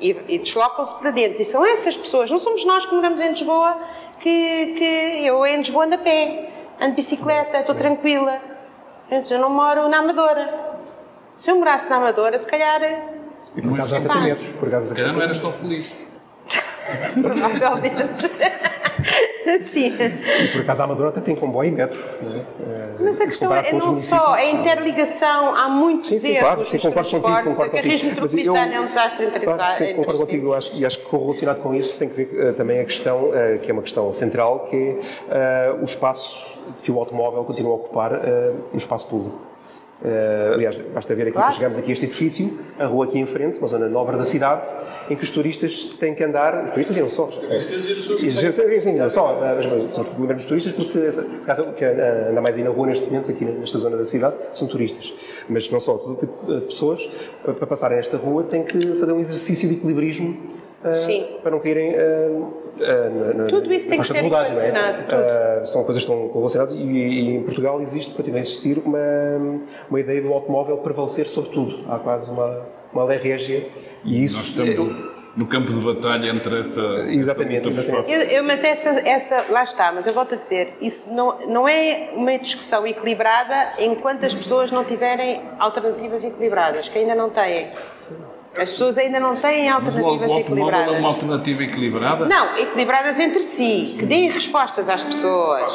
e, 0.00 0.16
e 0.28 0.38
deslocam-se 0.38 0.94
para 0.96 1.10
dentro. 1.10 1.40
E 1.40 1.44
são 1.44 1.64
essas 1.64 1.96
pessoas, 1.96 2.30
não 2.30 2.38
somos 2.38 2.64
nós 2.64 2.86
que 2.86 2.94
moramos 2.94 3.20
em 3.20 3.28
Lisboa, 3.28 3.78
que, 4.20 4.74
que 4.76 5.26
eu 5.26 5.44
em 5.46 5.58
Lisboa 5.58 5.84
ando 5.84 5.94
a 5.94 5.98
pé, 5.98 6.50
ando 6.80 6.90
de 6.90 6.96
bicicleta, 6.96 7.58
estou 7.58 7.74
tranquila. 7.74 8.40
Eu 9.10 9.38
não 9.38 9.50
moro 9.50 9.88
na 9.88 9.98
Amadora. 9.98 10.78
Se 11.34 11.50
eu 11.50 11.56
morasse 11.56 11.88
na 11.88 11.96
Amadora, 11.96 12.36
se 12.36 12.46
calhar. 12.46 12.82
E 13.56 13.62
por 13.62 13.74
acaso 13.74 13.96
há 13.96 14.00
tratamentos. 14.00 14.48
Por 14.50 14.68
acaso 14.68 14.86
se 14.86 14.94
calhar 14.94 15.12
não 15.12 15.22
eras 15.22 15.40
tão 15.40 15.52
feliz. 15.52 15.96
Provavelmente. 17.20 18.28
Sim. 19.62 19.96
E 19.96 20.48
por 20.48 20.60
acaso 20.60 20.82
a 20.82 20.84
Amadora 20.84 21.08
até 21.08 21.20
tem 21.20 21.34
comboio 21.34 21.68
e 21.68 21.72
metro. 21.72 21.98
É? 21.98 23.02
Mas 23.02 23.20
a 23.20 23.24
questão 23.24 23.54
é 23.54 23.72
não 23.72 24.00
só 24.00 24.34
a 24.34 24.44
interligação, 24.44 25.54
há 25.54 25.68
muitos 25.68 26.08
sim, 26.08 26.18
sim, 26.18 26.28
erros 26.32 26.40
claro, 26.40 26.64
sim, 26.64 26.78
concordo 26.78 27.10
contigo, 27.10 27.44
concordo 27.44 27.62
a 27.62 27.68
carris 27.68 28.02
metropolitana 28.02 28.74
é 28.74 28.80
um 28.80 28.86
desastre 28.86 29.26
entre 29.26 29.40
claro, 29.40 29.72
Sim, 29.72 29.94
concordo 29.94 30.20
contigo, 30.20 30.54
acho, 30.54 30.76
e 30.76 30.84
acho 30.84 30.98
que 30.98 31.06
correlacionado 31.06 31.60
com 31.60 31.74
isso 31.74 31.98
tem 31.98 32.08
que 32.08 32.24
ver 32.24 32.50
uh, 32.50 32.52
também 32.54 32.80
a 32.80 32.84
questão, 32.84 33.30
uh, 33.30 33.58
que 33.62 33.70
é 33.70 33.72
uma 33.72 33.82
questão 33.82 34.12
central, 34.12 34.66
que 34.68 34.98
é 35.30 35.72
uh, 35.72 35.80
o 35.80 35.84
espaço 35.84 36.58
que 36.82 36.90
o 36.90 36.98
automóvel 36.98 37.44
continua 37.44 37.72
a 37.72 37.76
ocupar 37.76 38.12
no 38.72 38.76
espaço 38.76 39.08
público. 39.08 39.47
Uh, 40.00 40.54
aliás, 40.54 40.76
basta 40.94 41.12
ver 41.12 41.22
aqui 41.24 41.32
claro. 41.32 41.48
que 41.48 41.54
chegamos 41.56 41.76
aqui 41.76 41.90
a 41.90 41.92
este 41.92 42.04
edifício, 42.04 42.56
a 42.78 42.86
rua 42.86 43.06
aqui 43.06 43.18
em 43.18 43.26
frente, 43.26 43.58
uma 43.58 43.66
zona 43.66 43.88
nobre 43.88 44.16
da 44.16 44.22
cidade, 44.22 44.64
em 45.10 45.16
que 45.16 45.24
os 45.24 45.30
turistas 45.30 45.88
têm 45.88 46.14
que 46.14 46.22
andar, 46.22 46.66
os 46.66 46.70
turistas 46.70 46.96
e 46.96 47.00
não 47.00 47.08
só. 47.08 47.28
Sim, 47.30 48.92
não 48.94 49.10
só, 49.10 49.40
mas 49.40 49.66
lembramos 50.16 50.44
dos 50.44 50.46
turistas 50.46 50.72
porque, 50.72 51.00
caso, 51.44 51.64
que 51.72 51.84
anda 51.84 52.40
mais 52.40 52.56
aí 52.56 52.62
na 52.62 52.70
rua 52.70 52.86
neste 52.86 53.06
momento, 53.06 53.30
aqui 53.32 53.44
nesta 53.44 53.78
zona 53.78 53.96
da 53.96 54.04
cidade, 54.04 54.36
são 54.54 54.68
turistas. 54.68 55.12
Mas 55.48 55.68
não 55.68 55.80
só, 55.80 55.98
todo 55.98 56.14
tipo 56.14 56.46
de 56.46 56.60
pessoas, 56.60 57.30
para 57.42 57.66
passarem 57.66 57.98
esta 57.98 58.16
rua, 58.16 58.44
têm 58.44 58.62
que 58.62 58.78
fazer 59.00 59.12
um 59.12 59.18
exercício 59.18 59.68
de 59.68 59.74
equilibrismo 59.74 60.36
uh, 60.84 61.40
para 61.40 61.50
não 61.50 61.60
caírem 61.60 61.94
uh, 61.94 62.68
na, 63.36 63.44
Tudo 63.46 63.72
isso 63.72 63.88
tem 63.88 64.00
que 64.00 64.06
ser 64.06 64.20
rodagem, 64.20 64.56
é? 64.56 65.64
são 65.64 65.84
coisas 65.84 66.04
que 66.04 66.10
estão 66.10 66.32
relacionadas 66.32 66.74
e, 66.74 66.78
e, 66.78 67.36
em 67.36 67.42
Portugal 67.42 67.80
existe, 67.80 68.14
continua 68.14 68.38
a 68.38 68.40
existir 68.40 68.78
uma, 68.78 68.98
uma 69.88 70.00
ideia 70.00 70.22
do 70.22 70.32
automóvel 70.32 70.78
prevalecer 70.78 71.26
sobre 71.26 71.50
tudo. 71.50 71.84
Há 71.88 71.98
quase 71.98 72.30
uma, 72.30 72.66
uma 72.92 73.04
lei 73.04 73.18
régia 73.18 73.68
e 74.04 74.22
isso... 74.22 74.36
Nós 74.36 74.46
estamos 74.46 75.18
no 75.36 75.46
campo 75.46 75.72
de 75.72 75.84
batalha 75.84 76.30
entre 76.30 76.60
essa... 76.60 76.80
Exatamente. 77.08 77.68
Essa 77.68 77.90
exatamente. 77.92 78.10
Eu, 78.10 78.22
eu, 78.22 78.44
mas 78.44 78.64
essa, 78.64 78.90
essa, 78.90 79.44
lá 79.50 79.62
está, 79.62 79.92
mas 79.92 80.04
eu 80.04 80.12
volto 80.12 80.34
a 80.34 80.36
dizer, 80.36 80.76
isso 80.80 81.12
não, 81.12 81.38
não 81.46 81.68
é 81.68 82.10
uma 82.14 82.36
discussão 82.38 82.84
equilibrada 82.84 83.74
enquanto 83.78 84.24
as 84.24 84.34
pessoas 84.34 84.72
não 84.72 84.84
tiverem 84.84 85.42
alternativas 85.60 86.24
equilibradas, 86.24 86.88
que 86.88 86.98
ainda 86.98 87.14
não 87.14 87.30
têm. 87.30 87.68
Sim. 87.96 88.16
As 88.60 88.72
pessoas 88.72 88.98
ainda 88.98 89.20
não 89.20 89.36
têm 89.36 89.68
alternativas 89.68 90.30
o 90.30 90.38
equilibradas. 90.38 90.94
é 90.94 90.98
uma 90.98 91.08
alternativa 91.08 91.62
equilibrada? 91.62 92.24
Não, 92.26 92.56
equilibradas 92.56 93.20
entre 93.20 93.40
si, 93.40 93.96
que 93.98 94.04
deem 94.04 94.30
respostas 94.30 94.88
às 94.88 95.02
pessoas. 95.02 95.72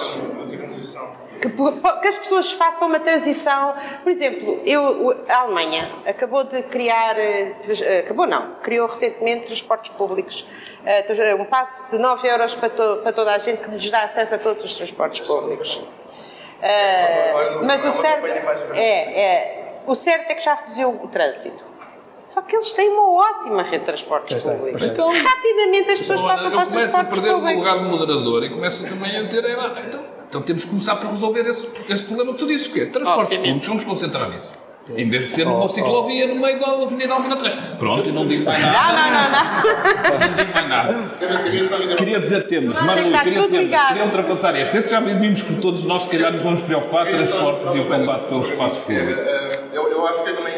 Que, 1.42 1.50
que, 1.50 2.08
as 2.08 2.18
pessoas 2.18 2.52
façam 2.54 2.88
uma 2.88 3.00
transição. 3.00 3.76
Por 4.02 4.12
exemplo, 4.12 4.62
eu, 4.66 5.12
a 5.28 5.40
Alemanha 5.40 5.92
acabou 6.06 6.46
de 6.46 6.64
criar, 6.64 7.18
eh, 7.20 8.04
acabou 8.06 8.26
não, 8.26 8.56
criou 8.64 8.88
recentemente 8.88 9.48
transportes 9.48 9.92
públicos, 9.92 10.48
eh, 10.86 11.36
um 11.36 11.44
passe 11.46 11.92
de 11.92 11.98
9 11.98 12.26
euros 12.28 12.56
para, 12.56 12.70
to, 12.70 13.00
para 13.04 13.12
toda 13.12 13.34
a 13.34 13.38
gente 13.40 13.62
que 13.62 13.72
lhes 13.72 13.92
dá 13.92 14.04
acesso 14.04 14.36
a 14.36 14.38
todos 14.38 14.64
os 14.64 14.76
transportes 14.78 15.20
públicos. 15.28 15.84
Uh, 16.64 17.66
mas 17.66 17.84
o 17.84 17.92
certo 17.92 18.26
é, 18.74 18.80
é, 18.80 19.64
o 19.86 19.96
certo 19.96 20.32
é 20.32 20.36
que 20.36 20.44
já 20.46 20.54
reduziu 20.56 20.90
o 20.92 21.10
trânsito. 21.10 21.73
Só 22.26 22.42
que 22.42 22.56
eles 22.56 22.72
têm 22.72 22.90
uma 22.90 23.12
ótima 23.12 23.64
rede 23.64 23.80
de 23.80 23.86
transportes 23.86 24.44
públicos. 24.44 24.82
Então, 24.84 25.10
rapidamente 25.12 25.92
as 25.92 26.00
pessoas 26.00 26.22
passam 26.22 26.52
para 26.52 26.62
os 26.62 26.68
transportes 26.70 26.70
públicos. 26.70 26.92
começam 26.94 27.02
a 27.02 27.04
perder 27.04 27.34
o 27.34 27.58
lugar 27.58 27.78
de 27.80 27.84
moderador 27.84 28.44
e 28.44 28.50
começam 28.50 28.88
também 28.88 29.18
a 29.18 29.24
dizer, 29.24 29.46
ah, 29.46 29.84
então, 29.86 30.06
então 30.30 30.42
temos 30.42 30.64
que 30.64 30.70
começar 30.70 30.96
por 30.96 31.10
resolver 31.10 31.42
esse, 31.42 31.68
esse 31.90 32.04
problema 32.06 32.34
que 32.34 32.40
tu 32.40 32.48
dizes, 32.48 32.68
que 32.68 32.82
é 32.82 32.86
transportes 32.86 33.38
públicos, 33.38 33.68
vamos 33.68 33.84
concentrar 33.84 34.30
nisso. 34.30 34.50
Em 34.90 35.10
vez 35.10 35.24
de 35.24 35.30
ser 35.30 35.46
numa 35.46 35.64
oh, 35.64 35.70
ciclovia 35.70 36.28
no 36.28 36.36
meio 36.42 36.60
da 36.60 36.66
Avenida 36.66 37.14
Alvina 37.14 37.38
3. 37.38 37.56
Pronto, 37.80 38.06
eu 38.06 38.14
não 38.14 38.28
digo 38.28 38.44
mais 38.44 38.62
nada. 38.62 38.94
Não, 38.94 39.12
não, 39.12 39.32
não. 39.32 40.20
Não, 40.20 40.28
não 40.28 40.36
digo 40.36 40.54
mais 40.54 40.68
nada. 40.68 41.96
Queria 41.96 42.20
dizer 42.20 42.48
temas. 42.48 42.82
Marlene, 42.82 43.18
queria 43.20 43.48
temas. 43.48 43.88
Queria 43.88 44.06
ultrapassar 44.06 44.60
este. 44.60 44.78
Este 44.78 44.92
já 44.92 45.00
vimos 45.00 45.42
que 45.42 45.56
todos 45.56 45.86
nós, 45.86 46.02
se 46.04 46.10
calhar, 46.10 46.34
nos 46.34 46.42
vamos 46.42 46.62
preocupar, 46.64 47.08
transportes 47.08 47.76
e 47.76 47.80
o 47.80 47.86
combate 47.86 48.26
pelo 48.26 48.42
espaço 48.42 48.86
público. 48.86 49.22
Eu 49.74 50.08
acho 50.08 50.22
que 50.22 50.30
eu 50.32 50.36
também 50.36 50.53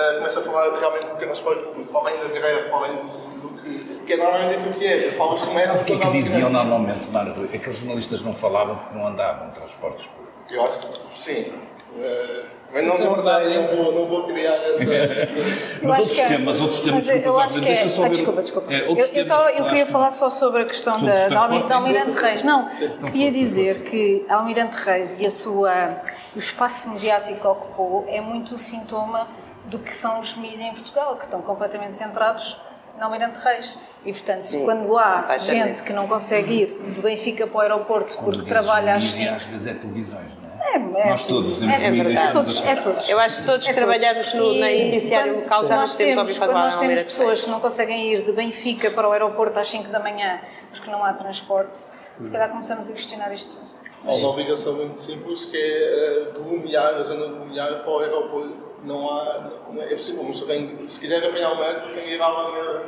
uh, 0.00 0.16
começa 0.16 0.40
a 0.40 0.42
falar 0.42 0.78
realmente 0.78 1.06
do 1.06 1.16
que 1.16 1.24
é 1.24 1.26
transporte 1.26 1.64
público, 1.64 1.98
além 1.98 2.18
da 2.18 2.28
greve, 2.28 2.70
além 2.70 2.96
do 2.96 3.48
que, 3.62 4.00
que 4.06 4.12
é 4.12 4.16
normalmente 4.16 4.68
o 4.68 4.72
que 4.72 4.86
é. 4.86 5.12
Fala-se 5.12 5.46
comércio. 5.46 5.82
o 5.82 5.84
que 5.84 5.92
é 5.92 5.98
que 5.98 6.22
diziam 6.22 6.50
normalmente, 6.50 7.08
Mário? 7.08 7.48
É 7.52 7.58
que 7.58 7.68
os 7.68 7.76
jornalistas 7.76 8.22
não 8.22 8.32
falavam 8.32 8.76
porque 8.76 8.96
não 8.98 9.06
andavam 9.06 9.48
em 9.48 9.52
transportes 9.52 10.06
públicos. 10.06 10.52
Eu 10.52 10.62
acho 10.62 10.78
que 10.78 11.18
sim. 11.18 11.52
Uh, 11.92 12.44
Mas 12.72 12.84
não, 12.84 12.98
não 12.98 13.16
sei, 13.16 13.54
não 13.54 13.76
vou, 13.76 13.92
não 13.92 14.06
vou 14.06 14.24
criar 14.24 14.54
essa. 14.54 14.84
essa... 14.94 15.38
Mas 15.82 15.98
outros 15.98 16.10
que 16.10 16.20
é- 16.20 16.28
temas, 16.28 16.60
outros 16.60 16.80
temas. 16.80 16.94
Mas 16.94 17.08
eu, 17.08 17.14
desculpa, 17.14 17.40
acho 17.42 17.60
que 17.60 17.68
é. 17.68 17.82
Ah, 17.82 18.08
desculpa, 18.08 18.42
desculpa. 18.42 18.72
É, 18.72 18.80
eu, 18.82 18.96
eu, 18.96 19.08
temas 19.08 19.28
tava- 19.28 19.50
eu 19.50 19.64
queria 19.64 19.86
falar 19.86 20.10
só 20.12 20.30
sobre 20.30 20.62
a 20.62 20.64
questão 20.64 20.94
Sobre 20.94 21.10
da, 21.10 21.28
da, 21.28 21.74
Almirante 21.76 22.10
Reis. 22.10 22.44
Não, 22.44 22.68
então 22.80 23.08
queria 23.08 23.30
dizer 23.32 23.82
que 23.82 24.24
a 24.28 24.36
Almirante 24.36 24.76
Reis 24.76 25.20
e 25.20 25.26
a 25.26 25.30
sua, 25.30 26.00
o 26.34 26.38
espaço 26.38 26.90
mediático 26.90 27.40
que 27.40 27.46
ocupou 27.46 28.04
é 28.08 28.20
muito 28.20 28.56
sintoma 28.56 29.26
do 29.70 29.78
que 29.78 29.94
são 29.94 30.20
os 30.20 30.36
mídias 30.36 30.60
em 30.60 30.72
Portugal, 30.74 31.16
que 31.16 31.24
estão 31.24 31.40
completamente 31.40 31.94
centrados 31.94 32.60
na 32.98 33.06
Almirante 33.06 33.38
Reis. 33.38 33.78
E, 34.04 34.12
portanto, 34.12 34.46
quando 34.64 34.98
há 34.98 35.36
gente 35.38 35.82
que 35.82 35.92
não 35.92 36.06
consegue 36.06 36.62
ir 36.62 36.66
de 36.66 37.00
Benfica 37.00 37.46
para 37.46 37.56
o 37.56 37.60
aeroporto 37.60 38.16
porque 38.16 38.38
Quando 38.38 38.46
trabalha 38.46 38.96
às 38.96 39.04
mídia, 39.04 39.30
5 39.30 39.34
às 39.36 39.42
vezes 39.44 39.66
é 39.66 39.74
televisões, 39.74 40.36
não 40.36 40.50
é? 40.50 40.50
É, 40.62 40.74
é, 40.76 41.10
Nós 41.10 41.24
todos 41.24 41.58
temos 41.58 41.74
é, 41.74 41.86
é, 41.86 42.12
estamos 42.12 42.32
todos, 42.32 42.62
é 42.66 42.76
todos. 42.76 43.08
Eu 43.08 43.18
acho 43.18 43.38
que 43.40 43.46
todos 43.46 43.66
É 43.66 43.72
todos. 43.72 43.74
trabalhamos 43.74 44.34
no, 44.34 44.60
na 44.60 44.70
E, 44.70 45.00
portanto, 45.00 45.42
local 45.42 45.66
já 45.66 45.76
nós 45.76 45.96
temos 45.96 46.38
quando 46.38 46.52
nós 46.52 46.76
temos 46.76 47.02
pessoas 47.02 47.42
que 47.42 47.50
não 47.50 47.60
conseguem 47.60 48.12
ir 48.12 48.22
de 48.22 48.32
Benfica 48.32 48.90
para 48.90 49.08
o 49.08 49.12
aeroporto 49.12 49.58
às 49.58 49.68
5 49.68 49.88
da 49.88 49.98
manhã 49.98 50.40
porque 50.70 50.90
não 50.90 51.02
há 51.02 51.12
transporte, 51.14 51.78
se 52.18 52.30
calhar 52.30 52.50
começamos 52.50 52.90
a 52.90 52.92
questionar 52.92 53.32
isto 53.32 53.56
tudo. 53.56 53.80
Há 54.04 54.12
uma 54.12 54.28
obrigação 54.30 54.74
muito 54.74 54.98
simples 54.98 55.44
que 55.46 55.56
é 55.56 56.28
uh, 56.28 56.32
de 56.32 56.48
Lumiar, 56.48 56.94
a 56.94 57.02
zona 57.02 57.26
de 57.26 57.32
Lumiar, 57.34 57.80
para 57.80 57.90
o 57.90 57.98
aeroporto. 57.98 58.69
Não 58.84 59.08
há. 59.10 59.50
Não 59.72 59.82
é 59.82 59.88
possível, 59.94 60.24
mas 60.24 60.36
se, 60.36 60.42
alguém- 60.42 60.78
se 60.88 60.98
quiser 61.00 61.24
apanhar 61.24 61.52
o 61.52 61.58
metro, 61.58 61.94
tem 61.94 62.04
que 62.04 62.10
ir 62.14 62.20
à 62.20 62.24
Alameda 62.24 62.82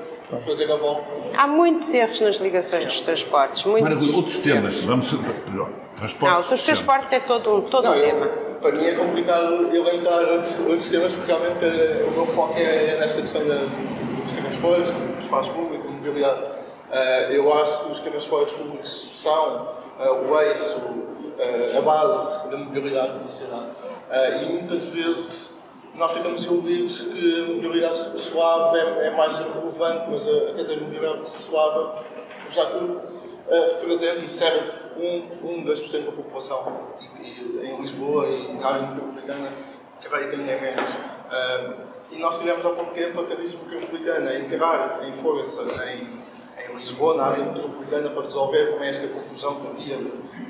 fazer 0.46 0.70
a 0.72 0.76
volta. 0.76 1.04
Há 1.36 1.46
muitos 1.46 1.92
erros 1.92 2.20
nas 2.20 2.36
ligações 2.36 2.84
dos 2.84 3.00
transportes. 3.02 3.64
Muitos. 3.64 3.82
Maravilha, 3.88 4.16
outros 4.16 4.38
temas. 4.38 4.80
Vamos. 4.80 5.10
Transportes. 5.96 6.48
Não, 6.50 6.56
os 6.56 6.62
transportes 6.64 7.12
é 7.12 7.20
todo, 7.20 7.54
um- 7.56 7.60
todo 7.62 7.84
Não, 7.84 7.96
um 7.96 8.00
tema. 8.00 8.26
eu, 8.26 8.54
para 8.60 8.72
mim 8.80 8.86
é 8.86 8.94
complicado 8.94 9.74
elencar 9.76 10.22
outros, 10.24 10.58
outros 10.60 10.88
temas, 10.88 11.12
porque 11.12 11.30
realmente 11.30 11.64
eh, 11.64 12.04
o 12.08 12.10
meu 12.12 12.26
foco 12.26 12.54
é, 12.58 12.94
é 12.94 12.96
nesta 12.98 13.20
questão 13.20 13.46
da, 13.46 13.54
dos 13.56 14.32
transportes, 14.40 14.90
do 14.90 15.18
espaço 15.20 15.50
público, 15.50 15.84
da 15.84 15.90
mobilidade. 15.90 16.40
Eh, 16.90 17.36
eu 17.36 17.52
acho 17.54 17.84
que 17.84 17.92
os 17.92 18.00
transportes 18.00 18.54
públicos 18.54 19.10
são 19.14 19.68
eh, 20.00 20.10
o 20.10 20.40
eixo, 20.40 20.80
eh, 21.38 21.76
a 21.76 21.80
base 21.82 22.48
da 22.50 22.56
mobilidade 22.56 23.18
da 23.18 23.26
cidade. 23.26 23.66
Eh, 24.10 24.42
e 24.44 24.52
muitas 24.52 24.86
vezes 24.86 25.50
nós 25.94 26.12
ficamos 26.12 26.44
iludidos 26.44 27.00
que 27.02 27.40
a 27.40 27.46
mobilidade 27.52 27.98
suave 27.98 28.78
é, 28.78 29.06
é 29.08 29.10
mais 29.16 29.36
relevante, 29.36 30.10
mas 30.10 30.26
a, 30.26 30.54
quer 30.54 30.62
dizer, 30.62 30.78
a 30.78 30.80
mobilidade 30.80 31.42
suave, 31.42 32.00
já 32.50 32.66
que 32.66 32.98
eh, 33.48 33.76
representa 33.80 34.24
e 34.24 34.28
serve 34.28 34.70
um, 34.96 35.48
um 35.48 35.64
2% 35.64 36.04
da 36.04 36.12
população 36.12 36.94
e, 37.20 37.24
e 37.24 37.66
em 37.66 37.80
Lisboa 37.80 38.26
e 38.26 38.54
na 38.54 38.66
área 38.66 38.86
metropolitana, 38.88 39.48
que 40.00 40.14
ainda 40.14 40.50
é 40.50 40.60
menos. 40.60 40.90
Eh, 41.30 41.70
e 42.12 42.18
nós 42.18 42.38
tivemos 42.38 42.64
há 42.64 42.70
pouco 42.70 42.92
tempo 42.94 43.20
a 43.20 43.26
Carícia 43.26 43.58
Metropolitana 43.58 44.30
a 44.30 44.38
encarar 44.38 45.00
em 45.06 45.12
força 45.14 45.62
em, 45.86 46.08
em 46.62 46.76
Lisboa, 46.76 47.16
na 47.16 47.24
área 47.24 47.44
metropolitana, 47.44 48.10
para 48.10 48.22
resolver 48.22 48.76
com 48.76 48.84
esta 48.84 49.08
confusão 49.08 49.60
que 49.60 49.66
havia 49.68 49.98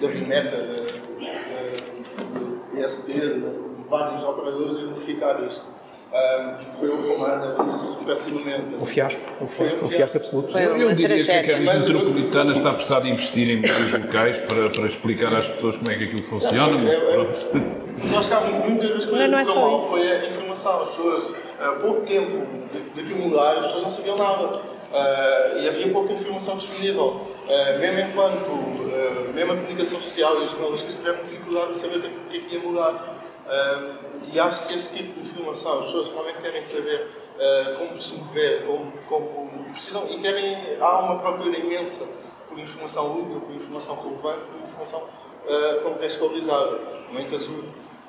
da 0.01 0.09
vinheta, 0.09 0.57
de 0.75 2.61
PSD, 2.75 3.13
de 3.13 3.72
vários 3.93 4.25
operadores 4.25 4.79
e 4.79 4.85
unificar 4.85 5.45
isto. 5.45 5.83
Um, 6.13 6.79
foi 6.79 6.89
o 6.91 7.09
comando 7.09 7.65
disse 7.65 8.05
pessimamente. 8.05 8.75
Um 8.79 8.85
fiasco, 8.85 9.21
um 9.41 9.47
fiasco, 9.47 9.85
um 9.87 9.89
fiasco 9.89 10.17
absoluto. 10.19 10.59
Eu, 10.59 10.77
eu 10.77 10.95
diria 10.95 11.25
que 11.25 11.31
a. 11.31 11.43
Câmara 11.43 11.79
Metropolitana 11.79 12.53
está 12.53 12.71
apressada 12.71 13.07
a 13.07 13.09
investir 13.09 13.49
em 13.49 13.61
meios 13.61 13.93
locais 13.93 14.39
para, 14.41 14.69
para 14.69 14.87
explicar 14.87 15.35
às 15.35 15.49
pessoas 15.49 15.79
como 15.79 15.91
é 15.91 15.95
que 15.95 16.05
aquilo 16.05 16.23
funciona, 16.23 16.77
mas 16.77 17.45
pronto. 17.45 17.83
Nós 18.11 18.25
estávamos 18.25 18.69
muitas 18.69 18.91
vezes 18.91 19.07
Mas 19.07 19.31
não 19.31 19.39
é 19.39 19.45
só 19.45 19.55
mal, 19.55 19.79
isso. 19.79 19.89
foi 19.89 20.13
a 20.13 20.29
informação. 20.29 20.83
As 20.83 20.89
pessoas, 20.91 21.35
há 21.61 21.69
pouco 21.81 22.01
tempo 22.03 22.47
de, 22.73 23.03
de 23.03 23.13
acumular, 23.15 23.53
as 23.53 23.67
pessoas 23.67 23.83
não 23.83 23.91
sabiam 23.91 24.17
nada. 24.19 24.61
Ah, 24.93 25.53
e 25.57 25.69
havia 25.69 25.89
pouca 25.91 26.13
informação 26.13 26.59
disponível. 26.59 27.23
Ah, 27.49 27.79
mesmo 27.79 28.01
enquanto, 28.01 28.51
ah, 28.93 29.33
mesmo 29.33 29.53
a 29.53 29.57
comunicação 29.57 30.03
social 30.03 30.41
e 30.41 30.45
os 30.45 30.51
jornalistas 30.51 30.95
tiveram 30.95 31.25
dificuldade 31.25 31.73
de 31.73 31.79
saber 31.79 31.97
o 31.97 32.03
que, 32.03 32.09
o 32.09 32.31
que 32.31 32.37
é 32.37 32.41
que 32.41 32.55
ia 32.55 32.61
mudar. 32.61 33.22
Ah, 33.53 33.99
e 34.33 34.41
acho 34.41 34.67
que 34.67 34.75
esse 34.75 34.97
tipo 34.97 35.13
de 35.13 35.29
informação, 35.29 35.81
as 35.81 35.87
pessoas 35.87 36.09
realmente 36.09 36.41
querem 36.41 36.63
saber 36.63 37.07
ah, 37.39 37.75
como 37.77 37.99
se 37.99 38.15
mover, 38.15 38.67
como, 38.67 38.93
como 39.07 39.65
precisam, 39.71 40.09
e 40.11 40.23
querem, 40.23 40.57
há 40.81 40.99
uma 41.01 41.19
procura 41.19 41.59
imensa 41.59 42.07
por 42.49 42.59
informação 42.59 43.21
útil, 43.21 43.43
por 43.43 43.55
informação 43.55 43.97
relevante, 43.97 44.47
por 44.47 44.69
informação 44.69 45.03
ah, 45.47 45.81
contextualizada. 45.83 47.03
Como 47.07 47.19
é 47.19 47.27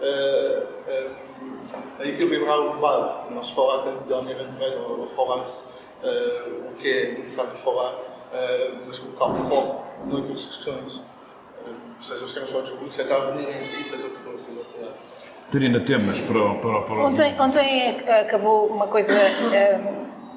uh, 0.03 0.67
a 1.99 2.05
equilibrar 2.05 2.59
o 2.59 2.73
debate, 2.75 3.33
não 3.33 3.43
se 3.43 3.53
falar 3.53 3.83
tanto 3.83 4.03
de 4.05 4.13
Almirante 4.13 4.57
Reis, 4.57 4.75
ou, 4.75 5.07
falar-se 5.07 5.65
uh, 6.03 6.69
o 6.69 6.75
que 6.77 6.89
é 6.89 7.11
necessário 7.11 7.51
falar, 7.57 7.93
uh, 7.93 8.83
mas 8.85 8.99
colocar 8.99 9.25
o 9.25 9.35
foco 9.35 9.85
noutras 10.05 10.45
questões, 10.45 10.95
uh, 10.95 11.03
seja 11.99 12.25
os 12.25 12.33
transportes 12.33 12.71
públicos, 12.71 12.95
seja 12.95 13.15
a 13.15 13.17
avenida 13.17 13.51
em 13.51 13.61
si, 13.61 13.83
seja 13.83 14.05
o 14.05 14.09
que 14.09 14.17
for, 14.17 14.39
seja 14.39 14.61
a 14.61 14.63
cidade. 14.63 15.12
Terina, 15.53 15.79
temas 15.81 16.19
para, 16.19 16.39
o- 16.39 16.55
para, 16.57 16.93
o- 16.95 17.05
Ontem, 17.05 18.01
eh, 18.07 18.21
acabou 18.21 18.65
uma 18.65 18.87
coisa, 18.87 19.13
eh, 19.13 19.79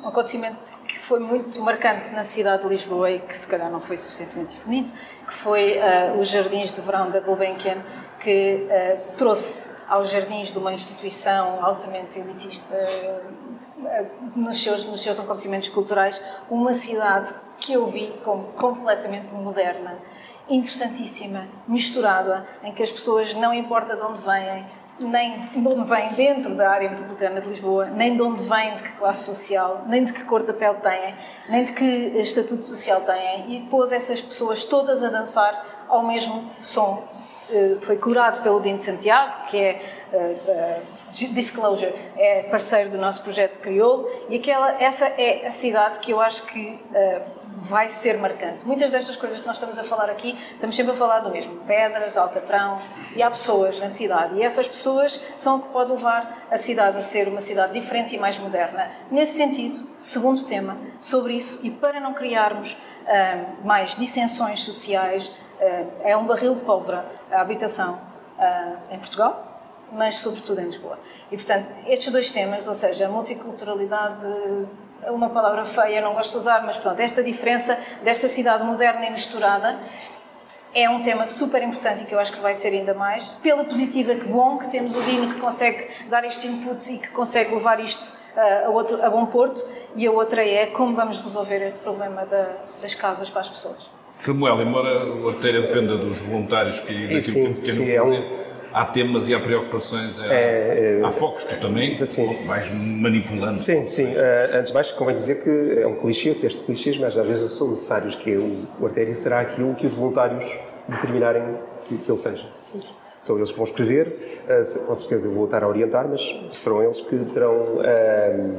um 0.05 0.09
acontecimento 0.09 0.59
que 0.87 0.99
foi 0.99 1.19
muito 1.21 1.59
marcante 1.63 2.11
na 2.13 2.23
cidade 2.23 2.65
de 2.65 2.69
Lisboa 2.69 3.11
e 3.11 3.21
que 3.21 3.35
se 3.35 3.49
calhar 3.49 3.71
não 3.71 3.81
foi 3.81 3.97
suficientemente 3.97 4.57
definido, 4.57 4.91
que 5.27 5.33
foi 5.33 5.79
eh, 5.79 6.15
os 6.21 6.29
Jardins 6.29 6.71
de 6.75 6.83
Verão 6.83 7.11
da 7.11 7.21
Gulbenkian, 7.21 7.79
que 8.21 8.67
eh, 8.69 8.99
trouxe 9.17 9.75
aos 9.89 10.11
jardins 10.11 10.53
de 10.53 10.59
uma 10.59 10.75
instituição 10.75 11.65
altamente 11.65 12.19
elitista 12.19 12.77
nos 14.35 14.63
seus, 14.63 14.85
nos 14.85 15.01
seus 15.03 15.19
acontecimentos 15.19 15.71
culturais, 15.71 16.23
uma 16.51 16.75
cidade 16.75 17.33
que 17.59 17.73
eu 17.73 17.87
vi 17.87 18.13
como 18.23 18.49
completamente 18.49 19.33
moderna, 19.33 19.97
interessantíssima, 20.47 21.47
misturada, 21.67 22.47
em 22.63 22.73
que 22.73 22.83
as 22.83 22.91
pessoas, 22.93 23.33
não 23.33 23.55
importa 23.55 23.97
de 23.97 24.03
onde 24.03 24.21
vêm, 24.21 24.67
nem 24.99 25.49
de 25.49 25.69
onde 25.69 25.89
vêm 25.89 26.09
dentro 26.15 26.55
da 26.55 26.71
área 26.71 26.91
metropolitana 26.91 27.41
de 27.41 27.49
Lisboa, 27.49 27.87
nem 27.87 28.17
de 28.17 28.23
onde 28.23 28.43
vêm, 28.43 28.75
de 28.75 28.83
que 28.83 28.93
classe 28.93 29.25
social, 29.25 29.85
nem 29.87 30.05
de 30.05 30.13
que 30.13 30.25
cor 30.25 30.43
de 30.43 30.53
pele 30.53 30.77
têm, 30.77 31.15
nem 31.49 31.65
de 31.65 31.73
que 31.73 31.85
estatuto 32.19 32.63
social 32.63 33.01
têm, 33.03 33.57
e 33.57 33.61
pôs 33.69 33.93
essas 33.93 34.21
pessoas 34.23 34.65
todas 34.65 35.03
a 35.03 35.09
dançar 35.09 35.85
ao 35.89 36.03
mesmo 36.07 36.51
som. 36.61 37.05
Eh, 37.51 37.77
Foi 37.81 37.97
curado 37.97 38.43
pelo 38.43 38.61
Dino 38.61 38.81
Santiago, 38.81 39.45
que 39.47 39.59
é 39.59 39.83
eh, 40.13 40.35
eh, 40.49 40.81
Disclosure, 41.11 41.95
é 42.17 42.43
parceiro 42.45 42.91
do 42.91 42.99
nosso 42.99 43.23
projeto 43.23 43.61
Crioulo, 43.61 44.09
e 44.29 44.37
aquela, 44.37 44.83
essa 44.83 45.07
é 45.07 45.47
a 45.47 45.51
cidade 45.51 46.01
que 46.01 46.11
eu 46.13 46.21
acho 46.21 46.43
que 46.45 46.81
eh, 46.93 47.23
vai 47.57 47.89
ser 47.89 48.19
marcante. 48.19 48.65
Muitas 48.67 48.91
destas 48.91 49.17
coisas 49.17 49.41
que 49.41 49.47
nós 49.47 49.57
estamos 49.57 49.79
a 49.79 49.83
falar 49.83 50.11
aqui, 50.11 50.39
estamos 50.53 50.77
sempre 50.77 50.93
a 50.93 50.95
falar 50.95 51.21
do 51.21 51.31
mesmo. 51.31 51.57
Pedras, 51.67 52.17
Alcatrão, 52.17 52.79
e 53.15 53.23
há 53.23 53.31
pessoas 53.31 53.79
na 53.79 53.89
cidade. 53.89 54.37
E 54.37 54.43
essas 54.43 54.69
pessoas 54.69 55.21
são 55.35 55.57
o 55.57 55.63
que 55.63 55.69
pode 55.71 55.91
levar 55.91 56.47
a 56.51 56.59
cidade 56.59 56.99
a 56.99 57.01
ser 57.01 57.29
uma 57.29 57.41
cidade 57.41 57.73
diferente 57.73 58.15
e 58.15 58.19
mais 58.19 58.39
moderna. 58.39 58.91
Nesse 59.11 59.37
sentido, 59.37 59.87
segundo 60.01 60.45
tema, 60.45 60.77
sobre 61.01 61.33
isso, 61.33 61.59
e 61.63 61.71
para 61.71 61.99
não 61.99 62.13
criarmos 62.13 62.77
ah, 63.07 63.55
mais 63.65 63.95
dissensões 63.95 64.61
sociais, 64.61 65.35
ah, 65.59 65.85
é 66.03 66.17
um 66.17 66.27
barril 66.27 66.55
de 66.55 66.63
pólvora 66.63 67.07
a 67.31 67.41
habitação 67.41 67.99
ah, 68.39 68.77
em 68.91 68.99
Portugal, 68.99 69.57
mas 69.91 70.17
sobretudo 70.17 70.61
em 70.61 70.65
Lisboa. 70.65 70.99
E, 71.31 71.37
portanto, 71.37 71.71
estes 71.87 72.13
dois 72.13 72.31
temas, 72.31 72.69
ou 72.69 72.75
seja, 72.75 73.07
a 73.07 73.09
multiculturalidade, 73.09 74.27
uma 75.09 75.29
palavra 75.31 75.65
feia, 75.65 76.01
não 76.01 76.15
gosto 76.15 76.33
de 76.33 76.37
usar, 76.39 76.65
mas 76.65 76.77
pronto, 76.77 77.01
esta 77.01 77.23
diferença 77.23 77.79
desta 78.03 78.29
cidade 78.29 78.65
moderna 78.65 79.07
e 79.07 79.11
misturada 79.11 79.77
é 80.75 80.91
um 80.91 81.01
tema 81.01 81.25
super 81.27 81.63
importante 81.63 82.03
e 82.03 82.07
que 82.07 82.15
eu 82.15 82.19
acho 82.19 82.33
que 82.33 82.41
vai 82.41 82.55
ser 82.55 82.69
ainda 82.69 82.93
mais. 82.93 83.39
Pela 83.43 83.65
positiva, 83.65 84.15
que 84.15 84.27
bom 84.27 84.59
que 84.59 84.69
temos 84.71 84.95
o 84.95 85.03
Dino 85.03 85.35
que 85.35 85.41
consegue 85.41 85.87
dar 86.11 86.25
este 86.25 86.47
input 86.47 86.93
e 86.93 86.99
que 86.99 87.09
consegue 87.09 87.55
levar 87.55 87.81
isto 87.81 88.15
uh, 88.37 88.67
a, 88.67 88.69
outro, 88.69 89.03
a 89.03 89.09
bom 89.09 89.25
porto. 89.27 89.65
E 89.95 90.07
a 90.07 90.11
outra 90.11 90.47
é 90.47 90.67
como 90.67 90.95
vamos 90.95 91.19
resolver 91.19 91.63
este 91.65 91.79
problema 91.79 92.27
da, 92.27 92.49
das 92.83 92.95
casas 92.95 93.31
para 93.31 93.41
as 93.41 93.49
pessoas. 93.49 93.89
Samuel, 94.21 94.61
embora 94.61 95.07
o 95.07 95.29
artéria 95.31 95.63
dependa 95.63 95.97
dos 95.97 96.19
voluntários 96.19 96.79
que 96.81 96.93
daquilo 97.05 97.23
sim, 97.23 97.55
que 97.55 97.61
querem 97.63 97.75
sim, 97.87 97.91
é 97.93 98.03
um- 98.03 98.05
fazer, 98.05 98.46
há 98.73 98.85
temas 98.85 99.29
e 99.29 99.35
há 99.35 99.41
preocupações, 99.41 100.19
há, 100.21 100.27
É, 100.33 100.99
é- 101.01 101.05
há 101.05 101.11
focos, 101.11 101.45
tu 101.45 101.57
também 101.61 101.95
Sim. 101.95 102.45
vais 102.47 102.71
manipulando. 102.71 103.55
Sim, 103.55 103.87
sim. 103.89 104.13
Eh, 104.15 104.51
antes 104.55 104.69
de 104.71 104.75
mais, 104.75 104.93
convém 104.93 105.15
dizer 105.15 105.43
que 105.43 105.81
é 105.81 105.87
um 105.87 105.97
clichê, 105.97 106.35
texto 106.35 106.61
de 106.61 106.67
clichês, 106.67 106.99
mas 106.99 107.17
às 107.17 107.27
vezes 107.27 107.51
são 107.53 107.69
necessários, 107.69 108.15
que 108.15 108.33
é 108.33 108.37
o, 108.37 108.65
o 108.81 108.87
artéria 108.87 109.15
será 109.15 109.41
aquilo 109.41 109.75
que 109.75 109.87
os 109.87 109.93
voluntários 109.95 110.45
determinarem 110.89 111.43
que, 111.87 111.99
que 111.99 112.11
ele 112.11 112.19
seja. 112.19 112.47
São 113.19 113.37
eles 113.37 113.51
que 113.51 113.57
vão 113.57 113.65
escrever, 113.65 114.43
se- 114.63 114.81
com 114.81 114.95
certeza 114.95 115.27
eu 115.27 115.33
vou 115.33 115.47
estar 115.47 115.63
a 115.65 115.69
orientar, 115.69 116.07
mas 116.09 116.21
serão 116.53 116.83
eles 116.83 117.01
que 117.01 117.17
terão 117.33 117.81
eh, 117.83 118.51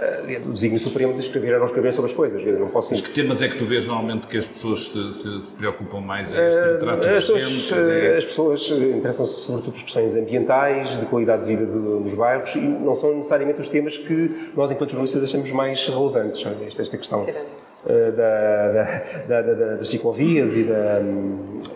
uh, 0.00 0.44
do 0.44 0.52
desígnio 0.52 0.80
supremo 0.80 1.14
de 1.14 1.20
escrever 1.20 1.54
ou 1.54 1.60
não 1.60 1.66
escrever 1.66 1.92
sobre 1.92 2.10
as 2.10 2.16
coisas. 2.16 2.42
Eu 2.44 2.58
não 2.58 2.68
posso... 2.68 2.92
Mas 2.92 3.00
que 3.00 3.10
temas 3.10 3.42
é 3.42 3.48
que 3.48 3.58
tu 3.58 3.64
vês 3.64 3.86
normalmente 3.86 4.26
que 4.26 4.38
as 4.38 4.46
pessoas 4.46 4.90
se, 4.90 5.12
se, 5.12 5.42
se 5.42 5.52
preocupam 5.54 6.00
mais? 6.00 6.32
É 6.34 6.48
este 6.48 6.80
trato 6.80 7.04
as, 7.04 7.26
pessoas, 7.26 7.88
é... 7.88 8.16
as 8.16 8.24
pessoas 8.24 8.70
interessam-se 8.70 9.34
sobretudo 9.34 9.74
por 9.74 9.82
questões 9.82 10.14
ambientais, 10.14 11.00
de 11.00 11.06
qualidade 11.06 11.42
de 11.42 11.48
vida 11.48 11.66
de, 11.66 12.02
dos 12.02 12.14
bairros 12.14 12.54
e 12.54 12.60
não 12.60 12.94
são 12.94 13.14
necessariamente 13.14 13.60
os 13.60 13.68
temas 13.68 13.96
que 13.96 14.50
nós, 14.56 14.70
enquanto 14.70 14.90
jornalistas, 14.90 15.22
achamos 15.22 15.50
mais 15.52 15.86
relevantes. 15.86 16.44
Esta 16.78 16.96
questão. 16.96 17.24
Eh, 17.26 17.44
da, 17.86 19.02
da, 19.26 19.42
da, 19.42 19.76
das 19.76 19.88
ciclovias 19.88 20.54
e, 20.54 20.64
da, 20.64 21.00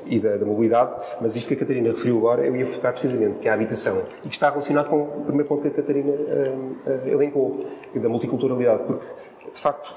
e 0.07 0.19
da, 0.21 0.45
mobilidade, 0.45 0.97
mas 1.21 1.35
isto 1.37 1.49
que 1.49 1.55
a 1.55 1.57
Catarina 1.57 1.91
referiu 1.91 2.19
agora, 2.19 2.47
eu 2.47 2.55
ia 2.55 2.67
focar 2.67 2.93
precisamente, 2.93 3.41
que 3.41 3.49
é 3.49 3.51
a 3.51 3.55
habitação, 3.55 4.03
e 4.25 4.29
que 4.29 4.35
está 4.35 4.51
relacionado 4.51 4.89
com 4.89 5.03
o 5.03 5.25
primeiro 5.25 5.49
ponto 5.49 5.63
que 5.63 5.69
a 5.69 5.71
Catarina 5.71 6.13
uh, 6.13 6.77
uh, 6.87 7.09
elencou, 7.09 7.65
da 7.95 8.09
multiculturalidade, 8.09 8.83
porque, 8.85 9.07
de 9.53 9.59
facto, 9.59 9.95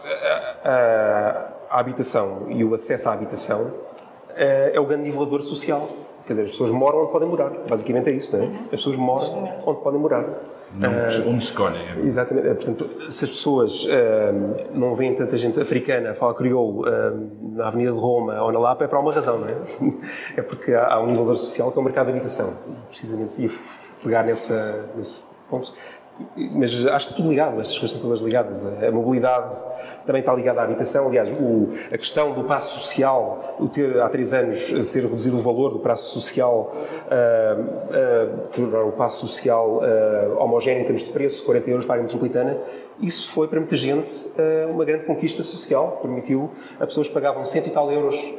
a, 0.64 1.51
a, 1.70 1.80
habitação 1.80 2.45
e 2.49 2.64
o 2.64 2.74
acesso 2.74 3.10
à 3.10 3.14
habitação 3.14 3.64
uh, 3.64 3.74
é 4.36 4.80
o 4.80 4.86
grande 4.86 5.03
nivelador 5.03 5.41
social. 5.41 5.89
Quer 6.26 6.34
dizer, 6.34 6.45
as 6.45 6.51
pessoas 6.51 6.72
moram 6.72 7.03
onde 7.03 7.12
podem 7.12 7.28
morar. 7.28 7.51
Basicamente 7.70 8.10
é 8.10 8.14
isso, 8.14 8.36
não 8.36 8.43
é? 8.43 8.47
As 8.66 8.70
pessoas 8.70 8.97
moram 8.97 9.49
onde 9.66 9.82
podem 9.82 9.99
morar. 9.99 10.26
Não, 10.78 10.90
uh, 10.92 11.30
onde 11.30 11.44
escolhem. 11.44 11.82
É. 11.82 12.00
Exatamente. 12.06 12.48
Portanto, 12.48 13.12
se 13.12 13.26
as 13.26 13.32
pessoas 13.32 13.86
uh, 13.86 13.90
não 14.74 14.94
veem 14.96 15.16
tanta 15.16 15.38
gente 15.38 15.60
africana 15.60 16.14
falar 16.14 16.34
crioulo 16.34 16.88
uh, 16.88 17.56
na 17.56 17.68
Avenida 17.68 17.92
de 17.92 17.98
Roma 17.98 18.42
ou 18.42 18.52
na 18.52 18.60
Lapa, 18.60 18.86
é 18.86 18.88
por 18.88 19.00
uma 19.00 19.14
razão, 19.14 19.40
não 19.40 19.48
é? 19.48 19.56
É 20.38 20.42
porque 20.42 20.74
há, 20.74 20.94
há 20.94 21.02
um 21.02 21.14
valor 21.14 21.38
social 21.38 21.72
que 21.72 21.78
é 21.78 21.82
o 21.82 21.84
mercado 21.84 22.08
de 22.08 22.12
habitação. 22.14 22.54
Precisamente. 22.90 23.44
E 23.44 23.50
pegar 24.04 24.24
nessa, 24.24 24.86
nesse 24.96 25.28
ponto 25.50 25.74
mas 26.36 26.86
acho 26.88 27.09
que 27.09 27.15
tudo 27.15 27.30
ligado, 27.30 27.61
estas 27.61 27.78
coisas 27.78 27.95
estão 27.95 28.01
todas 28.01 28.20
ligadas. 28.20 28.65
A 28.65 28.91
mobilidade 28.91 29.55
também 30.05 30.20
está 30.20 30.34
ligada 30.34 30.61
à 30.61 30.63
habitação. 30.63 31.07
Aliás, 31.07 31.30
o, 31.30 31.70
a 31.91 31.97
questão 31.97 32.34
do 32.34 32.43
passo 32.43 32.80
social, 32.80 33.55
o 33.59 33.68
ter 33.68 33.99
há 34.01 34.09
três 34.09 34.34
anos 34.34 34.88
ser 34.88 35.03
reduzido 35.03 35.38
o 35.38 35.39
valor 35.39 35.72
do 35.72 35.80
passo 35.80 36.11
social, 36.20 36.74
uh, 37.05 38.61
uh, 38.61 38.88
o 38.88 38.91
passo 38.93 39.20
social 39.28 39.80
uh, 39.80 40.41
homogéneo 40.41 40.82
em 40.82 40.86
termos 40.86 41.03
de 41.03 41.11
preço, 41.11 41.45
40 41.45 41.70
euros 41.70 41.86
para 41.86 41.95
a 41.95 41.97
área 41.97 42.03
metropolitana, 42.03 42.57
isso 42.99 43.30
foi 43.30 43.47
para 43.47 43.59
muita 43.59 43.76
gente 43.76 44.09
uma 44.72 44.84
grande 44.84 45.05
conquista 45.05 45.43
social. 45.43 45.99
Permitiu 46.01 46.49
a 46.80 46.86
pessoas 46.88 47.07
que 47.07 47.13
pagavam 47.13 47.45
100 47.45 47.68
e 47.68 47.70
tal 47.70 47.91
euros 47.91 48.34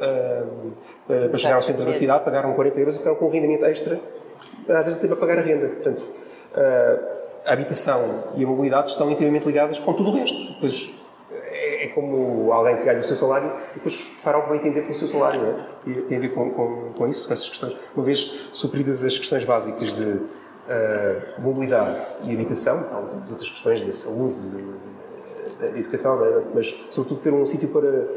para 1.07 1.37
chegar 1.37 1.55
ao 1.55 1.61
centro 1.61 1.85
da 1.85 1.93
cidade, 1.93 2.25
pagaram 2.25 2.53
40 2.53 2.77
euros 2.77 2.95
e 2.95 2.97
ficaram 2.97 3.15
com 3.15 3.27
um 3.27 3.29
rendimento 3.29 3.63
extra, 3.63 4.01
às 4.67 4.83
vezes 4.83 4.97
até 4.97 5.07
para 5.07 5.15
pagar 5.15 5.37
a 5.37 5.41
renda. 5.41 5.69
Portanto, 5.69 6.01
a 7.45 7.53
habitação 7.53 8.25
e 8.35 8.43
a 8.43 8.47
mobilidade 8.47 8.91
estão 8.91 9.09
intimamente 9.09 9.45
ligadas 9.45 9.79
com 9.79 9.93
tudo 9.93 10.09
o 10.09 10.15
resto. 10.15 10.53
Depois, 10.53 10.93
é, 11.31 11.85
é 11.85 11.87
como 11.89 12.51
alguém 12.51 12.77
que 12.77 12.83
ganha 12.83 12.99
o 12.99 13.03
seu 13.03 13.15
salário 13.15 13.51
e 13.71 13.75
depois 13.75 13.95
fará 13.95 14.39
o 14.39 14.43
que 14.43 14.49
vai 14.49 14.57
entender 14.57 14.81
com 14.81 14.91
o 14.91 14.95
seu 14.95 15.07
salário, 15.07 15.41
não 15.41 15.49
é? 15.49 15.65
E 15.87 16.01
tem 16.03 16.17
a 16.17 16.21
ver 16.21 16.33
com, 16.33 16.51
com, 16.51 16.91
com 16.95 17.07
isso, 17.07 17.27
com 17.27 17.33
essas 17.33 17.49
questões. 17.49 17.75
Uma 17.95 18.03
vez 18.03 18.49
supridas 18.51 19.03
as 19.03 19.17
questões 19.17 19.43
básicas 19.43 19.95
de 19.95 20.03
uh, 20.69 21.41
mobilidade 21.41 21.97
e 22.23 22.33
habitação, 22.33 22.81
então, 22.81 23.19
as 23.21 23.31
outras 23.31 23.49
questões 23.49 23.81
da 23.81 23.93
saúde, 23.93 24.39
da 25.59 25.67
educação, 25.67 26.23
é? 26.23 26.41
mas 26.53 26.73
sobretudo 26.89 27.21
ter 27.21 27.33
um 27.33 27.45
sítio 27.45 27.67
para 27.69 28.07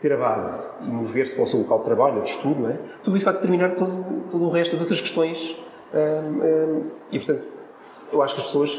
ter 0.00 0.12
a 0.12 0.16
base 0.16 0.68
e 0.82 0.86
mover-se 0.86 1.34
para 1.34 1.44
o 1.44 1.46
seu 1.46 1.60
local 1.60 1.78
de 1.78 1.84
trabalho, 1.84 2.22
de 2.22 2.30
estudo, 2.30 2.68
é? 2.68 2.78
tudo 3.02 3.16
isso 3.16 3.24
vai 3.24 3.34
determinar 3.34 3.74
todo, 3.74 4.04
todo 4.30 4.44
o 4.44 4.50
resto, 4.50 4.74
as 4.74 4.80
outras 4.80 5.00
questões. 5.00 5.58
Um, 5.94 5.98
um, 5.98 6.90
e, 7.10 7.18
portanto, 7.18 7.55
eu 8.12 8.22
acho 8.22 8.34
que 8.34 8.40
as 8.40 8.46
pessoas 8.46 8.78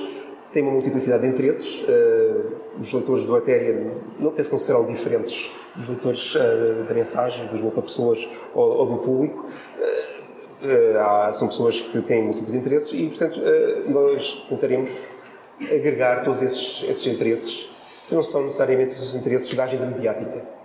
têm 0.51 0.63
uma 0.63 0.71
multiplicidade 0.71 1.23
de 1.23 1.29
interesses. 1.29 1.81
Uh, 1.81 2.57
os 2.81 2.93
leitores 2.93 3.25
do 3.25 3.35
Artéria 3.35 3.93
não 4.19 4.31
que 4.31 4.43
serão 4.59 4.85
diferentes 4.85 5.51
dos 5.75 5.89
leitores 5.89 6.35
uh, 6.35 6.85
da 6.87 6.93
mensagem, 6.93 7.47
dos 7.47 7.61
Boca 7.61 7.81
Pessoas 7.81 8.27
ou, 8.53 8.85
do 8.85 8.97
público. 8.97 9.45
Há, 10.99 11.31
são 11.33 11.47
pessoas 11.47 11.79
que 11.79 12.01
têm 12.01 12.23
múltiplos 12.23 12.55
interesses 12.55 12.91
e, 12.91 13.07
portanto, 13.07 13.39
nós 13.87 14.43
tentaremos 14.49 15.07
agregar 15.61 16.23
todos 16.23 16.41
esses, 16.41 16.83
esses 16.89 17.05
interesses, 17.05 17.69
que 18.07 18.15
não 18.15 18.23
são 18.23 18.43
necessariamente 18.43 18.93
os 18.93 19.13
interesses 19.13 19.53
da 19.53 19.65
agenda 19.65 19.85
mediática. 19.85 20.56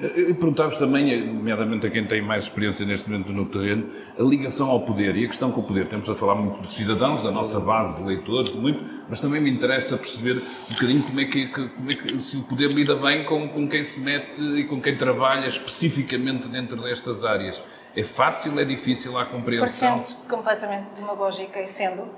Eu 0.00 0.32
perguntava 0.36 0.70
também, 0.76 1.26
nomeadamente 1.26 1.84
a 1.84 1.90
quem 1.90 2.06
tem 2.06 2.22
mais 2.22 2.44
experiência 2.44 2.86
neste 2.86 3.10
momento 3.10 3.32
no 3.32 3.46
terreno, 3.46 3.90
a 4.16 4.22
ligação 4.22 4.70
ao 4.70 4.82
poder 4.82 5.16
e 5.16 5.24
a 5.24 5.26
questão 5.26 5.50
com 5.50 5.60
o 5.60 5.64
poder. 5.64 5.88
Temos 5.88 6.08
a 6.08 6.14
falar 6.14 6.36
muito 6.36 6.60
dos 6.60 6.72
cidadãos, 6.72 7.20
da 7.20 7.32
nossa 7.32 7.58
base 7.58 8.00
de 8.00 8.06
leitores, 8.06 8.52
muito, 8.52 8.80
mas 9.08 9.20
também 9.20 9.40
me 9.40 9.50
interessa 9.50 9.96
perceber 9.96 10.36
um 10.36 10.74
bocadinho 10.74 11.02
como 11.02 11.20
é 11.20 11.24
que, 11.24 11.48
como 11.48 11.90
é 11.90 11.94
que 11.94 12.20
se 12.20 12.36
o 12.36 12.42
poder 12.42 12.70
lida 12.70 12.94
bem 12.94 13.24
com, 13.24 13.48
com 13.48 13.68
quem 13.68 13.82
se 13.82 13.98
mete 13.98 14.40
e 14.40 14.64
com 14.64 14.80
quem 14.80 14.96
trabalha 14.96 15.48
especificamente 15.48 16.46
dentro 16.46 16.80
destas 16.80 17.24
áreas. 17.24 17.60
É 17.96 18.04
fácil, 18.04 18.60
é 18.60 18.64
difícil 18.64 19.18
a 19.18 19.24
compreensão? 19.24 19.96
Parecendo 19.96 20.18
completamente 20.28 20.90
demagógica 20.94 21.60
e 21.60 21.66
sendo, 21.66 22.08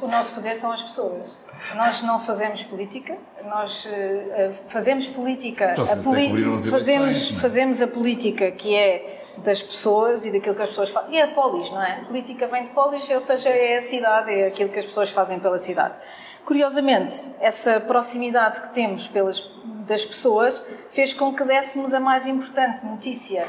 o 0.00 0.08
nosso 0.08 0.34
poder 0.34 0.56
são 0.56 0.70
as 0.70 0.82
pessoas. 0.82 1.30
Nós 1.74 2.02
não 2.02 2.18
fazemos 2.18 2.62
política, 2.62 3.16
nós 3.44 3.86
uh, 3.86 4.52
fazemos 4.68 5.06
política. 5.08 5.72
A 5.72 5.96
poli 5.96 6.60
fazemos, 6.62 7.30
fazemos 7.32 7.82
a 7.82 7.86
política 7.86 8.50
que 8.50 8.74
é 8.74 9.20
das 9.38 9.62
pessoas 9.62 10.24
e 10.26 10.30
daquilo 10.30 10.54
que 10.54 10.62
as 10.62 10.68
pessoas 10.68 10.90
fazem. 10.90 11.14
E 11.14 11.18
é 11.18 11.24
a 11.24 11.28
polis, 11.28 11.70
não 11.70 11.82
é? 11.82 12.00
A 12.00 12.04
política 12.04 12.46
vem 12.46 12.64
de 12.64 12.70
polis, 12.70 13.08
ou 13.10 13.20
seja, 13.20 13.48
é 13.48 13.78
a 13.78 13.82
cidade, 13.82 14.32
é 14.32 14.46
aquilo 14.46 14.70
que 14.70 14.78
as 14.78 14.84
pessoas 14.84 15.10
fazem 15.10 15.38
pela 15.38 15.58
cidade. 15.58 15.98
Curiosamente, 16.44 17.16
essa 17.38 17.78
proximidade 17.80 18.60
que 18.60 18.72
temos 18.72 19.06
pelas, 19.06 19.48
das 19.86 20.04
pessoas 20.04 20.64
fez 20.88 21.14
com 21.14 21.34
que 21.34 21.44
dessemos 21.44 21.94
a 21.94 22.00
mais 22.00 22.26
importante 22.26 22.84
notícia 22.84 23.46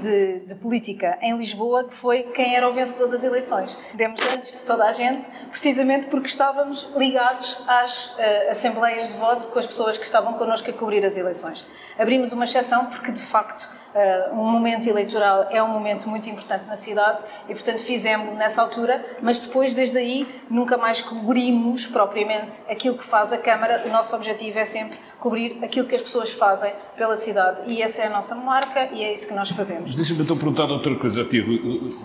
de, 0.00 0.40
de, 0.40 0.54
política 0.54 1.18
em 1.22 1.36
Lisboa, 1.36 1.84
que 1.84 1.94
foi 1.94 2.24
quem 2.24 2.54
era 2.54 2.68
o 2.68 2.72
vencedor 2.72 3.08
das 3.08 3.24
eleições. 3.24 3.76
Demos 3.94 4.20
antes 4.34 4.52
de 4.52 4.66
toda 4.66 4.84
a 4.84 4.92
gente, 4.92 5.26
precisamente 5.50 6.06
porque 6.08 6.26
estávamos 6.26 6.88
ligados 6.94 7.58
às 7.66 8.10
uh, 8.10 8.50
assembleias 8.50 9.08
de 9.08 9.14
voto 9.14 9.48
com 9.48 9.58
as 9.58 9.66
pessoas 9.66 9.96
que 9.96 10.04
estavam 10.04 10.34
connosco 10.34 10.68
a 10.68 10.72
cobrir 10.72 11.04
as 11.04 11.16
eleições. 11.16 11.64
Abrimos 11.98 12.32
uma 12.32 12.44
exceção 12.44 12.86
porque, 12.86 13.10
de 13.10 13.20
facto, 13.20 13.70
Uh, 13.94 14.34
um 14.34 14.50
momento 14.50 14.86
eleitoral 14.86 15.48
é 15.50 15.62
um 15.62 15.68
momento 15.68 16.08
muito 16.08 16.28
importante 16.28 16.66
na 16.66 16.76
cidade 16.76 17.22
e, 17.48 17.54
portanto, 17.54 17.78
fizemos 17.78 18.36
nessa 18.36 18.60
altura, 18.60 19.04
mas 19.22 19.40
depois, 19.40 19.72
desde 19.72 19.96
aí, 19.96 20.28
nunca 20.50 20.76
mais 20.76 21.00
cobrimos 21.00 21.86
propriamente 21.86 22.62
aquilo 22.68 22.98
que 22.98 23.04
faz 23.04 23.32
a 23.32 23.38
Câmara. 23.38 23.84
O 23.86 23.90
nosso 23.90 24.14
objetivo 24.14 24.58
é 24.58 24.64
sempre 24.64 24.98
cobrir 25.18 25.58
aquilo 25.62 25.86
que 25.86 25.94
as 25.94 26.02
pessoas 26.02 26.30
fazem 26.30 26.72
pela 26.96 27.16
cidade 27.16 27.62
e 27.66 27.82
essa 27.82 28.02
é 28.02 28.06
a 28.06 28.10
nossa 28.10 28.34
marca 28.34 28.88
e 28.92 29.02
é 29.02 29.12
isso 29.12 29.26
que 29.26 29.34
nós 29.34 29.50
fazemos. 29.50 29.94
Deixa-me 29.94 30.22
então 30.22 30.36
perguntar 30.36 30.64
outra 30.64 30.94
coisa 30.96 31.22
a 31.22 31.24
ti, 31.24 31.42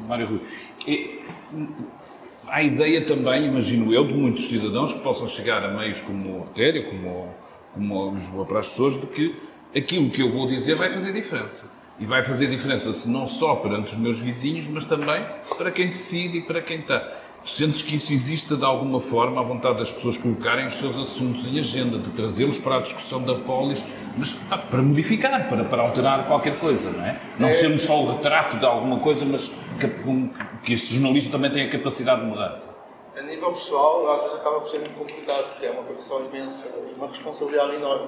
Mário 0.07 0.27
Rui. 0.27 0.41
É, 0.87 1.19
há 2.47 2.63
ideia 2.63 3.05
também, 3.05 3.45
imagino 3.45 3.93
eu, 3.93 4.07
de 4.07 4.13
muitos 4.13 4.47
cidadãos 4.47 4.93
que 4.93 4.99
possam 4.99 5.27
chegar 5.27 5.63
a 5.63 5.67
meios 5.67 6.01
como 6.01 6.39
o 6.39 6.41
Artéria, 6.43 6.85
como, 6.85 7.27
como 7.73 8.11
Lisboa 8.11 8.45
para 8.45 8.59
as 8.59 8.69
pessoas, 8.69 8.99
de 8.99 9.07
que 9.07 9.35
aquilo 9.75 10.09
que 10.09 10.21
eu 10.21 10.31
vou 10.31 10.47
dizer 10.47 10.75
vai 10.75 10.89
fazer 10.89 11.11
diferença. 11.11 11.71
E 11.99 12.05
vai 12.05 12.23
fazer 12.23 12.47
diferença 12.47 12.91
se 12.91 13.07
não 13.09 13.25
só 13.25 13.55
perante 13.55 13.93
os 13.93 13.97
meus 13.97 14.19
vizinhos, 14.19 14.67
mas 14.67 14.83
também 14.83 15.25
para 15.57 15.71
quem 15.71 15.87
decide 15.87 16.39
e 16.39 16.41
para 16.41 16.61
quem 16.61 16.79
está. 16.79 17.07
Sentes 17.43 17.81
que 17.81 17.95
isso 17.95 18.13
exista 18.13 18.55
de 18.55 18.63
alguma 18.63 19.01
forma, 19.01 19.41
a 19.41 19.43
vontade 19.43 19.77
das 19.77 19.91
pessoas 19.91 20.17
colocarem 20.17 20.65
os 20.65 20.75
seus 20.75 20.97
assuntos 20.97 21.45
em 21.45 21.59
agenda, 21.59 21.97
de 21.97 22.09
trazê-los 22.11 22.57
para 22.57 22.77
a 22.77 22.79
discussão 22.79 23.21
da 23.21 23.35
polis, 23.35 23.83
mas 24.17 24.31
pá, 24.31 24.57
para 24.57 24.81
modificar, 24.81 25.49
para, 25.49 25.65
para 25.65 25.81
alterar 25.81 26.25
qualquer 26.25 26.57
coisa, 26.57 26.89
não 26.89 27.05
é? 27.05 27.21
Não 27.37 27.49
é. 27.49 27.51
sermos 27.51 27.81
só 27.81 28.01
o 28.01 28.11
retrato 28.13 28.57
de 28.57 28.65
alguma 28.65 28.99
coisa, 28.99 29.25
mas 29.25 29.51
que, 29.77 29.87
que 30.63 30.73
este 30.73 30.93
jornalismo 30.93 31.33
também 31.33 31.51
tem 31.51 31.63
a 31.67 31.69
capacidade 31.69 32.21
de 32.21 32.27
mudança. 32.27 32.77
A 33.15 33.21
nível 33.21 33.51
pessoal, 33.51 34.09
às 34.09 34.21
vezes 34.21 34.37
acaba 34.37 34.61
por 34.61 34.69
ser 34.69 34.79
muito 34.79 34.95
complicado, 34.95 35.49
porque 35.51 35.65
é 35.65 35.71
uma 35.71 35.83
pressão 35.83 36.25
imensa 36.25 36.69
e 36.89 36.95
uma 36.95 37.07
responsabilidade 37.07 37.75
enorme. 37.75 38.07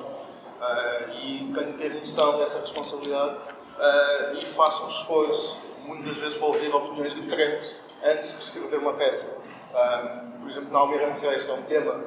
Uh, 0.65 1.11
e 1.13 1.53
tenho 1.53 1.73
ter 1.73 1.93
noção 1.93 2.39
dessa 2.39 2.59
responsabilidade 2.59 3.35
uh, 3.35 4.37
e 4.41 4.45
faço 4.45 4.85
um 4.85 4.89
esforço, 4.89 5.61
muitas 5.83 6.17
vezes, 6.17 6.37
para 6.37 6.47
ouvir 6.47 6.73
opiniões 6.73 7.13
diferentes 7.13 7.75
antes 8.03 8.31
de 8.31 8.43
escrever 8.43 8.79
uma 8.79 8.93
peça. 8.93 9.37
Uh, 9.71 10.39
por 10.39 10.49
exemplo, 10.49 10.71
na 10.71 10.79
Almirante 10.79 11.21
Reis, 11.21 11.43
que 11.43 11.51
é 11.51 11.53
um 11.53 11.63
tema 11.63 12.03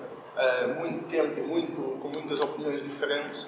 muito 0.80 1.08
tempo, 1.08 1.40
muito, 1.42 1.98
com 2.00 2.08
muitas 2.08 2.40
opiniões 2.40 2.80
diferentes, 2.80 3.44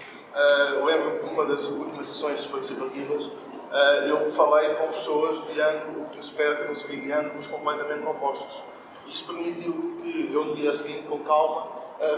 lembro-me 0.85 1.21
de 1.21 1.27
uma 1.27 1.47
das 1.47 1.65
últimas 1.67 2.09
sessões 2.09 2.45
participativas 2.47 3.31
eu 4.09 4.33
falei 4.33 4.75
com 4.75 4.89
pessoas 4.89 5.41
de 5.47 5.61
ângulos, 5.61 6.17
espectros 6.19 6.85
e 6.91 7.13
ângulos 7.13 7.47
completamente 7.47 8.05
opostos. 8.05 8.61
Isto 9.07 9.33
permitiu 9.33 10.01
que 10.03 10.31
eu, 10.33 10.47
no 10.47 10.57
dia 10.57 10.73
seguinte, 10.73 11.05
com 11.07 11.21
calma, 11.21 11.69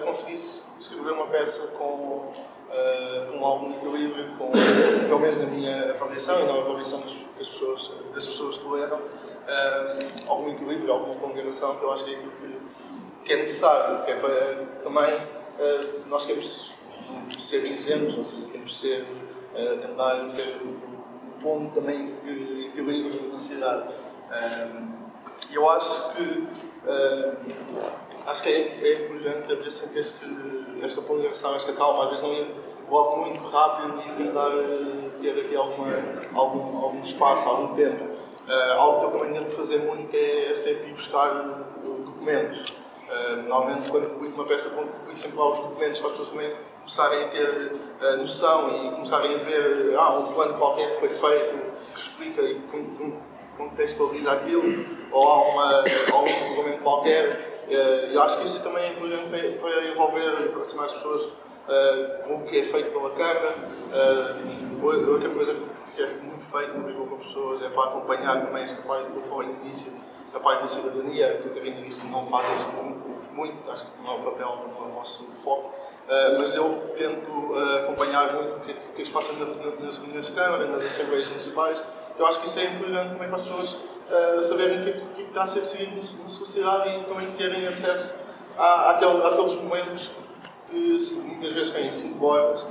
conseguisse 0.06 0.62
escrever 0.80 1.12
uma 1.12 1.26
peça 1.26 1.66
com 1.76 2.32
uh, 2.72 3.36
um 3.36 3.44
algum 3.44 3.72
equilíbrio, 3.72 4.28
com, 4.38 4.50
pelo 4.50 5.20
menos 5.20 5.38
na 5.38 5.46
minha 5.46 5.90
avaliação 5.90 6.40
e 6.40 6.46
na 6.46 6.54
avaliação 6.54 7.00
das, 7.00 7.16
das 7.38 7.48
pessoas, 7.48 7.90
das 8.14 8.26
pessoas 8.26 8.56
que 8.56 8.68
leram, 8.68 8.98
uh, 8.98 10.28
algum 10.28 10.50
equilíbrio, 10.50 10.92
alguma 10.92 11.14
ponderação, 11.14 11.76
que 11.76 11.84
eu 11.84 11.92
acho 11.92 12.04
que 12.04 12.14
é 12.14 12.16
aquilo 12.16 12.32
que, 12.32 13.24
que 13.24 13.32
é 13.32 13.36
necessário, 13.36 14.04
que 14.04 14.10
é 14.10 14.16
para 14.16 14.66
também 14.82 15.14
uh, 15.14 16.08
nós 16.08 16.24
queremos 16.24 16.72
ser 17.38 17.64
exemplos, 17.66 18.16
ou 18.16 18.24
seja, 18.24 18.46
queremos 18.46 18.80
ser, 18.80 19.02
uh, 19.02 19.78
tentar 19.86 20.28
ser 20.28 20.56
o 20.62 21.42
ponto 21.42 21.74
também 21.74 22.14
de 22.24 22.66
equilíbrio 22.66 23.30
na 23.30 23.38
cidade. 23.38 23.88
E 25.50 25.54
eu 25.54 25.68
acho 25.68 26.14
que 26.14 26.46
acho 28.26 28.42
que 28.42 28.48
é, 28.48 28.78
é 28.82 29.04
importante 29.04 29.52
haver 29.52 29.70
sempre 29.70 30.00
este, 30.00 30.24
esta 30.84 31.00
ponderação, 31.02 31.54
esta 31.54 31.72
calma, 31.72 32.04
às 32.04 32.10
vezes 32.10 32.24
não 32.24 32.32
ir 32.32 32.54
logo 32.90 33.16
muito 33.16 33.40
rápido 33.48 34.00
e 34.00 34.24
tentar 34.24 34.50
ter 35.20 35.46
aqui 35.46 35.56
alguma, 35.56 35.88
algum, 36.34 36.84
algum 36.84 37.00
espaço, 37.00 37.48
algum 37.48 37.74
tempo. 37.74 38.04
Uh, 38.04 38.72
algo 38.76 38.98
que 38.98 39.16
eu 39.16 39.20
também 39.20 39.40
tento 39.40 39.56
fazer 39.56 39.78
muito 39.78 40.14
é, 40.14 40.50
é 40.50 40.54
sempre 40.54 40.90
ir 40.90 40.94
buscar 40.94 41.30
documentos. 42.04 42.74
Uh, 43.08 43.36
normalmente, 43.48 43.90
quando 43.90 44.10
publico 44.10 44.34
uma 44.34 44.44
peça, 44.44 44.70
publico 44.70 44.94
sempre 45.14 45.38
lá 45.38 45.50
os 45.50 45.60
documentos 45.60 46.00
para 46.00 46.10
as 46.10 46.16
pessoas 46.16 46.28
também 46.28 46.56
começarem 46.80 47.24
a 47.24 47.28
ter 47.28 47.72
uh, 48.00 48.16
noção 48.16 48.68
e 48.70 48.90
começarem 48.90 49.34
a 49.34 49.38
ver 49.38 49.94
ah, 49.96 50.18
um 50.18 50.32
plano 50.32 50.54
qualquer 50.54 50.90
que 50.90 51.00
foi 51.00 51.08
feito 51.10 51.72
que 51.92 51.98
explica 51.98 52.42
e 52.42 52.60
contextualiza 53.56 54.32
aquilo, 54.32 54.84
ou 55.12 55.28
há, 55.28 55.48
uma, 55.48 55.84
ou 56.14 56.22
um 56.22 56.48
regulamento 56.48 56.82
qualquer. 56.82 57.51
Uh, 57.72 58.12
eu 58.12 58.22
acho 58.22 58.38
que 58.38 58.44
isso 58.44 58.62
também 58.62 58.92
importante 58.92 59.58
para 59.58 59.84
envolver 59.86 60.40
e 60.40 60.44
aproximar 60.48 60.86
as 60.86 60.92
pessoas 60.94 61.28
com 62.26 62.34
o 62.34 62.42
que 62.42 62.58
é 62.58 62.64
feito 62.64 62.90
pela 62.90 63.10
Câmara. 63.10 63.54
outra 64.82 65.30
coisa 65.30 65.54
que 65.94 66.02
é 66.02 66.06
muito 66.22 66.44
feito 66.50 66.76
no 66.76 66.88
Lisboa 66.88 67.06
com 67.06 67.16
pessoas 67.18 67.62
é 67.62 67.68
para 67.68 67.90
acompanhar 67.90 68.44
também 68.44 68.64
esta 68.64 68.82
parte 68.82 69.10
que 69.10 69.16
eu 69.16 69.22
falei 69.22 69.48
no 69.48 69.64
início 69.64 69.92
a 70.34 70.40
parte 70.40 70.62
da 70.62 70.66
cidadania, 70.66 71.36
que 71.36 71.48
Catarina 71.48 71.82
disse 71.82 72.00
que 72.00 72.06
não 72.06 72.26
faz 72.26 72.58
isso 72.58 72.66
muito, 73.32 73.70
acho 73.70 73.84
que 73.84 73.90
não 74.02 74.14
é 74.14 74.16
o 74.16 74.22
papel, 74.22 74.68
não 74.78 74.86
é 74.86 74.94
nosso 74.94 75.24
foco, 75.44 75.74
mas 76.38 76.54
eu 76.54 76.70
tento 76.96 77.54
acompanhar 77.84 78.32
muito 78.34 78.54
o 78.54 78.60
que, 78.60 78.74
que 78.74 79.04
se 79.04 79.12
passa 79.12 79.32
nas 79.34 79.98
reuniões 79.98 80.26
de 80.26 80.32
Câmara, 80.32 80.66
nas 80.66 80.82
Assembleias 80.82 81.28
Municipais, 81.28 81.82
eu 82.18 82.26
acho 82.26 82.40
que 82.40 82.46
isso 82.46 82.58
é 82.60 82.64
importante 82.64 83.12
também 83.12 83.28
para 83.28 83.36
as 83.36 83.42
pessoas 83.42 83.78
uh, 84.12 84.42
saberem 84.42 84.80
o 84.80 84.84
que, 84.84 84.92
que 84.92 85.22
está 85.22 85.42
a 85.42 85.46
ser 85.46 85.64
seguido 85.64 85.96
na 85.96 86.28
sociedade 86.28 87.00
e 87.00 87.04
também 87.04 87.32
terem 87.32 87.66
acesso 87.66 88.14
à, 88.58 88.90
àquele, 88.90 89.26
àqueles 89.26 89.56
momentos 89.56 90.10
que 90.70 90.98
muitas 91.26 91.52
vezes 91.52 91.70
têm 91.70 91.90
5 91.90 92.24
horas, 92.24 92.64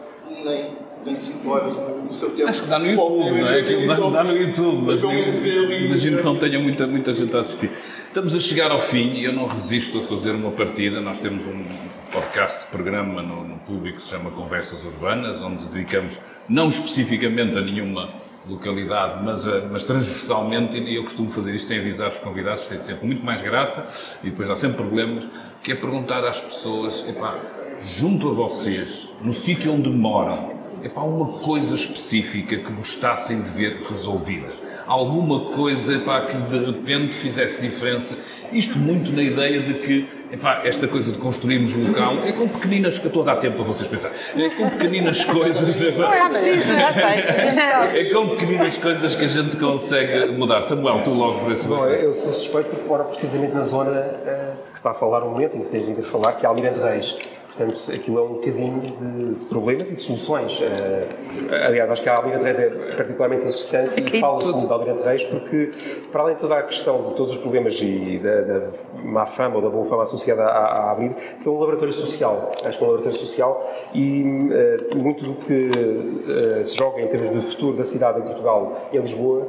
nem 0.44 0.78
25 1.06 1.50
horas 1.50 1.76
no 1.78 2.14
seu 2.14 2.32
tempo. 2.32 2.50
Acho 2.50 2.64
que 2.64 2.70
dá 2.70 2.80
no 2.80 2.88
YouTube, 2.88 3.42
não 3.42 3.48
é? 3.48 3.60
Aquilo 3.60 3.88
dá, 3.88 3.96
dá 3.96 4.24
no 4.24 4.38
YouTube, 4.38 4.84
mas 4.86 5.02
imagino 5.02 6.18
que 6.18 6.24
não 6.24 6.38
tenha 6.38 6.60
muita, 6.60 6.88
muita 6.88 7.14
gente 7.14 7.36
a 7.36 7.39
assistir. 7.39 7.72
Estamos 8.08 8.36
a 8.36 8.39
chegar 8.39 8.72
ao 8.72 8.80
fim 8.80 9.14
e 9.14 9.26
eu 9.26 9.34
não 9.34 9.48
resisto 9.48 10.00
a 10.00 10.04
fazer 10.04 10.32
uma 10.32 10.52
partida. 10.52 11.00
Nós 11.00 11.20
temos 11.20 11.46
um 11.48 11.64
podcast 12.12 12.62
de 12.62 12.68
programa 12.68 13.22
no, 13.22 13.44
no 13.44 13.58
público 13.60 13.98
que 13.98 14.04
se 14.04 14.10
chama 14.10 14.32
Conversas 14.32 14.86
Urbanas, 14.86 15.42
onde 15.42 15.66
dedicamos 15.66 16.20
não 16.48 16.68
especificamente 16.68 17.58
a 17.58 17.62
nenhuma 17.62 18.10
localidade, 18.48 19.24
mas, 19.24 19.46
eh, 19.46 19.68
mas 19.72 19.84
transversalmente, 19.84 20.78
e 20.78 20.96
eu 20.96 21.04
costumo 21.04 21.30
fazer 21.30 21.54
isto 21.54 21.68
sem 21.68 21.80
avisar 21.80 22.10
os 22.10 22.20
convidados, 22.20 22.68
tem 22.68 22.80
sempre 22.80 23.06
muito 23.06 23.24
mais 23.24 23.42
graça 23.42 23.88
e 24.24 24.30
depois 24.30 24.50
há 24.50 24.56
sempre 24.56 24.78
problemas, 24.78 25.26
que 25.64 25.72
é 25.72 25.76
perguntar 25.76 26.26
às 26.26 26.42
pessoas, 26.42 27.06
epá, 27.08 27.38
junto 27.80 28.30
a 28.30 28.34
vocês, 28.34 29.14
no 29.22 29.32
sítio 29.32 29.72
onde 29.72 29.89
moram, 29.89 30.54
epá, 30.84 31.02
uma 31.02 31.39
coisa 31.39 31.76
específica 31.76 32.58
que 32.58 32.72
gostassem 32.72 33.42
de 33.42 33.50
ver 33.52 33.84
resolvida. 33.88 34.50
Alguma 34.88 35.52
coisa 35.52 35.96
epá, 35.96 36.22
que 36.22 36.36
de 36.36 36.66
repente 36.66 37.16
fizesse 37.16 37.62
diferença. 37.62 38.18
Isto 38.52 38.78
muito 38.78 39.12
na 39.14 39.22
ideia 39.22 39.62
de 39.62 39.76
que 39.76 40.21
epá, 40.32 40.62
esta 40.64 40.88
coisa 40.88 41.12
de 41.12 41.18
construirmos 41.18 41.74
um 41.76 41.88
local 41.88 42.20
é 42.24 42.32
com 42.32 42.48
pequeninas, 42.48 42.98
que 42.98 43.08
estou 43.08 43.24
a 43.24 43.26
dar 43.26 43.36
tempo 43.38 43.58
para 43.58 43.66
vocês 43.66 43.88
pensar, 43.88 44.12
é 44.36 44.50
com 44.50 44.70
pequeninas 44.70 45.24
coisas. 45.26 45.82
Epá, 45.82 46.04
não 46.04 46.14
é 46.14 46.30
preciso, 46.30 46.74
já 46.74 46.94
sei. 46.94 48.02
É 48.02 48.06
com 48.06 48.30
pequeninas 48.30 48.78
coisas 48.78 49.16
que 49.16 49.26
a 49.26 49.28
gente 49.28 49.58
consegue 49.58 50.32
mudar. 50.32 50.62
Samuel, 50.62 51.02
tu 51.04 51.12
logo 51.12 51.40
por 51.40 51.52
esse 51.52 51.68
Bom, 51.68 51.86
eu 51.86 52.14
sou 52.14 52.34
suspeito 52.34 52.70
porque 52.70 52.86
moro 52.86 53.06
precisamente 53.06 53.54
na 53.54 53.62
zona 53.62 53.92
uh, 53.92 54.58
que 54.64 54.70
se 54.70 54.74
está 54.74 54.92
a 54.92 54.94
falar 54.94 55.24
um 55.24 55.32
momento, 55.32 55.56
em 55.56 55.60
que 55.60 55.66
se 55.66 55.72
tem 55.72 55.86
vindo 55.86 56.00
a 56.00 56.04
falar, 56.04 56.34
que 56.34 56.46
é 56.46 56.50
Almirante 56.50 56.80
Reis. 56.80 57.16
Portanto, 57.52 57.91
aquilo 57.93 58.18
é 58.18 58.22
um 58.22 58.34
bocadinho 58.36 58.80
de, 58.80 59.36
de 59.36 59.45
problemas 59.45 59.91
e 59.91 59.95
de 59.97 60.02
soluções. 60.02 60.58
Uh, 60.62 61.66
aliás, 61.66 61.91
acho 61.91 62.02
que 62.02 62.08
a 62.08 62.16
Almirante 62.16 62.43
Reis 62.45 62.60
é 62.60 62.70
particularmente 62.95 63.43
interessante 63.43 64.02
e 64.02 64.20
fala-se 64.22 64.52
muito 64.54 64.68
da 64.68 64.76
Almirante 64.76 65.04
Reis 65.04 65.24
porque, 65.26 65.72
para 66.12 66.22
além 66.22 66.36
de 66.36 66.41
toda 66.41 66.58
a 66.58 66.64
questão 66.64 67.10
de 67.10 67.14
todos 67.16 67.34
os 67.34 67.38
problemas 67.39 67.78
e 67.82 68.20
da, 68.24 68.41
da 68.41 68.68
má 69.04 69.26
fama 69.26 69.58
ou 69.58 69.62
da 69.62 69.70
boa 69.70 69.84
fama 69.84 70.04
associada 70.04 70.43
à, 70.43 70.93
à 70.93 70.95
que 70.95 71.47
é 71.47 71.52
um 71.52 71.60
laboratório 71.60 71.93
social. 71.93 72.52
Acho 72.64 72.78
que 72.78 72.84
é 72.84 72.88
um 72.88 72.91
laboratório 72.91 73.18
social 73.18 73.74
e 73.93 74.24
uh, 74.24 75.04
muito 75.04 75.26
do 75.26 75.34
que 75.36 75.72
uh, 75.72 76.64
se 76.64 76.78
joga 76.78 77.02
em 77.02 77.08
termos 77.08 77.32
de 77.32 77.41
futuro 77.41 77.76
da 77.76 77.84
cidade 77.84 78.20
em 78.20 78.24
Portugal 78.24 78.89
e 78.93 78.97
em 78.97 79.02
Lisboa 79.02 79.47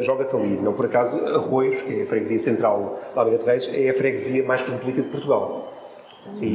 joga-se 0.00 0.34
ali. 0.34 0.58
Não 0.60 0.72
por 0.72 0.86
acaso, 0.86 1.16
Arroios, 1.26 1.80
que 1.80 2.00
é 2.00 2.02
a 2.02 2.06
freguesia 2.06 2.40
central 2.40 2.98
da 3.14 3.20
Almirante 3.20 3.46
Reis, 3.46 3.70
é 3.72 3.88
a 3.88 3.94
freguesia 3.94 4.42
mais 4.42 4.60
cosmopolita 4.62 5.02
de 5.02 5.08
Portugal. 5.08 5.73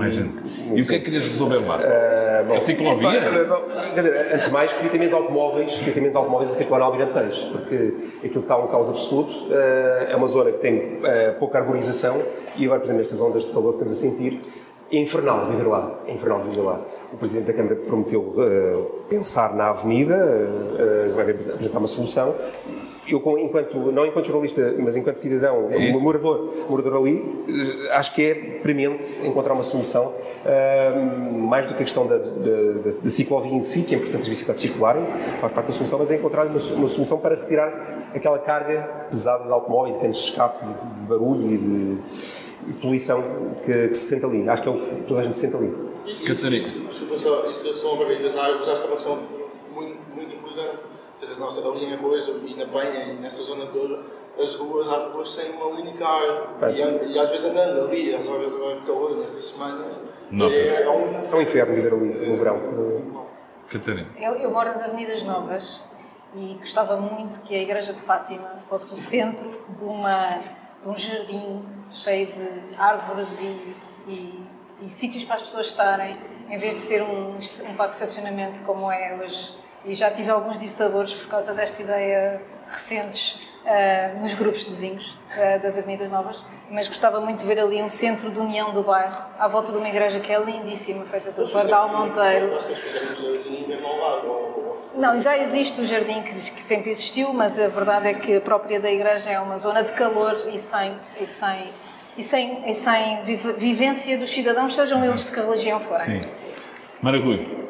Gente. 0.09 0.43
E 0.73 0.81
o 0.81 0.87
que 0.87 0.95
é 0.95 0.99
que 0.99 1.05
querias 1.05 1.23
resolver 1.23 1.59
lá? 1.59 1.77
Uh, 1.77 2.47
bom, 2.47 2.55
a 2.55 2.59
ciclovia? 2.59 3.21
quer 3.93 3.95
dizer, 3.95 4.33
antes 4.33 4.47
de 4.47 4.53
mais, 4.53 4.73
queria 4.73 4.89
ter 4.89 4.97
menos 4.97 5.13
automóveis, 5.13 5.71
queria 5.71 5.93
ter 5.93 6.01
menos 6.01 6.15
automóveis 6.15 6.51
a 6.51 6.53
circular 6.53 6.79
na 6.79 6.85
Almirante 6.85 7.13
Reis, 7.13 7.35
porque 7.51 7.93
aquilo 8.23 8.41
está 8.41 8.57
um 8.57 8.67
caos 8.67 8.89
absoluto 8.89 9.31
uh, 9.31 10.09
é 10.09 10.15
uma 10.15 10.27
zona 10.27 10.51
que 10.51 10.57
tem 10.57 10.77
uh, 10.77 11.39
pouca 11.39 11.59
arborização 11.59 12.21
e 12.57 12.65
agora, 12.65 12.79
por 12.79 12.85
exemplo, 12.85 12.99
nestas 12.99 13.21
ondas 13.21 13.45
de 13.45 13.51
calor 13.51 13.77
que 13.77 13.83
estamos 13.83 13.93
a 13.93 13.95
sentir, 13.95 14.41
é 14.91 14.97
infernal 14.97 15.45
viver 15.45 15.67
lá. 15.67 15.99
É 16.07 16.13
infernal 16.13 16.39
viver 16.39 16.61
lá. 16.61 16.81
O 17.13 17.17
Presidente 17.17 17.45
da 17.45 17.53
Câmara 17.53 17.75
prometeu 17.75 18.21
uh, 18.21 19.05
pensar 19.07 19.55
na 19.55 19.69
avenida, 19.69 20.17
vai 21.15 21.29
apresentar 21.29 21.77
uma 21.77 21.87
solução 21.87 22.35
eu, 23.13 23.39
enquanto, 23.39 23.77
não 23.91 24.05
enquanto 24.05 24.25
jornalista, 24.25 24.75
mas 24.79 24.95
enquanto 24.95 25.15
cidadão, 25.15 25.69
é 25.71 25.91
morador, 25.91 26.65
morador 26.69 26.97
ali, 26.97 27.43
eh, 27.47 27.91
acho 27.95 28.13
que 28.13 28.23
é 28.23 28.33
premente 28.33 29.25
encontrar 29.25 29.53
uma 29.53 29.63
solução, 29.63 30.13
uh, 30.45 31.33
mais 31.33 31.65
do 31.65 31.73
que 31.73 31.81
a 31.81 31.83
questão 31.83 32.05
da, 32.05 32.17
da, 32.17 32.91
da, 33.03 33.09
ciclovia 33.09 33.53
em 33.53 33.61
si, 33.61 33.83
que 33.83 33.95
é 33.95 33.97
importante 33.97 34.21
as 34.21 34.29
bicicletas 34.29 34.61
circularem, 34.61 35.05
faz 35.39 35.53
parte 35.53 35.67
da 35.67 35.73
solução, 35.73 35.99
mas 35.99 36.11
é 36.11 36.15
encontrar 36.15 36.45
uma, 36.45 36.59
uma 36.75 36.87
solução 36.87 37.17
para 37.17 37.35
retirar 37.35 38.11
aquela 38.13 38.39
carga 38.39 39.07
pesada 39.09 39.45
de 39.45 39.51
automóveis, 39.51 39.95
de 39.95 40.01
canos 40.01 40.17
de 40.17 40.23
escape, 40.25 40.65
de, 40.65 41.01
de 41.01 41.07
barulho 41.07 41.53
e 41.53 41.57
de, 41.57 41.95
de 42.67 42.73
poluição 42.81 43.23
que, 43.65 43.87
que, 43.89 43.93
se 43.93 44.07
sente 44.07 44.25
ali. 44.25 44.47
Acho 44.47 44.61
que 44.61 44.69
é 44.69 44.71
o 44.71 44.79
que 44.79 45.03
toda 45.07 45.21
a 45.21 45.23
gente 45.23 45.35
se 45.35 45.41
sente 45.41 45.55
ali. 45.55 45.73
Isso, 46.23 46.47
isso, 46.53 46.83
isso, 47.49 47.73
são 47.73 47.97
barreiras 47.97 48.35
árvores, 48.35 48.67
acho 48.67 48.81
que 48.81 48.87
é 48.87 48.89
uma 48.89 48.95
questão 48.95 49.19
muito, 49.73 49.97
muito 50.15 50.35
importante 50.35 50.89
Quer 51.19 51.25
dizer, 51.25 51.39
nós 51.39 51.57
ali 51.57 51.85
em 51.85 51.93
Arroz 51.93 52.27
e 52.27 52.55
na 52.55 52.65
Penha 52.65 53.03
e 53.03 53.13
nessa 53.19 53.43
zona 53.43 53.65
toda, 53.65 53.99
as 54.41 54.55
ruas, 54.55 54.87
há 54.87 55.09
ruas 55.09 55.29
sem 55.29 55.51
uma 55.51 55.75
linha 55.75 55.91
de 55.91 55.99
e, 55.99 57.11
e, 57.11 57.19
às 57.19 57.29
vezes 57.29 57.45
andando 57.45 57.87
ali, 57.87 58.15
às 58.15 58.25
horas 58.25 58.53
de 58.53 58.85
calor, 58.85 59.17
nestas 59.17 59.45
semanas, 59.45 59.99
é, 60.31 60.83
é, 60.83 60.89
um... 60.89 61.29
é 61.29 61.35
um 61.35 61.41
inferno 61.41 61.75
viver 61.75 61.93
ali 61.93 62.29
no 62.29 62.37
verão. 62.37 63.25
Catarina. 63.67 64.07
Eu, 64.17 64.35
eu 64.35 64.49
moro 64.49 64.69
nas 64.69 64.81
Avenidas 64.81 65.21
Novas 65.23 65.83
e 66.33 66.57
gostava 66.59 66.95
muito 66.95 67.41
que 67.41 67.53
a 67.53 67.61
Igreja 67.61 67.91
de 67.91 68.01
Fátima 68.01 68.57
fosse 68.69 68.93
o 68.93 68.95
centro 68.95 69.49
de, 69.77 69.83
uma, 69.83 70.39
de 70.81 70.89
um 70.89 70.97
jardim 70.97 71.61
cheio 71.89 72.27
de 72.27 72.75
árvores 72.77 73.41
e, 73.41 73.75
e, 74.07 74.43
e 74.83 74.89
sítios 74.89 75.25
para 75.25 75.35
as 75.35 75.41
pessoas 75.41 75.67
estarem, 75.67 76.17
em 76.49 76.57
vez 76.57 76.75
de 76.75 76.81
ser 76.81 77.03
um, 77.03 77.35
um 77.35 77.75
parque 77.75 77.95
de 77.95 78.03
estacionamento 78.03 78.61
como 78.63 78.89
é 78.89 79.19
hoje 79.21 79.55
e 79.85 79.93
já 79.93 80.11
tive 80.11 80.29
alguns 80.29 80.57
dissabores 80.57 81.13
por 81.13 81.27
causa 81.27 81.53
desta 81.53 81.81
ideia 81.81 82.41
recentes 82.67 83.39
uh, 83.63 84.21
nos 84.21 84.33
grupos 84.33 84.63
de 84.63 84.69
vizinhos 84.69 85.17
uh, 85.35 85.61
das 85.61 85.77
Avenidas 85.77 86.09
Novas, 86.09 86.45
mas 86.69 86.87
gostava 86.87 87.19
muito 87.19 87.39
de 87.39 87.45
ver 87.45 87.59
ali 87.59 87.81
um 87.81 87.89
centro 87.89 88.29
de 88.29 88.39
união 88.39 88.73
do 88.73 88.83
bairro, 88.83 89.25
à 89.37 89.47
volta 89.47 89.71
de 89.71 89.77
uma 89.77 89.89
igreja 89.89 90.19
que 90.19 90.31
é 90.31 90.39
lindíssima, 90.39 91.05
feita 91.05 91.31
por 91.31 91.49
Pardal 91.49 91.89
Monteiro. 91.89 92.57
Não, 94.97 95.19
já 95.19 95.37
existe 95.37 95.79
o 95.81 95.85
jardim 95.85 96.21
que, 96.21 96.29
que, 96.29 96.61
sempre 96.61 96.89
existiu, 96.89 97.31
mas 97.33 97.59
a 97.59 97.67
verdade 97.67 98.09
é 98.09 98.13
que 98.13 98.37
a 98.37 98.41
própria 98.41 98.79
da 98.79 98.91
igreja 98.91 99.29
é 99.29 99.39
uma 99.39 99.57
zona 99.57 99.83
de 99.83 99.93
calor 99.93 100.47
e 100.51 100.57
sem, 100.57 100.97
e 101.21 101.27
sem, 101.27 101.57
e 102.17 102.23
sem, 102.23 102.69
e 102.69 102.73
sem 102.73 103.23
vivência 103.57 104.17
dos 104.17 104.29
cidadãos, 104.29 104.75
sejam 104.75 105.03
eles 105.05 105.25
de 105.25 105.31
que 105.31 105.39
religião 105.39 105.79
forem. 105.79 106.21
Sim. 106.21 106.29
Maravilha. 107.01 107.68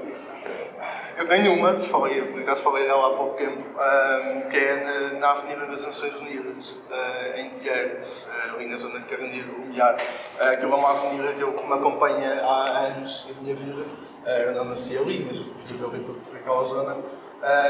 Eu 1.20 1.28
tenho 1.28 1.54
uma, 1.54 1.74
falei, 1.74 2.22
por 2.22 2.40
acaso 2.40 2.62
falei 2.62 2.88
dela 2.88 3.08
há 3.08 3.18
pouco 3.18 3.36
tempo, 3.36 3.60
um, 3.60 4.50
que 4.50 4.56
é 4.56 5.12
na, 5.12 5.20
na 5.20 5.32
Avenida 5.32 5.66
das 5.66 5.86
Nações 5.86 6.16
Unidas, 6.16 6.72
uh, 6.72 7.36
em 7.38 7.60
Guilhermes, 7.60 8.24
uh, 8.24 8.56
ali 8.56 8.68
na 8.68 8.78
zona 8.78 9.02
de 9.02 9.06
Carneiro, 9.08 9.50
o 9.50 9.64
uh, 9.64 9.74
que 9.74 10.64
é 10.64 10.66
uma 10.66 10.92
avenida 10.92 11.34
que, 11.34 11.42
eu, 11.42 11.52
me 11.52 11.74
acompanha 11.74 12.42
há 12.42 12.70
anos 12.86 13.28
da 13.28 13.42
minha 13.42 13.54
vida. 13.54 13.82
Uh, 13.82 14.30
eu 14.30 14.54
não 14.54 14.64
nasci 14.64 14.98
ali, 14.98 15.26
mas 15.26 15.40
vivo 15.68 15.90
ali 15.90 16.00
por, 16.06 16.16
por 16.16 16.38
aquela 16.38 16.64
zona. 16.64 16.96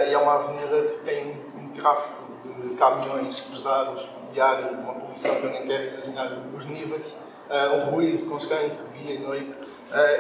e 0.08 0.14
é 0.14 0.18
uma 0.20 0.36
avenida 0.36 0.88
que 0.90 1.00
tem 1.06 1.36
um 1.56 1.70
tráfego 1.70 2.38
de 2.64 2.76
caminhões 2.76 3.40
pesados 3.40 4.08
diário, 4.32 4.70
uma 4.74 4.94
poluição 4.94 5.34
que 5.42 5.48
eu 5.48 5.50
nem 5.50 5.66
quero 5.66 5.94
imaginar 5.94 6.32
os 6.56 6.66
níveis. 6.66 7.18
um 7.50 7.90
ruído 7.90 8.30
constante, 8.30 8.78
dia 8.94 9.16
e 9.16 9.18
noite, 9.18 9.56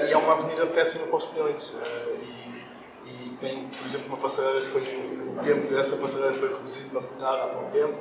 e 0.08 0.12
é 0.12 0.18
uma 0.18 0.34
avenida 0.34 0.66
péssima 0.66 1.06
para 1.06 1.18
os 1.18 1.26
peões. 1.28 1.72
Tem, 3.40 3.68
por 3.68 3.88
exemplo, 3.88 4.08
uma 4.08 4.18
passadeira 4.18 4.60
que 4.60 4.68
foi, 4.68 4.82
o 4.82 5.44
tempo 5.44 5.74
dessa 5.74 5.96
passadeira 5.98 6.36
foi 6.38 6.50
reduzido 6.50 6.90
para 6.90 7.02
pegar 7.02 7.34
há 7.34 7.48
tempo, 7.72 7.98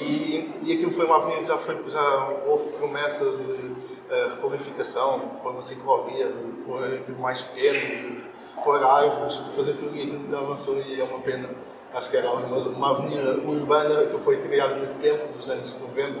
e, 0.00 0.50
e 0.62 0.72
aquilo 0.72 0.92
foi 0.92 1.04
uma 1.04 1.16
avenida 1.16 1.40
que 1.40 1.48
já, 1.48 1.56
foi, 1.58 1.76
já 1.88 2.28
houve 2.46 2.70
promessas 2.72 3.38
de 3.38 3.42
uh, 3.42 4.30
requalificação, 4.34 5.20
para 5.42 5.50
uma 5.50 5.62
ciclovia, 5.62 6.32
por 6.64 7.18
mais 7.18 7.42
pequeno, 7.42 8.22
por 8.62 8.82
árvores, 8.82 9.36
fazer 9.54 9.74
tudo 9.74 9.94
e 9.96 10.02
aquilo 10.02 10.28
não 10.28 10.38
avançou 10.38 10.80
e 10.80 11.00
é 11.00 11.04
uma 11.04 11.18
pena. 11.20 11.48
Acho 11.94 12.10
que 12.10 12.16
era 12.16 12.30
uma 12.30 12.90
avenida 12.90 13.38
urbana 13.38 14.06
que 14.06 14.18
foi 14.18 14.36
criada 14.42 14.74
no 14.76 14.94
tempo, 15.00 15.32
dos 15.32 15.48
anos 15.48 15.74
90, 15.80 16.18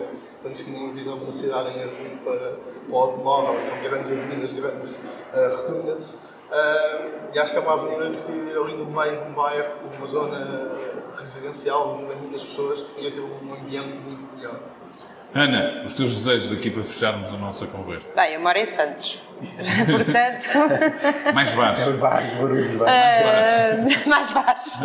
tinha 0.50 0.78
uma 0.78 0.92
visão 0.92 1.18
de 1.18 1.24
uma 1.24 1.32
cidade 1.32 1.70
em 1.70 1.82
avenida 1.82 2.16
para 2.24 2.56
o 2.88 2.96
automóvel, 2.96 3.54
com 3.54 3.88
grandes 3.88 4.12
avenidas, 4.12 4.52
grandes 4.52 4.94
uh. 4.94 6.26
Uh, 6.46 7.34
e 7.34 7.38
acho 7.40 7.52
que 7.52 7.58
é 7.58 7.60
uma 7.60 7.72
avenida 7.72 8.10
que 8.10 8.32
ali 8.32 8.76
no 8.76 8.86
meio 8.86 9.24
de 9.24 9.30
um 9.30 9.34
bairro, 9.34 9.74
uma 9.96 10.06
zona 10.06 10.70
residencial, 11.16 11.98
onde 11.98 12.14
muitas 12.16 12.44
pessoas, 12.44 12.86
e 12.96 13.20
um 13.20 13.52
ambiente 13.52 13.98
muito 13.98 14.36
melhor. 14.36 14.60
Ana, 15.36 15.84
os 15.84 15.92
teus 15.92 16.14
desejos 16.14 16.50
aqui 16.50 16.70
para 16.70 16.82
fecharmos 16.82 17.28
a 17.32 17.36
nossa 17.36 17.66
conversa. 17.66 18.14
Bem, 18.14 18.32
eu 18.32 18.40
moro 18.40 18.56
em 18.56 18.64
Santos. 18.64 19.20
Portanto. 19.36 20.48
mais 21.34 21.52
baixo. 21.52 21.84
Mais 21.84 21.96
baixo, 21.98 22.36
barulho, 22.36 22.82
uh, 22.82 24.08
mais 24.08 24.30
baixo. 24.30 24.78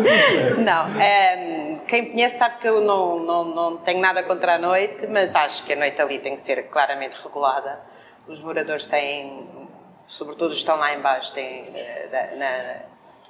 não. 0.58 0.88
Um, 0.88 1.00
ehm, 1.00 1.80
quem 1.88 2.02
me 2.02 2.10
conhece 2.10 2.38
sabe 2.38 2.58
que 2.60 2.68
eu 2.68 2.82
não, 2.82 3.20
não, 3.20 3.46
não 3.46 3.78
tenho 3.78 4.02
nada 4.02 4.24
contra 4.24 4.56
a 4.56 4.58
noite, 4.58 5.08
mas 5.08 5.34
acho 5.34 5.64
que 5.64 5.72
a 5.72 5.78
noite 5.78 6.02
ali 6.02 6.20
tem 6.20 6.36
que 6.36 6.42
ser 6.42 6.64
claramente 6.64 7.18
regulada. 7.24 7.80
Os 8.28 8.42
moradores 8.42 8.86
têm, 8.86 9.48
sobretudo 10.06 10.48
os 10.48 10.56
que 10.56 10.60
estão 10.60 10.76
lá 10.76 10.94
embaixo, 10.94 11.32
têm, 11.32 11.64
uh, 11.64 12.38
na, 12.38 12.76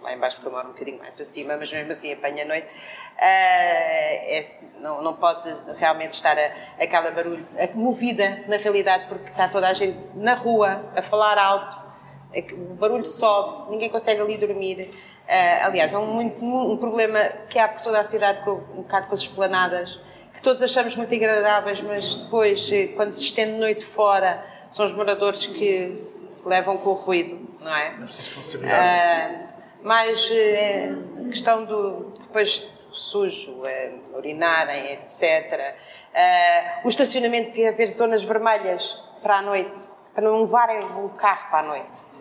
lá 0.02 0.14
embaixo 0.14 0.38
porque 0.38 0.48
eu 0.48 0.52
moro 0.52 0.70
um 0.70 0.72
bocadinho 0.72 0.98
mais 1.00 1.20
acima, 1.20 1.56
mas 1.58 1.72
mesmo 1.72 1.92
assim 1.92 2.14
apanha 2.14 2.44
a 2.44 2.48
noite, 2.48 2.68
uh, 2.68 3.20
é, 3.20 4.42
não, 4.80 5.02
não 5.02 5.16
pode 5.16 5.54
realmente 5.78 6.14
estar 6.14 6.38
a, 6.38 6.52
aquela 6.84 7.12
barulho, 7.12 7.48
a, 7.58 7.76
movida 7.78 8.44
na 8.48 8.58
realidade, 8.58 9.08
porque 9.08 9.30
está 9.30 9.48
toda 9.48 9.68
a 9.68 9.74
gente 9.74 9.98
na 10.16 10.34
rua 10.34 10.92
a 10.96 11.02
falar 11.02 11.38
alto, 11.38 11.82
é 12.34 12.42
o 12.54 12.76
barulho 12.76 13.06
sobe, 13.06 13.72
ninguém 13.72 13.90
consegue 13.90 14.22
ali 14.22 14.38
dormir. 14.38 14.90
Uh, 15.28 15.66
aliás, 15.66 15.94
é 15.94 15.98
um, 15.98 16.20
um, 16.20 16.72
um, 16.72 16.78
problema 16.78 17.20
que 17.50 17.60
há 17.60 17.68
por 17.68 17.82
toda 17.82 18.00
a 18.00 18.04
cidade, 18.04 18.44
com, 18.44 18.52
um 18.52 18.82
bocado 18.82 19.08
com 19.08 19.14
as 19.14 19.22
esplanadas, 19.22 20.00
que 20.34 20.42
todos 20.42 20.62
achamos 20.62 20.96
muito 20.96 21.14
agradáveis, 21.14 21.82
mas 21.82 22.16
depois, 22.16 22.72
eh, 22.72 22.88
quando 22.96 23.12
se 23.12 23.24
estende 23.24 23.60
noite 23.60 23.86
fora, 23.86 24.44
são 24.70 24.86
os 24.86 24.94
moradores 24.94 25.46
que 25.46 26.02
levam 26.46 26.78
com 26.78 26.92
o 26.92 26.94
ruído, 26.94 27.48
não 27.60 27.76
é? 27.76 27.90
Uh, 27.90 29.51
mais 29.84 30.30
é, 30.32 30.94
questão 31.30 31.66
do 31.66 32.14
depois 32.20 32.72
sujo, 32.92 33.66
é, 33.66 33.94
urinarem, 34.16 34.94
etc. 34.94 35.22
Uh, 35.24 35.92
eh, 36.14 36.82
o 36.84 36.90
estacionamento 36.90 37.52
devia 37.52 37.70
haver 37.70 37.88
zonas 37.88 38.24
vermelhas 38.24 39.02
para 39.24 39.38
a 39.38 39.42
noite, 39.42 39.80
para 40.14 40.24
não 40.24 40.42
levarem 40.42 40.80
o 40.80 41.10
carro 41.10 41.50
para 41.50 41.60
a 41.60 41.64
noite. 41.64 42.12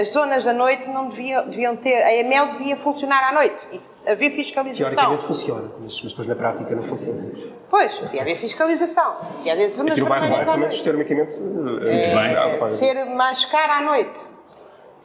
As 0.00 0.08
zonas 0.08 0.44
da 0.44 0.52
noite 0.52 0.88
não 0.88 1.08
deviam, 1.08 1.48
deviam 1.48 1.76
ter. 1.76 2.02
A 2.02 2.12
EML 2.14 2.58
devia 2.58 2.76
funcionar 2.76 3.28
à 3.28 3.32
noite 3.32 3.56
e 3.70 4.10
haver 4.10 4.32
fiscalização. 4.32 4.94
Teoricamente 4.94 5.24
funciona, 5.24 5.70
mas, 5.80 6.02
mas 6.02 6.12
depois 6.12 6.26
na 6.26 6.34
prática 6.34 6.74
não 6.74 6.82
funciona. 6.82 7.30
Pois, 7.70 7.96
devia 8.00 8.22
haver 8.22 8.36
fiscalização. 8.36 9.18
Devia 9.36 9.52
haver 9.52 9.68
zonas 9.68 9.92
Aqui 9.92 10.02
vermelhas 10.02 10.48
à 10.48 10.56
noite. 10.56 10.82
Teoricamente, 10.82 11.34
é, 11.86 12.66
ser 12.66 13.04
mais 13.04 13.44
caro 13.44 13.72
à 13.72 13.80
noite. 13.82 14.20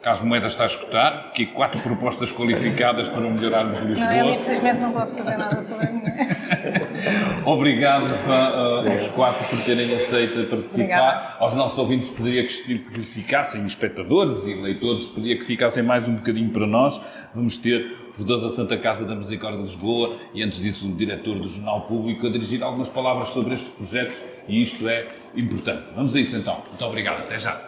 Carlos 0.02 0.24
Moeda 0.24 0.46
está 0.46 0.62
a 0.62 0.66
escutar, 0.66 1.28
aqui 1.28 1.44
quatro 1.46 1.80
propostas 1.80 2.30
qualificadas 2.30 3.08
para 3.08 3.22
melhorarmos 3.22 3.80
Lisboa. 3.80 4.06
Não, 4.06 4.28
ele 4.28 4.36
infelizmente 4.36 4.80
não 4.80 4.92
pode 4.92 5.12
fazer 5.12 5.36
nada 5.36 5.60
sobre 5.60 5.86
a 5.86 5.92
minha. 5.92 6.38
Obrigado 7.44 8.06
uh, 8.06 8.90
aos 8.90 9.08
quatro 9.08 9.48
por 9.48 9.64
terem 9.64 9.92
aceito 9.92 10.48
participar. 10.48 10.84
Obrigada. 10.84 11.36
Aos 11.40 11.54
nossos 11.54 11.78
ouvintes 11.78 12.10
poderia 12.10 12.44
que, 12.44 12.78
que 12.78 13.00
ficassem, 13.00 13.66
espectadores 13.66 14.46
e 14.46 14.54
leitores, 14.54 15.06
poderia 15.06 15.36
que 15.36 15.44
ficassem 15.44 15.82
mais 15.82 16.06
um 16.06 16.14
bocadinho 16.14 16.50
para 16.50 16.66
nós. 16.66 17.00
Vamos 17.34 17.56
ter 17.56 17.96
o 18.10 18.12
vereador 18.12 18.42
da 18.42 18.50
Santa 18.50 18.76
Casa 18.78 19.04
da 19.04 19.16
Misericórdia 19.16 19.58
de 19.58 19.64
Lisboa 19.64 20.16
e 20.32 20.42
antes 20.44 20.60
disso 20.60 20.88
o 20.88 20.94
diretor 20.94 21.40
do 21.40 21.48
Jornal 21.48 21.82
Público 21.82 22.26
a 22.26 22.30
dirigir 22.30 22.62
algumas 22.62 22.88
palavras 22.88 23.28
sobre 23.28 23.54
estes 23.54 23.70
projetos 23.70 24.24
e 24.46 24.62
isto 24.62 24.88
é 24.88 25.02
importante. 25.34 25.90
Vamos 25.96 26.14
a 26.14 26.20
isso 26.20 26.36
então. 26.36 26.62
Muito 26.68 26.84
obrigado. 26.84 27.20
Até 27.22 27.36
já. 27.36 27.67